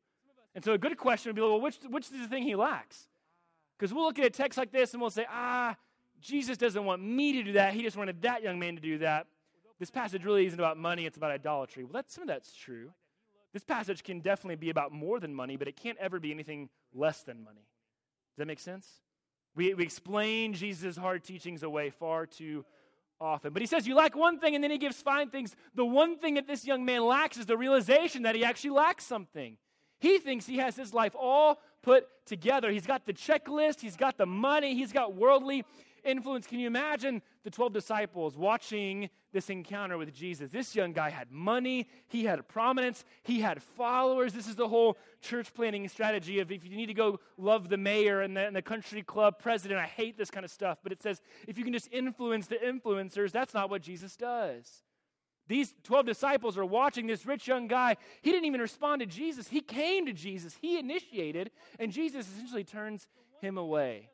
And 0.56 0.64
so 0.64 0.74
a 0.74 0.78
good 0.78 0.98
question 0.98 1.30
would 1.30 1.36
be, 1.36 1.42
well, 1.42 1.62
which, 1.62 1.78
which 1.88 2.06
is 2.06 2.22
the 2.22 2.28
thing 2.28 2.44
he 2.44 2.56
lacks? 2.56 3.08
Because 3.78 3.94
we'll 3.94 4.06
look 4.06 4.20
at 4.20 4.26
a 4.26 4.30
text 4.30 4.58
like 4.58 4.72
this 4.72 4.94
and 4.94 5.02
we'll 5.02 5.12
say, 5.12 5.26
ah, 5.30 5.76
Jesus 6.20 6.58
doesn't 6.58 6.84
want 6.84 7.04
me 7.04 7.34
to 7.34 7.44
do 7.44 7.54
that. 7.54 7.74
He 7.74 7.84
just 7.84 7.98
wanted 7.98 8.22
that 8.24 8.42
young 8.42 8.58
man 8.58 8.76
to 8.76 8.82
do 8.82 8.98
that. 9.00 9.28
This 9.80 9.92
passage 9.92 10.24
really 10.24 10.46
isn't 10.46 10.60
about 10.60 10.78
money, 10.78 11.06
it's 11.06 11.18
about 11.18 11.32
idolatry. 11.32 11.84
Well, 11.84 11.94
that's, 11.94 12.14
some 12.14 12.24
of 12.24 12.28
that's 12.28 12.56
true. 12.56 12.92
This 13.54 13.64
passage 13.64 14.04
can 14.04 14.20
definitely 14.20 14.56
be 14.56 14.72
about 14.72 14.92
more 14.92 15.20
than 15.20 15.34
money, 15.34 15.58
but 15.58 15.68
it 15.68 15.78
can't 15.78 15.98
ever 16.00 16.20
be 16.20 16.32
anything 16.32 16.70
less 16.94 17.22
than 17.22 17.44
money. 17.44 17.68
Does 18.32 18.38
that 18.38 18.48
make 18.48 18.60
sense? 18.60 18.88
We, 19.56 19.76
we 19.76 19.84
explain 19.84 20.54
Jesus' 20.54 20.98
hard 20.98 21.24
teachings 21.24 21.62
away 21.62 21.92
far 21.92 22.26
too 22.26 22.66
often. 23.22 23.54
But 23.54 23.62
he 23.62 23.68
says, 23.68 23.88
You 23.88 23.96
lack 23.96 24.16
one 24.16 24.40
thing, 24.40 24.56
and 24.56 24.64
then 24.64 24.72
he 24.72 24.80
gives 24.80 25.02
five 25.02 25.32
things. 25.32 25.56
The 25.76 25.86
one 25.86 26.18
thing 26.18 26.34
that 26.36 26.48
this 26.48 26.66
young 26.66 26.84
man 26.84 27.06
lacks 27.06 27.38
is 27.38 27.46
the 27.46 27.58
realization 27.58 28.24
that 28.24 28.34
he 28.36 28.44
actually 28.44 28.72
lacks 28.72 29.06
something. 29.06 29.58
He 30.00 30.18
thinks 30.18 30.46
he 30.46 30.58
has 30.58 30.76
his 30.76 30.94
life 30.94 31.16
all 31.18 31.62
put 31.82 32.08
together. 32.26 32.72
He's 32.72 32.88
got 32.88 33.06
the 33.06 33.14
checklist, 33.14 33.82
he's 33.82 33.96
got 33.96 34.18
the 34.18 34.26
money, 34.26 34.76
he's 34.76 34.92
got 34.92 35.16
worldly 35.16 35.64
influence. 36.04 36.48
Can 36.48 36.60
you 36.60 36.68
imagine 36.68 37.22
the 37.44 37.50
12 37.50 37.72
disciples 37.72 38.36
watching 38.36 39.10
this 39.34 39.50
encounter 39.50 39.98
with 39.98 40.14
Jesus? 40.14 40.50
This 40.50 40.76
young 40.76 40.94
guy 40.94 41.10
had 41.10 41.32
money, 41.32 41.90
he 42.08 42.24
had 42.24 42.48
prominence, 42.48 43.04
he 43.24 43.42
had 43.42 43.62
followers. 43.62 44.34
This 44.34 44.48
is 44.48 44.56
the 44.56 44.68
whole 44.68 44.98
church 45.22 45.54
planning 45.54 45.88
strategy 45.90 46.40
of 46.40 46.52
if 46.52 46.64
you 46.64 46.78
need 46.78 46.86
to 46.86 46.94
go 46.94 47.20
love 47.38 47.70
the 47.70 47.78
mayor 47.78 48.22
and 48.22 48.38
the, 48.38 48.46
and 48.46 48.56
the 48.56 48.62
country 48.62 49.04
club 49.04 49.40
president. 49.40 49.80
I 49.80 49.86
hate 49.86 50.18
this 50.18 50.32
kind 50.32 50.46
of 50.46 50.52
stuff, 50.52 50.78
but 50.84 50.92
it 50.92 51.04
says 51.04 51.22
if 51.48 51.58
you 51.58 51.64
can 51.64 51.74
just 51.74 51.90
influence 51.92 52.48
the 52.48 52.56
influencers, 52.56 53.32
that's 53.32 53.54
not 53.54 53.70
what 53.70 53.82
Jesus 53.82 54.16
does. 54.16 54.84
These 55.48 55.74
12 55.84 56.06
disciples 56.06 56.58
are 56.58 56.66
watching 56.66 57.06
this 57.06 57.26
rich 57.26 57.48
young 57.48 57.68
guy. 57.68 57.98
He 58.22 58.32
didn't 58.32 58.46
even 58.46 58.62
respond 58.62 59.02
to 59.02 59.06
Jesus. 59.06 59.50
He 59.50 59.60
came 59.60 60.06
to 60.06 60.14
Jesus. 60.14 60.56
He 60.62 60.80
initiated, 60.80 61.52
and 61.80 61.92
Jesus 61.92 62.28
essentially 62.28 62.64
turns 62.64 63.08
him 63.42 63.58
away. 63.58 64.10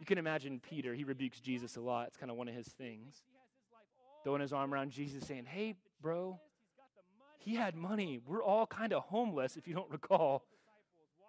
You 0.00 0.06
can 0.06 0.18
imagine 0.18 0.58
Peter, 0.58 0.94
he 0.94 1.04
rebukes 1.04 1.38
Jesus 1.38 1.76
a 1.76 1.80
lot. 1.80 2.08
It's 2.08 2.16
kind 2.16 2.30
of 2.30 2.36
one 2.36 2.48
of 2.48 2.54
his 2.54 2.66
things. 2.66 3.22
Throwing 4.24 4.40
his 4.40 4.52
arm 4.52 4.72
around 4.72 4.90
Jesus, 4.90 5.26
saying, 5.26 5.46
Hey, 5.46 5.74
bro, 6.00 6.38
he 7.38 7.54
had 7.54 7.74
money. 7.74 8.20
We're 8.24 8.42
all 8.42 8.66
kind 8.66 8.92
of 8.92 9.02
homeless, 9.04 9.56
if 9.56 9.66
you 9.66 9.74
don't 9.74 9.90
recall. 9.90 10.44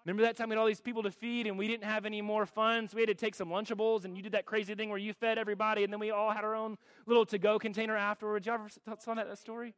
Remember 0.05 0.23
that 0.23 0.35
time 0.35 0.49
we 0.49 0.55
had 0.55 0.59
all 0.59 0.67
these 0.67 0.81
people 0.81 1.01
to 1.03 1.11
feed 1.11 1.47
and 1.47 1.57
we 1.57 1.67
didn't 1.67 1.85
have 1.85 2.05
any 2.05 2.21
more 2.21 2.45
funds? 2.45 2.93
We 2.93 3.01
had 3.01 3.07
to 3.07 3.15
take 3.15 3.35
some 3.35 3.47
Lunchables 3.47 4.03
and 4.03 4.17
you 4.17 4.23
did 4.23 4.33
that 4.33 4.45
crazy 4.45 4.75
thing 4.75 4.89
where 4.89 4.97
you 4.97 5.13
fed 5.13 5.37
everybody 5.37 5.85
and 5.85 5.93
then 5.93 5.99
we 5.99 6.11
all 6.11 6.31
had 6.31 6.43
our 6.43 6.55
own 6.55 6.77
little 7.05 7.25
to 7.27 7.37
go 7.37 7.57
container 7.57 7.95
afterwards. 7.95 8.45
You 8.45 8.53
ever 8.53 8.67
saw 8.99 9.13
that, 9.13 9.29
that 9.29 9.37
story? 9.37 9.73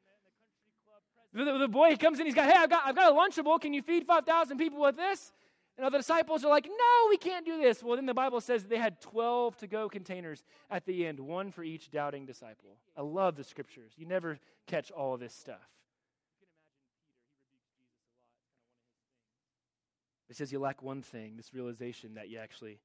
The, 1.32 1.58
the, 1.60 1.68
boy 1.68 1.96
comes 1.98 2.20
in, 2.20 2.26
he's 2.26 2.34
got, 2.34 2.50
hey, 2.50 2.58
I've 2.58 2.70
got, 2.70 2.84
I've 2.86 2.96
got 2.96 3.12
a 3.12 3.16
Lunchable. 3.16 3.60
Can 3.60 3.74
you 3.74 3.82
feed 3.82 4.08
5,000 4.08 4.58
people 4.58 4.80
with 4.80 4.96
this? 4.96 5.32
And 5.78 5.94
the 5.94 5.98
disciples 5.98 6.46
are 6.46 6.50
like, 6.50 6.66
no, 6.66 7.10
we 7.10 7.18
can't 7.18 7.46
do 7.46 7.62
this. 7.62 7.84
Well, 7.84 7.98
then 7.98 8.06
the 8.06 8.14
Bible 8.14 8.40
says 8.40 8.64
they 8.64 8.78
had 8.78 9.02
12 9.02 9.58
to 9.58 9.68
go 9.68 9.90
containers 9.90 10.44
at 10.72 10.86
the 10.86 11.06
end, 11.06 11.20
one 11.20 11.52
for 11.52 11.64
each 11.64 11.92
doubting 11.92 12.26
disciple. 12.26 12.78
I 12.96 13.02
love 13.02 13.36
the 13.36 13.44
scriptures. 13.44 13.92
You 13.98 14.06
never 14.06 14.40
catch 14.68 14.90
all 14.92 15.14
of 15.14 15.20
this 15.20 15.34
stuff. 15.34 15.68
It 20.30 20.38
says 20.38 20.52
you 20.52 20.60
lack 20.60 20.82
one 20.82 21.02
thing 21.02 21.36
this 21.36 21.54
realization 21.54 22.16
that 22.16 22.30
you 22.30 22.40
actually 22.40 22.80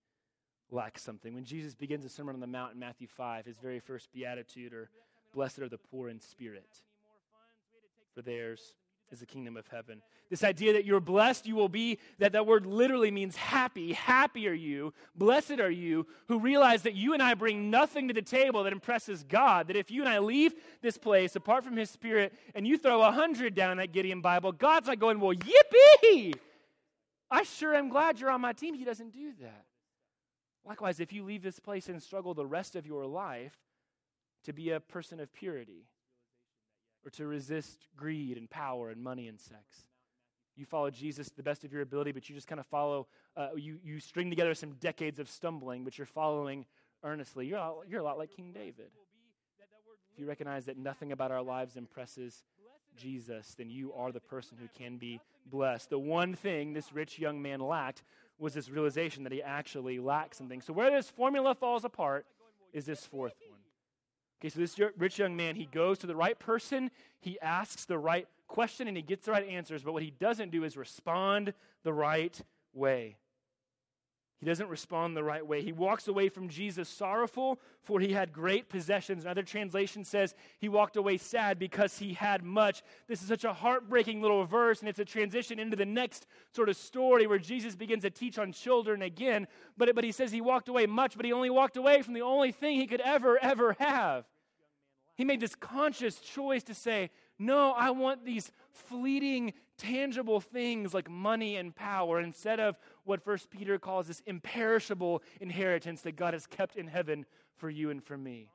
lack 0.70 0.98
something. 0.98 1.33
When 1.35 1.44
Jesus 1.44 1.74
begins 1.74 2.05
the 2.05 2.11
Sermon 2.11 2.35
on 2.35 2.40
the 2.40 2.46
Mount 2.46 2.74
in 2.74 2.81
Matthew 2.81 3.07
5, 3.07 3.46
his 3.46 3.59
very 3.59 3.81
first 3.81 4.12
beatitude, 4.12 4.72
or 4.72 4.90
blessed 5.33 5.61
are 5.61 5.68
the 5.68 5.79
poor 5.79 6.09
in 6.09 6.20
spirit, 6.20 6.83
for 8.14 8.22
theirs 8.22 8.74
is 9.11 9.20
the 9.20 9.27
kingdom 9.27 9.57
of 9.57 9.66
heaven. 9.68 10.03
This 10.29 10.44
idea 10.44 10.73
that 10.73 10.85
you're 10.85 11.01
blessed, 11.01 11.46
you 11.46 11.57
will 11.57 11.68
be, 11.68 11.99
that 12.18 12.33
that 12.33 12.46
word 12.46 12.64
literally 12.66 13.11
means 13.11 13.37
happy. 13.37 13.92
Happy 13.92 14.46
are 14.46 14.53
you, 14.53 14.94
blessed 15.16 15.59
are 15.59 15.70
you, 15.70 16.07
who 16.29 16.38
realize 16.38 16.83
that 16.83 16.94
you 16.94 17.12
and 17.12 17.23
I 17.23 17.35
bring 17.35 17.70
nothing 17.70 18.09
to 18.09 18.14
the 18.14 18.23
table 18.23 18.62
that 18.64 18.73
impresses 18.73 19.25
God. 19.25 19.68
That 19.68 19.77
if 19.77 19.90
you 19.90 20.03
and 20.03 20.09
I 20.09 20.20
leave 20.20 20.55
this 20.81 20.96
place 20.96 21.35
apart 21.35 21.64
from 21.64 21.77
His 21.77 21.90
Spirit 21.90 22.33
and 22.55 22.66
you 22.66 22.79
throw 22.79 23.03
a 23.03 23.11
hundred 23.11 23.55
down 23.55 23.79
that 23.79 23.92
Gideon 23.92 24.20
Bible, 24.20 24.53
God's 24.53 24.87
not 24.87 25.01
going, 25.01 25.18
well, 25.18 25.35
yippee! 25.35 26.35
I 27.31 27.42
sure 27.42 27.75
am 27.75 27.88
glad 27.88 28.20
you're 28.20 28.31
on 28.31 28.40
my 28.40 28.53
team. 28.53 28.75
He 28.75 28.85
doesn't 28.85 29.12
do 29.12 29.33
that. 29.40 29.64
Likewise, 30.64 31.01
if 31.01 31.12
you 31.12 31.25
leave 31.25 31.42
this 31.42 31.59
place 31.59 31.88
and 31.88 32.03
struggle 32.03 32.35
the 32.35 32.46
rest 32.46 32.77
of 32.77 32.87
your 32.87 33.07
life 33.07 33.57
to 34.44 34.53
be 34.53 34.70
a 34.70 34.81
person 34.81 35.20
of 35.20 35.33
purity, 35.33 35.87
or 37.04 37.10
to 37.10 37.26
resist 37.26 37.88
greed 37.96 38.36
and 38.36 38.48
power 38.50 38.90
and 38.90 39.02
money 39.02 39.28
and 39.28 39.40
sex. 39.40 39.86
You 40.56 40.66
follow 40.66 40.90
Jesus 40.90 41.28
to 41.30 41.36
the 41.36 41.42
best 41.42 41.64
of 41.64 41.72
your 41.72 41.82
ability, 41.82 42.12
but 42.12 42.28
you 42.28 42.34
just 42.34 42.46
kind 42.46 42.60
of 42.60 42.66
follow, 42.66 43.06
uh, 43.36 43.48
you, 43.56 43.78
you 43.82 43.98
string 44.00 44.28
together 44.28 44.54
some 44.54 44.72
decades 44.72 45.18
of 45.18 45.30
stumbling, 45.30 45.84
but 45.84 45.96
you're 45.96 46.06
following 46.06 46.66
earnestly. 47.02 47.46
You're 47.46 47.58
a, 47.58 47.72
you're 47.88 48.00
a 48.00 48.04
lot 48.04 48.18
like 48.18 48.30
King 48.30 48.52
David. 48.52 48.90
If 50.12 50.18
you 50.18 50.26
recognize 50.26 50.66
that 50.66 50.76
nothing 50.76 51.12
about 51.12 51.30
our 51.30 51.42
lives 51.42 51.76
impresses 51.76 52.44
Jesus, 52.96 53.54
then 53.56 53.70
you 53.70 53.92
are 53.94 54.12
the 54.12 54.20
person 54.20 54.58
who 54.60 54.68
can 54.76 54.98
be 54.98 55.20
blessed. 55.46 55.90
The 55.90 55.98
one 55.98 56.34
thing 56.34 56.72
this 56.72 56.92
rich 56.92 57.18
young 57.18 57.40
man 57.40 57.60
lacked 57.60 58.02
was 58.38 58.54
this 58.54 58.68
realization 58.68 59.22
that 59.24 59.32
he 59.32 59.42
actually 59.42 59.98
lacked 59.98 60.36
something. 60.36 60.60
So, 60.60 60.72
where 60.72 60.90
this 60.90 61.08
formula 61.08 61.54
falls 61.54 61.84
apart 61.84 62.26
is 62.72 62.86
this 62.86 63.06
fourth 63.06 63.34
one. 63.48 63.49
Okay, 64.40 64.48
so 64.48 64.59
this 64.59 64.79
rich 64.96 65.18
young 65.18 65.37
man, 65.37 65.55
he 65.55 65.66
goes 65.66 65.98
to 65.98 66.07
the 66.07 66.16
right 66.16 66.38
person, 66.38 66.90
he 67.20 67.38
asks 67.40 67.85
the 67.85 67.98
right 67.98 68.26
question, 68.48 68.88
and 68.88 68.96
he 68.96 69.03
gets 69.03 69.26
the 69.26 69.33
right 69.33 69.46
answers. 69.46 69.83
But 69.83 69.92
what 69.92 70.03
he 70.03 70.12
doesn't 70.18 70.50
do 70.50 70.64
is 70.64 70.79
respond 70.79 71.53
the 71.83 71.92
right 71.92 72.40
way. 72.72 73.16
He 74.40 74.46
doesn't 74.46 74.68
respond 74.68 75.14
the 75.14 75.22
right 75.22 75.46
way. 75.46 75.61
He 75.61 75.72
walks 75.72 76.09
away 76.09 76.31
from 76.31 76.48
Jesus 76.48 76.88
sorrowful, 76.88 77.61
for 77.83 78.00
he 78.00 78.14
had 78.14 78.33
great 78.33 78.70
possessions. 78.70 79.24
Another 79.24 79.42
translation 79.42 80.03
says 80.03 80.35
he 80.59 80.70
walked 80.70 80.96
away 80.96 81.18
sad 81.18 81.59
because 81.59 81.98
he 81.98 82.14
had 82.14 82.42
much. 82.42 82.83
This 83.07 83.20
is 83.20 83.29
such 83.29 83.44
a 83.44 83.53
heartbreaking 83.53 84.22
little 84.22 84.46
verse, 84.46 84.81
and 84.81 84.88
it's 84.88 84.98
a 84.98 85.05
transition 85.05 85.59
into 85.59 85.76
the 85.76 85.85
next 85.85 86.26
sort 86.57 86.70
of 86.70 86.79
story 86.79 87.26
where 87.26 87.38
Jesus 87.38 87.76
begins 87.76 88.03
to 88.05 88.11
teach 88.11 88.38
on 88.38 88.53
children 88.53 89.03
again. 89.03 89.46
But, 89.76 89.94
but 89.94 90.05
he 90.05 90.12
says 90.12 90.33
he 90.33 90.40
walked 90.40 90.70
away 90.70 90.87
much, 90.87 91.18
but 91.18 91.26
he 91.26 91.35
only 91.35 91.50
walked 91.50 91.76
away 91.76 92.00
from 92.00 92.14
the 92.14 92.22
only 92.22 92.50
thing 92.50 92.81
he 92.81 92.87
could 92.87 93.03
ever, 93.03 93.38
ever 93.42 93.76
have. 93.79 94.24
He 95.20 95.26
made 95.26 95.40
this 95.40 95.54
conscious 95.54 96.18
choice 96.18 96.62
to 96.62 96.74
say, 96.74 97.11
No, 97.38 97.72
I 97.72 97.90
want 97.90 98.24
these 98.24 98.50
fleeting, 98.70 99.52
tangible 99.76 100.40
things 100.40 100.94
like 100.94 101.11
money 101.11 101.56
and 101.56 101.76
power 101.76 102.20
instead 102.20 102.59
of 102.59 102.78
what 103.04 103.22
First 103.22 103.50
Peter 103.50 103.78
calls 103.78 104.06
this 104.06 104.22
imperishable 104.24 105.22
inheritance 105.38 106.00
that 106.00 106.16
God 106.16 106.33
has 106.33 106.46
kept 106.46 106.76
in 106.76 106.87
heaven 106.87 107.26
for 107.59 107.68
you 107.68 107.90
and 107.90 108.02
for 108.02 108.16
me. 108.16 108.48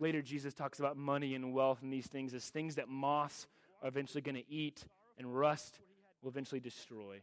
Later, 0.00 0.22
Jesus 0.22 0.54
talks 0.54 0.80
about 0.80 0.96
money 0.96 1.36
and 1.36 1.54
wealth 1.54 1.82
and 1.82 1.92
these 1.92 2.08
things 2.08 2.34
as 2.34 2.46
things 2.46 2.74
that 2.74 2.88
moths 2.88 3.46
are 3.80 3.86
eventually 3.86 4.22
going 4.22 4.34
to 4.34 4.52
eat 4.52 4.84
and 5.18 5.38
rust 5.38 5.78
will 6.20 6.30
eventually 6.30 6.60
destroy. 6.60 7.20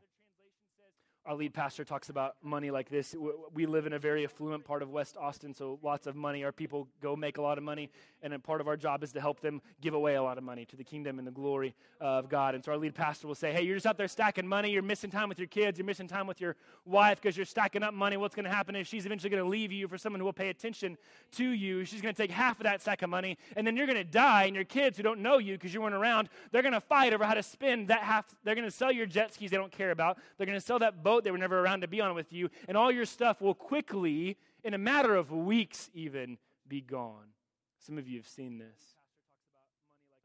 Our 1.28 1.36
lead 1.36 1.54
pastor 1.54 1.84
talks 1.84 2.08
about 2.08 2.38
money 2.42 2.72
like 2.72 2.90
this. 2.90 3.14
We 3.54 3.66
live 3.66 3.86
in 3.86 3.92
a 3.92 4.00
very 4.00 4.24
affluent 4.24 4.64
part 4.64 4.82
of 4.82 4.92
West 4.92 5.18
Austin, 5.18 5.54
so 5.54 5.78
lots 5.84 6.08
of 6.08 6.16
money. 6.16 6.46
Our 6.46 6.54
people 6.54 6.88
go 7.02 7.18
make 7.18 7.38
a 7.38 7.42
lot 7.42 7.58
of 7.58 7.66
money, 7.66 7.90
and 8.24 8.34
a 8.34 8.40
part 8.40 8.62
of 8.62 8.70
our 8.70 8.78
job 8.78 9.04
is 9.04 9.12
to 9.12 9.20
help 9.20 9.42
them 9.42 9.62
give 9.82 9.94
away 9.94 10.16
a 10.16 10.24
lot 10.24 10.38
of 10.38 10.46
money 10.46 10.64
to 10.64 10.78
the 10.78 10.86
kingdom 10.86 11.20
and 11.20 11.28
the 11.28 11.32
glory 11.32 11.76
of 12.00 12.30
God. 12.30 12.56
And 12.56 12.64
so 12.64 12.72
our 12.72 12.78
lead 12.78 12.96
pastor 12.96 13.28
will 13.28 13.36
say, 13.36 13.52
Hey, 13.52 13.64
you're 13.64 13.76
just 13.76 13.86
out 13.86 13.98
there 13.98 14.08
stacking 14.08 14.48
money. 14.48 14.72
You're 14.72 14.82
missing 14.82 15.12
time 15.12 15.28
with 15.28 15.38
your 15.38 15.50
kids. 15.50 15.78
You're 15.78 15.86
missing 15.86 16.08
time 16.08 16.28
with 16.28 16.40
your 16.40 16.56
wife 16.86 17.20
because 17.22 17.36
you're 17.36 17.46
stacking 17.46 17.84
up 17.84 17.94
money. 17.94 18.16
What's 18.16 18.34
going 18.34 18.46
to 18.46 18.50
happen 18.50 18.78
is 18.78 18.88
she's 18.88 19.06
eventually 19.06 19.30
going 19.30 19.44
to 19.44 19.50
leave 19.50 19.74
you 19.74 19.90
for 19.90 19.98
someone 19.98 20.22
who 20.22 20.26
will 20.26 20.32
pay 20.32 20.48
attention 20.48 20.98
to 21.34 21.50
you. 21.50 21.84
She's 21.84 22.00
going 22.00 22.16
to 22.16 22.22
take 22.22 22.32
half 22.32 22.58
of 22.62 22.64
that 22.64 22.80
stack 22.80 23.02
of 23.02 23.10
money, 23.10 23.38
and 23.58 23.68
then 23.68 23.76
you're 23.76 23.86
going 23.86 23.98
to 23.98 24.06
die, 24.06 24.46
and 24.46 24.56
your 24.56 24.64
kids 24.64 24.96
who 24.96 25.04
don't 25.04 25.20
know 25.20 25.40
you 25.40 25.56
because 25.56 25.74
you 25.74 25.82
weren't 25.82 25.94
around, 25.94 26.30
they're 26.54 26.62
going 26.62 26.74
to 26.74 26.80
fight 26.80 27.12
over 27.12 27.26
how 27.26 27.34
to 27.34 27.44
spend 27.44 27.90
that 27.90 28.04
half. 28.04 28.34
They're 28.46 28.56
going 28.56 28.64
to 28.64 28.72
sell 28.72 28.94
your 28.94 29.06
jet 29.06 29.34
skis 29.34 29.52
they 29.52 29.58
don't 29.58 29.74
care 29.74 29.92
about. 29.92 30.20
They're 30.38 30.48
going 30.48 30.58
to 30.58 30.66
sell 30.66 30.80
that 30.80 31.04
boat 31.04 31.17
they 31.24 31.32
were 31.32 31.38
never 31.38 31.60
around 31.60 31.82
to 31.82 31.88
be 31.88 31.98
be 31.98 32.02
on 32.02 32.14
with 32.14 32.32
you, 32.32 32.50
and 32.68 32.78
all 32.78 32.92
your 32.92 33.06
stuff 33.06 33.42
will 33.42 33.56
quickly, 33.56 34.38
in 34.64 34.74
a 34.74 34.78
matter 34.78 35.16
of 35.16 35.32
weeks 35.32 35.90
even, 35.94 36.38
be 36.68 36.80
gone. 36.80 37.34
Some 37.80 37.98
of 37.98 38.08
you 38.08 38.18
have 38.18 38.28
seen 38.28 38.60
this. 38.60 38.80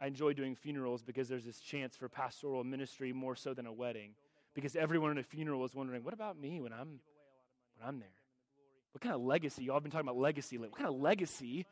I 0.00 0.07
enjoy 0.07 0.35
doing 0.35 0.55
funerals 0.55 1.02
because 1.02 1.28
there's 1.28 1.44
this 1.44 1.61
chance 1.61 1.96
for 1.96 2.09
pastoral 2.09 2.62
ministry 2.64 3.12
more 3.12 3.37
so 3.37 3.55
than 3.55 3.66
a 3.66 3.72
wedding. 3.72 4.11
Because 4.55 4.76
everyone 4.76 5.12
at 5.12 5.18
a 5.18 5.22
funeral 5.22 5.64
is 5.64 5.74
wondering, 5.74 6.05
what 6.05 6.12
about 6.12 6.38
me 6.38 6.61
when 6.61 6.72
I'm 6.72 7.00
when 7.78 7.88
I'm 7.88 7.98
there? 8.00 8.09
What 8.92 9.00
kind 9.00 9.14
of 9.14 9.22
legacy? 9.22 9.64
Y'all 9.64 9.76
have 9.76 9.83
been 9.83 9.92
talking 9.92 10.07
about 10.07 10.18
legacy. 10.18 10.59
What 10.59 10.76
kind 10.76 10.88
of 10.88 11.00
legacy 11.00 11.64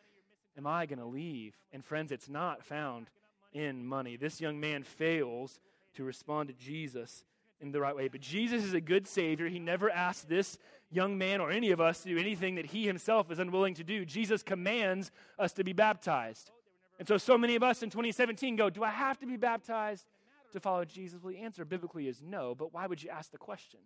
am 0.56 0.66
I 0.66 0.86
going 0.86 1.00
to 1.00 1.04
leave? 1.04 1.54
And 1.72 1.84
friends, 1.84 2.12
it's 2.12 2.28
not 2.28 2.64
found 2.64 3.08
in 3.52 3.84
money. 3.84 4.16
This 4.16 4.40
young 4.40 4.60
man 4.60 4.84
fails 4.84 5.60
to 5.96 6.04
respond 6.04 6.48
to 6.48 6.54
Jesus 6.54 7.24
in 7.60 7.72
the 7.72 7.80
right 7.80 7.94
way. 7.94 8.08
But 8.08 8.20
Jesus 8.20 8.64
is 8.64 8.74
a 8.74 8.80
good 8.80 9.06
Savior. 9.06 9.48
He 9.48 9.58
never 9.58 9.90
asked 9.90 10.28
this 10.28 10.58
young 10.90 11.18
man 11.18 11.40
or 11.40 11.50
any 11.50 11.70
of 11.70 11.80
us 11.80 12.02
to 12.02 12.08
do 12.08 12.18
anything 12.18 12.56
that 12.56 12.66
he 12.66 12.86
himself 12.86 13.30
is 13.30 13.38
unwilling 13.38 13.74
to 13.74 13.84
do. 13.84 14.04
Jesus 14.04 14.42
commands 14.42 15.10
us 15.38 15.52
to 15.52 15.64
be 15.64 15.72
baptized. 15.72 16.50
And 16.98 17.06
so, 17.06 17.16
so 17.16 17.38
many 17.38 17.56
of 17.56 17.62
us 17.62 17.82
in 17.82 17.90
2017 17.90 18.56
go, 18.56 18.70
Do 18.70 18.82
I 18.82 18.90
have 18.90 19.18
to 19.20 19.26
be 19.26 19.36
baptized 19.36 20.06
to 20.52 20.60
follow 20.60 20.84
Jesus? 20.84 21.22
Well, 21.22 21.32
the 21.32 21.40
answer 21.40 21.64
biblically 21.64 22.08
is 22.08 22.22
no, 22.22 22.54
but 22.54 22.74
why 22.74 22.86
would 22.86 23.02
you 23.02 23.10
ask 23.10 23.30
the 23.30 23.38
question? 23.38 23.80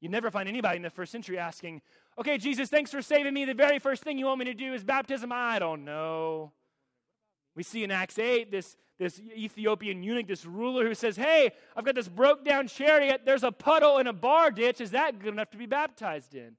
You 0.00 0.10
never 0.10 0.30
find 0.30 0.48
anybody 0.48 0.76
in 0.76 0.82
the 0.82 0.90
first 0.90 1.12
century 1.12 1.38
asking, 1.38 1.80
Okay, 2.18 2.38
Jesus, 2.38 2.68
thanks 2.68 2.90
for 2.90 3.00
saving 3.00 3.32
me. 3.32 3.44
The 3.44 3.54
very 3.54 3.78
first 3.78 4.02
thing 4.02 4.18
you 4.18 4.26
want 4.26 4.38
me 4.38 4.44
to 4.46 4.54
do 4.54 4.74
is 4.74 4.84
baptism. 4.84 5.32
I 5.32 5.58
don't 5.58 5.84
know. 5.84 6.52
We 7.56 7.62
see 7.62 7.82
in 7.82 7.90
Acts 7.90 8.18
8 8.18 8.50
this, 8.50 8.76
this 8.98 9.20
Ethiopian 9.20 10.02
eunuch, 10.02 10.28
this 10.28 10.44
ruler 10.44 10.86
who 10.86 10.94
says, 10.94 11.16
Hey, 11.16 11.52
I've 11.74 11.84
got 11.84 11.94
this 11.94 12.08
broke 12.08 12.44
down 12.44 12.68
chariot. 12.68 13.22
There's 13.24 13.42
a 13.42 13.50
puddle 13.50 13.98
in 13.98 14.06
a 14.06 14.12
bar 14.12 14.50
ditch. 14.50 14.80
Is 14.80 14.90
that 14.92 15.18
good 15.18 15.32
enough 15.32 15.50
to 15.50 15.56
be 15.56 15.66
baptized 15.66 16.34
in? 16.34 16.56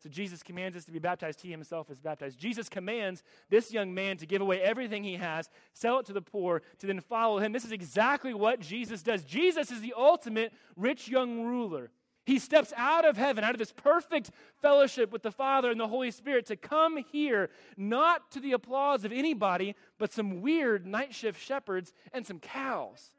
So 0.00 0.08
Jesus 0.08 0.44
commands 0.44 0.76
us 0.76 0.84
to 0.84 0.92
be 0.92 1.00
baptized. 1.00 1.40
He 1.40 1.50
himself 1.50 1.90
is 1.90 1.98
baptized. 1.98 2.38
Jesus 2.38 2.68
commands 2.68 3.24
this 3.50 3.72
young 3.72 3.92
man 3.92 4.16
to 4.18 4.26
give 4.26 4.40
away 4.40 4.62
everything 4.62 5.02
he 5.02 5.16
has, 5.16 5.50
sell 5.72 5.98
it 5.98 6.06
to 6.06 6.12
the 6.12 6.22
poor, 6.22 6.62
to 6.78 6.86
then 6.86 7.00
follow 7.00 7.38
him. 7.38 7.50
This 7.50 7.64
is 7.64 7.72
exactly 7.72 8.32
what 8.32 8.60
Jesus 8.60 9.02
does. 9.02 9.24
Jesus 9.24 9.72
is 9.72 9.80
the 9.80 9.94
ultimate 9.96 10.52
rich 10.76 11.08
young 11.08 11.42
ruler. 11.42 11.90
He 12.28 12.38
steps 12.38 12.74
out 12.76 13.06
of 13.06 13.16
heaven, 13.16 13.42
out 13.42 13.54
of 13.54 13.58
this 13.58 13.72
perfect 13.72 14.32
fellowship 14.60 15.12
with 15.12 15.22
the 15.22 15.30
Father 15.30 15.70
and 15.70 15.80
the 15.80 15.88
Holy 15.88 16.10
Spirit 16.10 16.44
to 16.48 16.56
come 16.56 17.02
here, 17.10 17.48
not 17.74 18.30
to 18.32 18.40
the 18.40 18.52
applause 18.52 19.06
of 19.06 19.12
anybody, 19.12 19.74
but 19.96 20.12
some 20.12 20.42
weird 20.42 20.86
night 20.86 21.14
shift 21.14 21.42
shepherds 21.42 21.94
and 22.12 22.26
some 22.26 22.38
cows. 22.38 23.12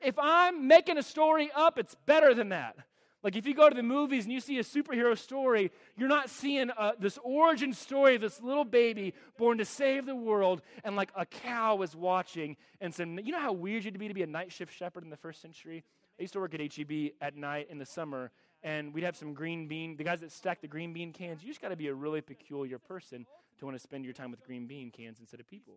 If 0.00 0.18
I'm 0.18 0.66
making 0.66 0.96
a 0.96 1.02
story 1.02 1.50
up, 1.54 1.78
it's 1.78 1.94
better 2.06 2.32
than 2.32 2.48
that. 2.48 2.76
Like 3.22 3.36
if 3.36 3.46
you 3.46 3.52
go 3.52 3.68
to 3.68 3.76
the 3.76 3.82
movies 3.82 4.24
and 4.24 4.32
you 4.32 4.40
see 4.40 4.58
a 4.58 4.64
superhero 4.64 5.18
story, 5.18 5.70
you're 5.98 6.08
not 6.08 6.30
seeing 6.30 6.70
uh, 6.70 6.92
this 6.98 7.18
origin 7.22 7.74
story 7.74 8.14
of 8.14 8.22
this 8.22 8.40
little 8.40 8.64
baby 8.64 9.12
born 9.36 9.58
to 9.58 9.66
save 9.66 10.06
the 10.06 10.16
world, 10.16 10.62
and 10.84 10.96
like 10.96 11.10
a 11.14 11.26
cow 11.26 11.82
is 11.82 11.94
watching. 11.94 12.56
And 12.80 12.94
some, 12.94 13.18
you 13.18 13.32
know 13.32 13.40
how 13.40 13.52
weird 13.52 13.84
you'd 13.84 13.98
be 13.98 14.08
to 14.08 14.14
be 14.14 14.22
a 14.22 14.26
night 14.26 14.52
shift 14.52 14.74
shepherd 14.74 15.04
in 15.04 15.10
the 15.10 15.18
first 15.18 15.42
century? 15.42 15.84
I 16.18 16.22
used 16.22 16.32
to 16.32 16.40
work 16.40 16.54
at 16.54 16.60
HEB 16.60 17.12
at 17.20 17.36
night 17.36 17.68
in 17.70 17.78
the 17.78 17.86
summer, 17.86 18.30
and 18.62 18.94
we'd 18.94 19.04
have 19.04 19.16
some 19.16 19.34
green 19.34 19.68
bean. 19.68 19.96
The 19.96 20.04
guys 20.04 20.20
that 20.20 20.32
stack 20.32 20.60
the 20.60 20.68
green 20.68 20.92
bean 20.92 21.12
cans, 21.12 21.42
you 21.42 21.48
just 21.48 21.60
got 21.60 21.68
to 21.68 21.76
be 21.76 21.88
a 21.88 21.94
really 21.94 22.22
peculiar 22.22 22.78
person 22.78 23.26
to 23.58 23.64
want 23.64 23.76
to 23.76 23.82
spend 23.82 24.04
your 24.04 24.14
time 24.14 24.30
with 24.30 24.44
green 24.44 24.66
bean 24.66 24.90
cans 24.90 25.18
instead 25.20 25.40
of 25.40 25.48
people. 25.48 25.74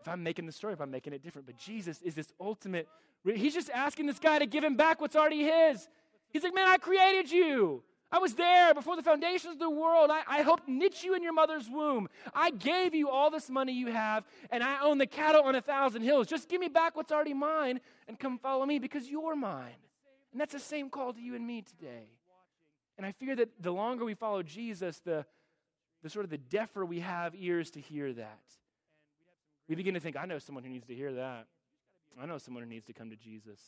If 0.00 0.08
I'm 0.08 0.22
making 0.22 0.46
the 0.46 0.52
story, 0.52 0.72
if 0.72 0.80
I'm 0.80 0.90
making 0.90 1.12
it 1.12 1.22
different, 1.22 1.46
but 1.46 1.56
Jesus 1.58 2.02
is 2.02 2.14
this 2.14 2.32
ultimate. 2.40 2.88
He's 3.24 3.54
just 3.54 3.70
asking 3.70 4.06
this 4.06 4.18
guy 4.18 4.38
to 4.38 4.46
give 4.46 4.64
him 4.64 4.76
back 4.76 5.00
what's 5.00 5.14
already 5.14 5.44
his. 5.44 5.88
He's 6.30 6.42
like, 6.42 6.54
man, 6.54 6.68
I 6.68 6.78
created 6.78 7.30
you. 7.30 7.82
I 8.12 8.18
was 8.18 8.34
there 8.34 8.74
before 8.74 8.94
the 8.94 9.02
foundations 9.02 9.54
of 9.54 9.58
the 9.58 9.70
world. 9.70 10.10
I, 10.10 10.22
I, 10.28 10.42
helped 10.42 10.68
knit 10.68 11.02
you 11.02 11.14
in 11.14 11.22
your 11.22 11.32
mother's 11.32 11.70
womb. 11.70 12.10
I 12.34 12.50
gave 12.50 12.94
you 12.94 13.08
all 13.08 13.30
this 13.30 13.48
money 13.48 13.72
you 13.72 13.86
have, 13.86 14.24
and 14.50 14.62
I 14.62 14.82
own 14.82 14.98
the 14.98 15.06
cattle 15.06 15.42
on 15.44 15.54
a 15.54 15.62
thousand 15.62 16.02
hills. 16.02 16.26
Just 16.26 16.50
give 16.50 16.60
me 16.60 16.68
back 16.68 16.94
what's 16.94 17.10
already 17.10 17.32
mine 17.32 17.80
and 18.06 18.18
come 18.18 18.38
follow 18.38 18.66
me 18.66 18.78
because 18.78 19.08
you're 19.08 19.34
mine. 19.34 19.76
And 20.30 20.40
that's 20.40 20.52
the 20.52 20.60
same 20.60 20.90
call 20.90 21.14
to 21.14 21.20
you 21.20 21.34
and 21.34 21.46
me 21.46 21.62
today. 21.62 22.04
And 22.98 23.06
I 23.06 23.12
fear 23.12 23.34
that 23.36 23.48
the 23.60 23.72
longer 23.72 24.04
we 24.04 24.12
follow 24.12 24.42
Jesus, 24.42 25.00
the, 25.02 25.24
the 26.02 26.10
sort 26.10 26.26
of 26.26 26.30
the 26.30 26.38
deafer 26.38 26.84
we 26.84 27.00
have 27.00 27.34
ears 27.34 27.70
to 27.72 27.80
hear 27.80 28.12
that. 28.12 28.40
We 29.68 29.74
begin 29.74 29.94
to 29.94 30.00
think, 30.00 30.16
I 30.18 30.26
know 30.26 30.38
someone 30.38 30.64
who 30.64 30.70
needs 30.70 30.86
to 30.88 30.94
hear 30.94 31.14
that. 31.14 31.46
I 32.20 32.26
know 32.26 32.36
someone 32.36 32.62
who 32.62 32.68
needs 32.68 32.84
to 32.86 32.92
come 32.92 33.08
to 33.08 33.16
Jesus. 33.16 33.58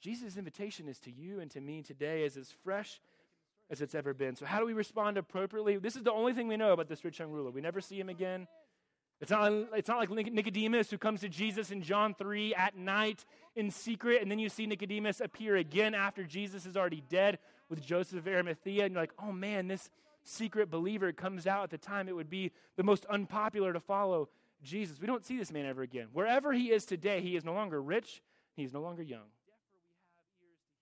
Jesus' 0.00 0.38
invitation 0.38 0.88
is 0.88 0.98
to 1.00 1.10
you 1.10 1.40
and 1.40 1.50
to 1.50 1.60
me 1.60 1.82
today 1.82 2.24
is 2.24 2.38
as 2.38 2.50
fresh 2.64 3.00
as 3.70 3.80
it's 3.80 3.94
ever 3.94 4.14
been. 4.14 4.36
So, 4.36 4.46
how 4.46 4.58
do 4.58 4.66
we 4.66 4.72
respond 4.72 5.18
appropriately? 5.18 5.76
This 5.76 5.96
is 5.96 6.02
the 6.02 6.12
only 6.12 6.32
thing 6.32 6.48
we 6.48 6.56
know 6.56 6.72
about 6.72 6.88
this 6.88 7.04
rich 7.04 7.18
young 7.18 7.30
ruler. 7.30 7.50
We 7.50 7.60
never 7.60 7.80
see 7.80 7.98
him 7.98 8.08
again. 8.08 8.46
It's 9.20 9.32
not, 9.32 9.52
it's 9.74 9.88
not 9.88 9.98
like 9.98 10.10
Nicodemus 10.10 10.90
who 10.90 10.98
comes 10.98 11.22
to 11.22 11.28
Jesus 11.28 11.72
in 11.72 11.82
John 11.82 12.14
3 12.14 12.54
at 12.54 12.76
night 12.76 13.24
in 13.56 13.70
secret, 13.70 14.22
and 14.22 14.30
then 14.30 14.38
you 14.38 14.48
see 14.48 14.66
Nicodemus 14.66 15.20
appear 15.20 15.56
again 15.56 15.92
after 15.94 16.22
Jesus 16.22 16.66
is 16.66 16.76
already 16.76 17.02
dead 17.08 17.38
with 17.68 17.84
Joseph 17.84 18.20
of 18.20 18.28
Arimathea, 18.28 18.84
and 18.84 18.94
you're 18.94 19.02
like, 19.02 19.12
oh 19.20 19.32
man, 19.32 19.66
this 19.66 19.90
secret 20.22 20.70
believer 20.70 21.12
comes 21.12 21.46
out 21.46 21.64
at 21.64 21.70
the 21.70 21.78
time 21.78 22.08
it 22.08 22.14
would 22.14 22.30
be 22.30 22.52
the 22.76 22.84
most 22.84 23.04
unpopular 23.06 23.72
to 23.72 23.80
follow 23.80 24.28
Jesus. 24.62 25.00
We 25.00 25.06
don't 25.06 25.24
see 25.24 25.36
this 25.36 25.50
man 25.50 25.66
ever 25.66 25.82
again. 25.82 26.08
Wherever 26.12 26.52
he 26.52 26.70
is 26.70 26.84
today, 26.84 27.20
he 27.20 27.34
is 27.34 27.44
no 27.44 27.54
longer 27.54 27.82
rich, 27.82 28.22
he 28.54 28.62
is 28.62 28.72
no 28.72 28.80
longer 28.80 29.02
young. 29.02 29.26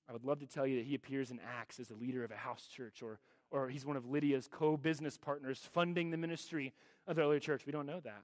I 0.09 0.13
would 0.13 0.25
love 0.25 0.39
to 0.41 0.47
tell 0.47 0.67
you 0.67 0.77
that 0.77 0.85
he 0.85 0.95
appears 0.95 1.31
in 1.31 1.41
Acts 1.59 1.81
as 1.81 1.89
the 1.89 1.95
leader 1.95 2.23
of 2.23 2.31
a 2.31 2.37
house 2.37 2.69
church, 2.69 3.03
or, 3.03 3.19
or 3.51 3.69
he's 3.69 3.85
one 3.85 3.97
of 3.97 4.07
Lydia's 4.07 4.49
co 4.51 4.77
business 4.77 5.19
partners 5.19 5.69
funding 5.73 6.11
the 6.11 6.17
ministry 6.17 6.73
of 7.07 7.17
the 7.17 7.23
early 7.23 7.41
church. 7.41 7.67
We 7.67 7.73
don't 7.73 7.87
know 7.87 8.01
that. 8.01 8.23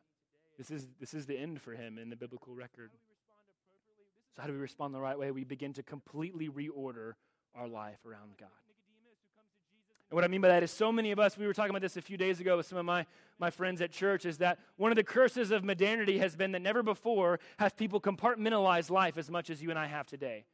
This 0.56 0.70
is, 0.70 0.86
this 1.00 1.14
is 1.14 1.26
the 1.26 1.36
end 1.36 1.60
for 1.60 1.72
him 1.72 1.98
in 1.98 2.08
the 2.08 2.16
biblical 2.16 2.54
record. 2.54 2.90
So, 4.36 4.42
how 4.42 4.48
do 4.48 4.54
we 4.54 4.60
respond 4.60 4.94
the 4.94 5.00
right 5.00 5.18
way? 5.18 5.30
We 5.30 5.44
begin 5.44 5.72
to 5.74 5.82
completely 5.82 6.48
reorder 6.48 7.14
our 7.54 7.68
life 7.68 7.98
around 8.06 8.36
God. 8.38 8.48
And 10.10 10.16
what 10.16 10.24
I 10.24 10.28
mean 10.28 10.42
by 10.42 10.48
that 10.48 10.62
is 10.62 10.70
so 10.70 10.92
many 10.92 11.10
of 11.10 11.18
us, 11.18 11.38
we 11.38 11.46
were 11.46 11.54
talking 11.54 11.70
about 11.70 11.80
this 11.80 11.96
a 11.96 12.02
few 12.02 12.18
days 12.18 12.38
ago 12.38 12.58
with 12.58 12.66
some 12.66 12.76
of 12.76 12.84
my, 12.84 13.06
my 13.38 13.50
friends 13.50 13.80
at 13.80 13.90
church, 13.90 14.26
is 14.26 14.38
that 14.38 14.58
one 14.76 14.92
of 14.92 14.96
the 14.96 15.02
curses 15.02 15.50
of 15.50 15.64
modernity 15.64 16.18
has 16.18 16.36
been 16.36 16.52
that 16.52 16.60
never 16.60 16.82
before 16.82 17.40
have 17.58 17.76
people 17.76 17.98
compartmentalized 17.98 18.90
life 18.90 19.16
as 19.16 19.30
much 19.30 19.48
as 19.48 19.62
you 19.62 19.70
and 19.70 19.78
I 19.78 19.86
have 19.86 20.06
today. 20.06 20.44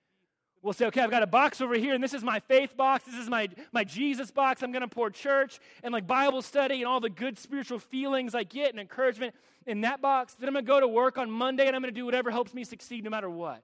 We'll 0.63 0.73
say, 0.73 0.87
okay, 0.87 1.01
I've 1.01 1.11
got 1.11 1.23
a 1.23 1.27
box 1.27 1.61
over 1.61 1.75
here, 1.75 1.95
and 1.95 2.03
this 2.03 2.15
is 2.15 2.25
my 2.25 2.41
faith 2.41 2.77
box. 2.77 3.05
This 3.05 3.15
is 3.15 3.29
my, 3.29 3.49
my 3.73 3.85
Jesus 3.85 4.31
box. 4.31 4.63
I'm 4.63 4.73
going 4.73 4.83
to 4.83 4.89
pour 4.89 5.11
church 5.11 5.61
and 5.83 5.93
like 5.93 6.07
Bible 6.07 6.43
study 6.43 6.77
and 6.77 6.87
all 6.87 7.01
the 7.01 7.11
good 7.11 7.39
spiritual 7.39 7.79
feelings 7.79 8.35
I 8.35 8.43
get 8.43 8.71
and 8.71 8.81
encouragement 8.81 9.35
in 9.67 9.83
that 9.83 10.01
box. 10.01 10.35
Then 10.35 10.49
I'm 10.49 10.55
going 10.55 10.65
to 10.65 10.69
go 10.69 10.81
to 10.81 10.89
work 10.89 11.17
on 11.17 11.31
Monday 11.31 11.67
and 11.67 11.77
I'm 11.77 11.83
going 11.83 11.95
to 11.95 11.99
do 11.99 12.05
whatever 12.05 12.31
helps 12.31 12.55
me 12.55 12.65
succeed 12.65 13.05
no 13.05 13.11
matter 13.11 13.31
what 13.31 13.63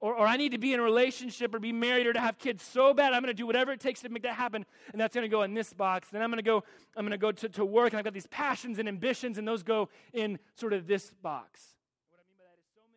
or, 0.00 0.14
or 0.14 0.26
I 0.26 0.36
need 0.36 0.52
to 0.52 0.58
be 0.58 0.72
in 0.72 0.80
a 0.80 0.82
relationship 0.82 1.54
or 1.54 1.58
be 1.58 1.72
married 1.72 2.06
or 2.06 2.12
to 2.12 2.20
have 2.20 2.38
kids 2.38 2.62
so 2.62 2.94
bad, 2.94 3.12
I'm 3.12 3.22
going 3.22 3.34
to 3.34 3.34
do 3.34 3.46
whatever 3.46 3.72
it 3.72 3.80
takes 3.80 4.00
to 4.00 4.08
make 4.08 4.22
that 4.22 4.34
happen. 4.34 4.64
And 4.92 5.00
that's 5.00 5.14
going 5.14 5.24
to 5.24 5.28
go 5.28 5.42
in 5.42 5.54
this 5.54 5.72
box. 5.72 6.08
Then 6.08 6.22
I'm 6.22 6.30
going 6.30 6.38
to 6.38 6.42
go, 6.42 6.64
I'm 6.96 7.04
going 7.04 7.12
to 7.12 7.18
go 7.18 7.32
to, 7.32 7.48
to 7.50 7.64
work, 7.64 7.92
and 7.92 7.98
I've 7.98 8.04
got 8.04 8.14
these 8.14 8.26
passions 8.28 8.78
and 8.78 8.88
ambitions, 8.88 9.38
and 9.38 9.46
those 9.46 9.62
go 9.62 9.88
in 10.12 10.38
sort 10.54 10.72
of 10.72 10.86
this 10.86 11.12
box. 11.22 11.60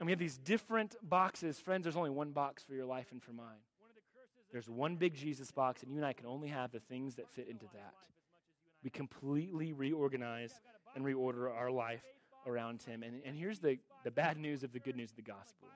And 0.03 0.07
we 0.07 0.11
have 0.11 0.19
these 0.19 0.37
different 0.37 0.97
boxes. 1.01 1.61
Friends, 1.61 1.83
there's 1.83 1.95
only 1.95 2.09
one 2.09 2.31
box 2.31 2.61
for 2.61 2.73
your 2.73 2.83
life 2.83 3.13
and 3.13 3.23
for 3.23 3.31
mine. 3.31 3.63
There's 4.51 4.69
one 4.69 4.97
big 4.97 5.13
Jesus 5.15 5.49
box, 5.49 5.81
and 5.81 5.89
you 5.93 5.97
and 5.97 6.05
I 6.05 6.11
can 6.11 6.25
only 6.25 6.49
have 6.49 6.73
the 6.73 6.81
things 6.81 7.15
that 7.15 7.29
fit 7.29 7.47
into 7.47 7.67
that. 7.67 7.93
We 8.83 8.89
completely 8.89 9.71
reorganize 9.71 10.51
and 10.93 11.05
reorder 11.05 11.49
our 11.49 11.71
life 11.71 12.03
around 12.45 12.83
Him. 12.83 13.01
And, 13.01 13.21
and 13.25 13.37
here's 13.37 13.59
the, 13.59 13.77
the 14.03 14.11
bad 14.11 14.35
news 14.35 14.61
of 14.63 14.73
the 14.73 14.79
good 14.79 14.97
news 14.97 15.11
of 15.11 15.15
the 15.15 15.21
gospel 15.21 15.69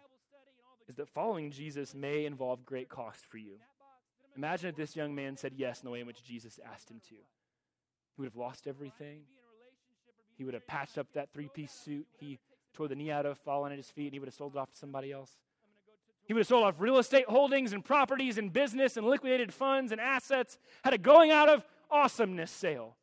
is 0.89 0.97
that 0.97 1.07
following 1.07 1.49
Jesus 1.49 1.95
may 1.95 2.25
involve 2.25 2.65
great 2.65 2.89
cost 2.89 3.25
for 3.27 3.37
you. 3.37 3.53
Imagine 4.35 4.67
if 4.67 4.75
this 4.75 4.93
young 4.93 5.15
man 5.15 5.37
said 5.37 5.53
yes 5.55 5.79
in 5.79 5.85
the 5.85 5.91
way 5.91 6.01
in 6.01 6.05
which 6.05 6.21
Jesus 6.25 6.59
asked 6.69 6.91
him 6.91 6.99
to. 7.07 7.15
He 7.15 8.17
would 8.17 8.27
have 8.27 8.35
lost 8.35 8.67
everything. 8.67 9.21
He 10.37 10.43
would 10.43 10.53
have 10.53 10.67
patched 10.67 10.97
up 10.97 11.07
that 11.13 11.31
three 11.31 11.47
piece 11.47 11.71
suit. 11.71 12.07
He 12.19 12.39
tore 12.77 12.87
the 12.87 12.95
knee 12.95 13.09
out 13.09 13.25
of, 13.25 13.39
fallen 13.39 13.71
at 13.71 13.77
his 13.77 13.89
feet, 13.89 14.05
and 14.05 14.13
he 14.13 14.19
would 14.19 14.27
have 14.27 14.35
sold 14.35 14.55
it 14.55 14.59
off 14.59 14.71
to 14.71 14.77
somebody 14.77 15.11
else. 15.11 15.31
He 16.25 16.33
would 16.33 16.41
have 16.41 16.47
sold 16.47 16.63
off 16.63 16.75
real 16.77 16.99
estate 16.99 17.25
holdings 17.27 17.73
and 17.73 17.83
properties 17.83 18.37
and 18.37 18.53
business 18.53 18.97
and 18.97 19.07
liquidated 19.07 19.51
funds 19.51 19.91
and 19.91 19.99
assets, 19.99 20.59
had 20.83 20.93
a 20.93 20.97
going 20.99 21.31
out 21.31 21.49
of 21.49 21.65
awesomeness 21.89 22.51
sale. 22.51 22.95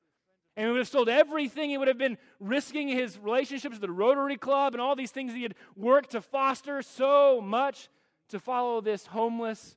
And 0.57 0.66
he 0.66 0.70
would 0.70 0.79
have 0.79 0.89
sold 0.89 1.09
everything. 1.09 1.70
He 1.70 1.79
would 1.79 1.89
have 1.89 1.99
been 1.99 2.16
risking 2.39 2.87
his 2.87 3.18
relationships 3.18 3.72
with 3.72 3.81
the 3.81 3.91
Rotary 3.91 4.37
Club 4.37 4.75
and 4.75 4.81
all 4.81 4.95
these 4.95 5.11
things 5.11 5.33
he 5.33 5.43
had 5.43 5.57
worked 5.75 6.11
to 6.11 6.20
foster 6.20 6.81
so 6.81 7.41
much 7.41 7.89
to 8.29 8.39
follow 8.39 8.81
this 8.81 9.07
homeless 9.07 9.77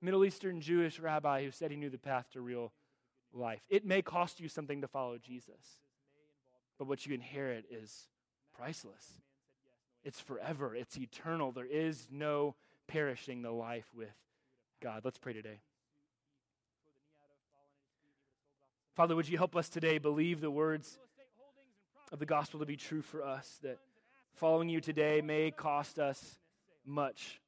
Middle 0.00 0.24
Eastern 0.24 0.62
Jewish 0.62 0.98
rabbi 0.98 1.44
who 1.44 1.50
said 1.50 1.70
he 1.70 1.76
knew 1.76 1.90
the 1.90 1.98
path 1.98 2.30
to 2.32 2.40
real 2.40 2.72
life. 3.34 3.60
It 3.68 3.84
may 3.84 4.00
cost 4.00 4.40
you 4.40 4.48
something 4.48 4.80
to 4.80 4.88
follow 4.88 5.18
Jesus, 5.18 5.80
but 6.78 6.86
what 6.86 7.04
you 7.04 7.14
inherit 7.14 7.66
is 7.70 8.08
priceless. 8.54 9.20
It's 10.04 10.20
forever, 10.20 10.74
it's 10.76 10.98
eternal. 10.98 11.50
There 11.50 11.64
is 11.64 12.08
no 12.10 12.54
perishing 12.86 13.40
the 13.40 13.50
life 13.50 13.86
with 13.96 14.12
God. 14.82 15.00
Let's 15.02 15.18
pray 15.18 15.32
today. 15.32 15.60
Father, 18.94 19.16
would 19.16 19.28
you 19.28 19.38
help 19.38 19.56
us 19.56 19.70
today 19.70 19.96
believe 19.96 20.40
the 20.42 20.50
words 20.50 20.98
of 22.12 22.18
the 22.18 22.26
gospel 22.26 22.60
to 22.60 22.66
be 22.66 22.76
true 22.76 23.02
for 23.02 23.24
us, 23.24 23.58
that 23.62 23.78
following 24.34 24.68
you 24.68 24.80
today 24.80 25.22
may 25.22 25.50
cost 25.50 25.98
us 25.98 26.38
much, 26.84 27.40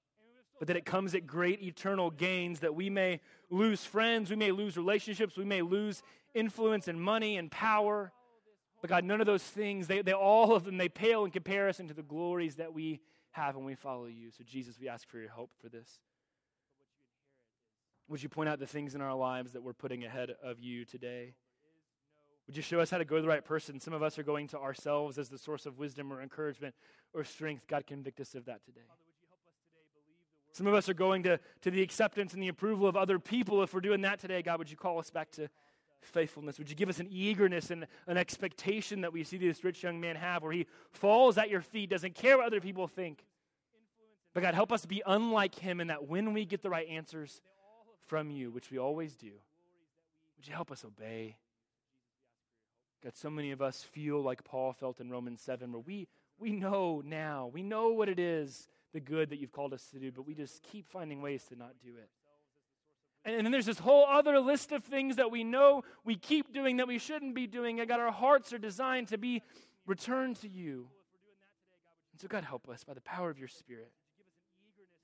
but 0.59 0.69
that 0.69 0.77
it 0.77 0.87
comes 0.87 1.15
at 1.15 1.27
great 1.27 1.63
eternal 1.63 2.11
gains, 2.11 2.61
that 2.61 2.75
we 2.75 2.89
may 2.89 3.21
lose 3.51 3.85
friends, 3.85 4.31
we 4.31 4.37
may 4.37 4.51
lose 4.51 4.79
relationships, 4.79 5.37
we 5.37 5.45
may 5.45 5.61
lose 5.61 6.03
influence 6.35 6.89
and 6.89 7.01
money 7.01 7.37
and 7.37 7.51
power. 7.51 8.13
But 8.81 8.91
God, 8.91 9.05
none 9.05 9.21
of 9.21 9.27
those 9.27 9.43
things, 9.43 9.87
they, 9.87 10.03
they 10.03 10.13
all 10.13 10.55
of 10.55 10.65
them, 10.65 10.77
they 10.77 10.89
pale 10.89 11.25
in 11.25 11.31
comparison 11.31 11.89
to 11.89 11.95
the 11.95 12.03
glories 12.03 12.57
that 12.57 12.73
we 12.73 13.01
have 13.33 13.57
when 13.57 13.65
we 13.65 13.75
follow 13.75 14.07
you. 14.07 14.31
So, 14.31 14.45
Jesus, 14.45 14.79
we 14.81 14.89
ask 14.89 15.09
for 15.09 15.19
your 15.19 15.31
help 15.31 15.51
for 15.61 15.69
this. 15.69 15.99
Would 18.09 18.23
you 18.23 18.29
point 18.29 18.49
out 18.49 18.59
the 18.59 18.67
things 18.67 18.95
in 18.95 19.01
our 19.01 19.15
lives 19.15 19.53
that 19.53 19.63
we're 19.63 19.73
putting 19.73 20.05
ahead 20.05 20.31
of 20.43 20.61
you 20.61 20.85
today? 20.85 21.35
Would 22.47 22.57
you 22.57 22.63
show 22.63 22.79
us 22.79 22.91
how 22.91 22.99
to 22.99 23.05
go 23.05 23.17
to 23.17 23.23
the 23.23 23.29
right 23.29 23.45
person? 23.45 23.81
Some 23.81 23.93
of 23.93 24.03
us 24.03 24.19
are 24.19 24.23
going 24.23 24.47
to 24.49 24.59
ourselves 24.59 25.19
as 25.19 25.29
the 25.29 25.39
source 25.39 25.67
of 25.67 25.79
wisdom 25.79 26.13
or 26.13 26.23
encouragement 26.23 26.75
or 27.13 27.25
strength. 27.25 27.67
God, 27.67 27.87
convict 27.87 28.21
us 28.21 28.35
of 28.37 28.45
that 28.45 28.65
today. 28.65 28.87
Some 30.53 30.69
of 30.69 30.75
us 30.75 30.89
are 30.89 30.95
going 30.95 31.25
to, 31.25 31.39
to 31.63 31.71
the 31.71 31.83
acceptance 31.83 32.33
and 32.33 32.43
the 32.43 32.49
approval 32.49 32.87
of 32.87 32.97
other 32.97 33.19
people. 33.19 33.63
If 33.63 33.75
we're 33.75 33.81
doing 33.81 34.01
that 34.03 34.21
today, 34.21 34.41
God, 34.41 34.59
would 34.59 34.71
you 34.71 34.77
call 34.77 34.99
us 34.99 35.11
back 35.11 35.31
to 35.33 35.49
faithfulness? 36.01 36.59
Would 36.59 36.71
you 36.71 36.77
give 36.77 36.89
us 36.89 37.01
an 37.01 37.09
eagerness 37.11 37.71
and 37.71 37.87
an 38.07 38.17
expectation 38.17 39.01
that 39.03 39.13
we 39.13 39.25
see 39.25 39.39
this 39.39 39.65
rich 39.65 39.83
young 39.83 40.01
man 40.01 40.17
have 40.17 40.43
where 40.43 40.53
he 40.53 40.67
falls 40.93 41.39
at 41.39 41.51
your 41.51 41.61
feet, 41.61 41.91
doesn't 41.91 42.15
care 42.15 42.37
what 42.37 42.47
other 42.47 42.61
people 42.61 42.87
think? 42.87 43.25
But 44.35 44.43
God, 44.43 44.55
help 44.55 44.73
us 44.73 44.85
be 44.85 45.03
unlike 45.07 45.55
him 45.55 45.81
in 45.81 45.87
that 45.89 46.07
when 46.09 46.33
we 46.35 46.45
get 46.45 46.63
the 46.63 46.71
right 46.71 46.87
answers, 46.89 47.41
from 48.07 48.31
you, 48.31 48.51
which 48.51 48.71
we 48.71 48.79
always 48.79 49.17
do. 49.17 49.33
Would 50.37 50.47
you 50.47 50.55
help 50.55 50.71
us 50.71 50.85
obey? 50.85 51.37
God, 53.03 53.17
so 53.17 53.29
many 53.29 53.51
of 53.51 53.61
us 53.61 53.83
feel 53.83 54.23
like 54.23 54.45
Paul 54.45 54.73
felt 54.73 55.01
in 55.01 55.11
Romans 55.11 55.41
7, 55.41 55.73
where 55.73 55.81
we, 55.81 56.09
we 56.39 56.53
know 56.53 57.03
now, 57.05 57.51
we 57.53 57.63
know 57.63 57.89
what 57.89 58.09
it 58.09 58.19
is, 58.19 58.69
the 58.93 59.01
good 59.01 59.31
that 59.31 59.39
you've 59.39 59.53
called 59.53 59.75
us 59.75 59.87
to 59.93 59.99
do, 59.99 60.11
but 60.13 60.27
we 60.27 60.35
just 60.35 60.63
keep 60.63 60.89
finding 60.89 61.21
ways 61.21 61.45
to 61.45 61.57
not 61.57 61.73
do 61.83 61.91
it. 61.97 62.09
And, 63.27 63.45
then 63.45 63.51
there's 63.51 63.67
this 63.67 63.81
whole 63.81 64.07
other 64.07 64.39
list 64.39 64.71
of 64.71 64.85
things 64.85 65.17
that 65.17 65.33
we 65.33 65.43
know 65.43 65.83
we 66.05 66.15
keep 66.15 66.55
doing 66.55 66.77
that 66.77 66.87
we 66.87 66.99
shouldn't 66.99 67.35
be 67.35 67.49
doing. 67.49 67.81
And 67.81 67.89
God, 67.89 67.99
our 67.99 68.13
hearts 68.13 68.53
are 68.53 68.59
designed 68.59 69.09
to 69.09 69.19
be 69.19 69.43
returned 69.85 70.37
to 70.43 70.49
you. 70.49 70.87
And 72.13 72.21
so, 72.21 72.29
God, 72.29 72.45
help 72.45 72.69
us 72.69 72.85
by 72.85 72.95
the 72.95 73.01
power 73.03 73.29
of 73.29 73.39
your 73.39 73.49
Spirit. 73.49 73.91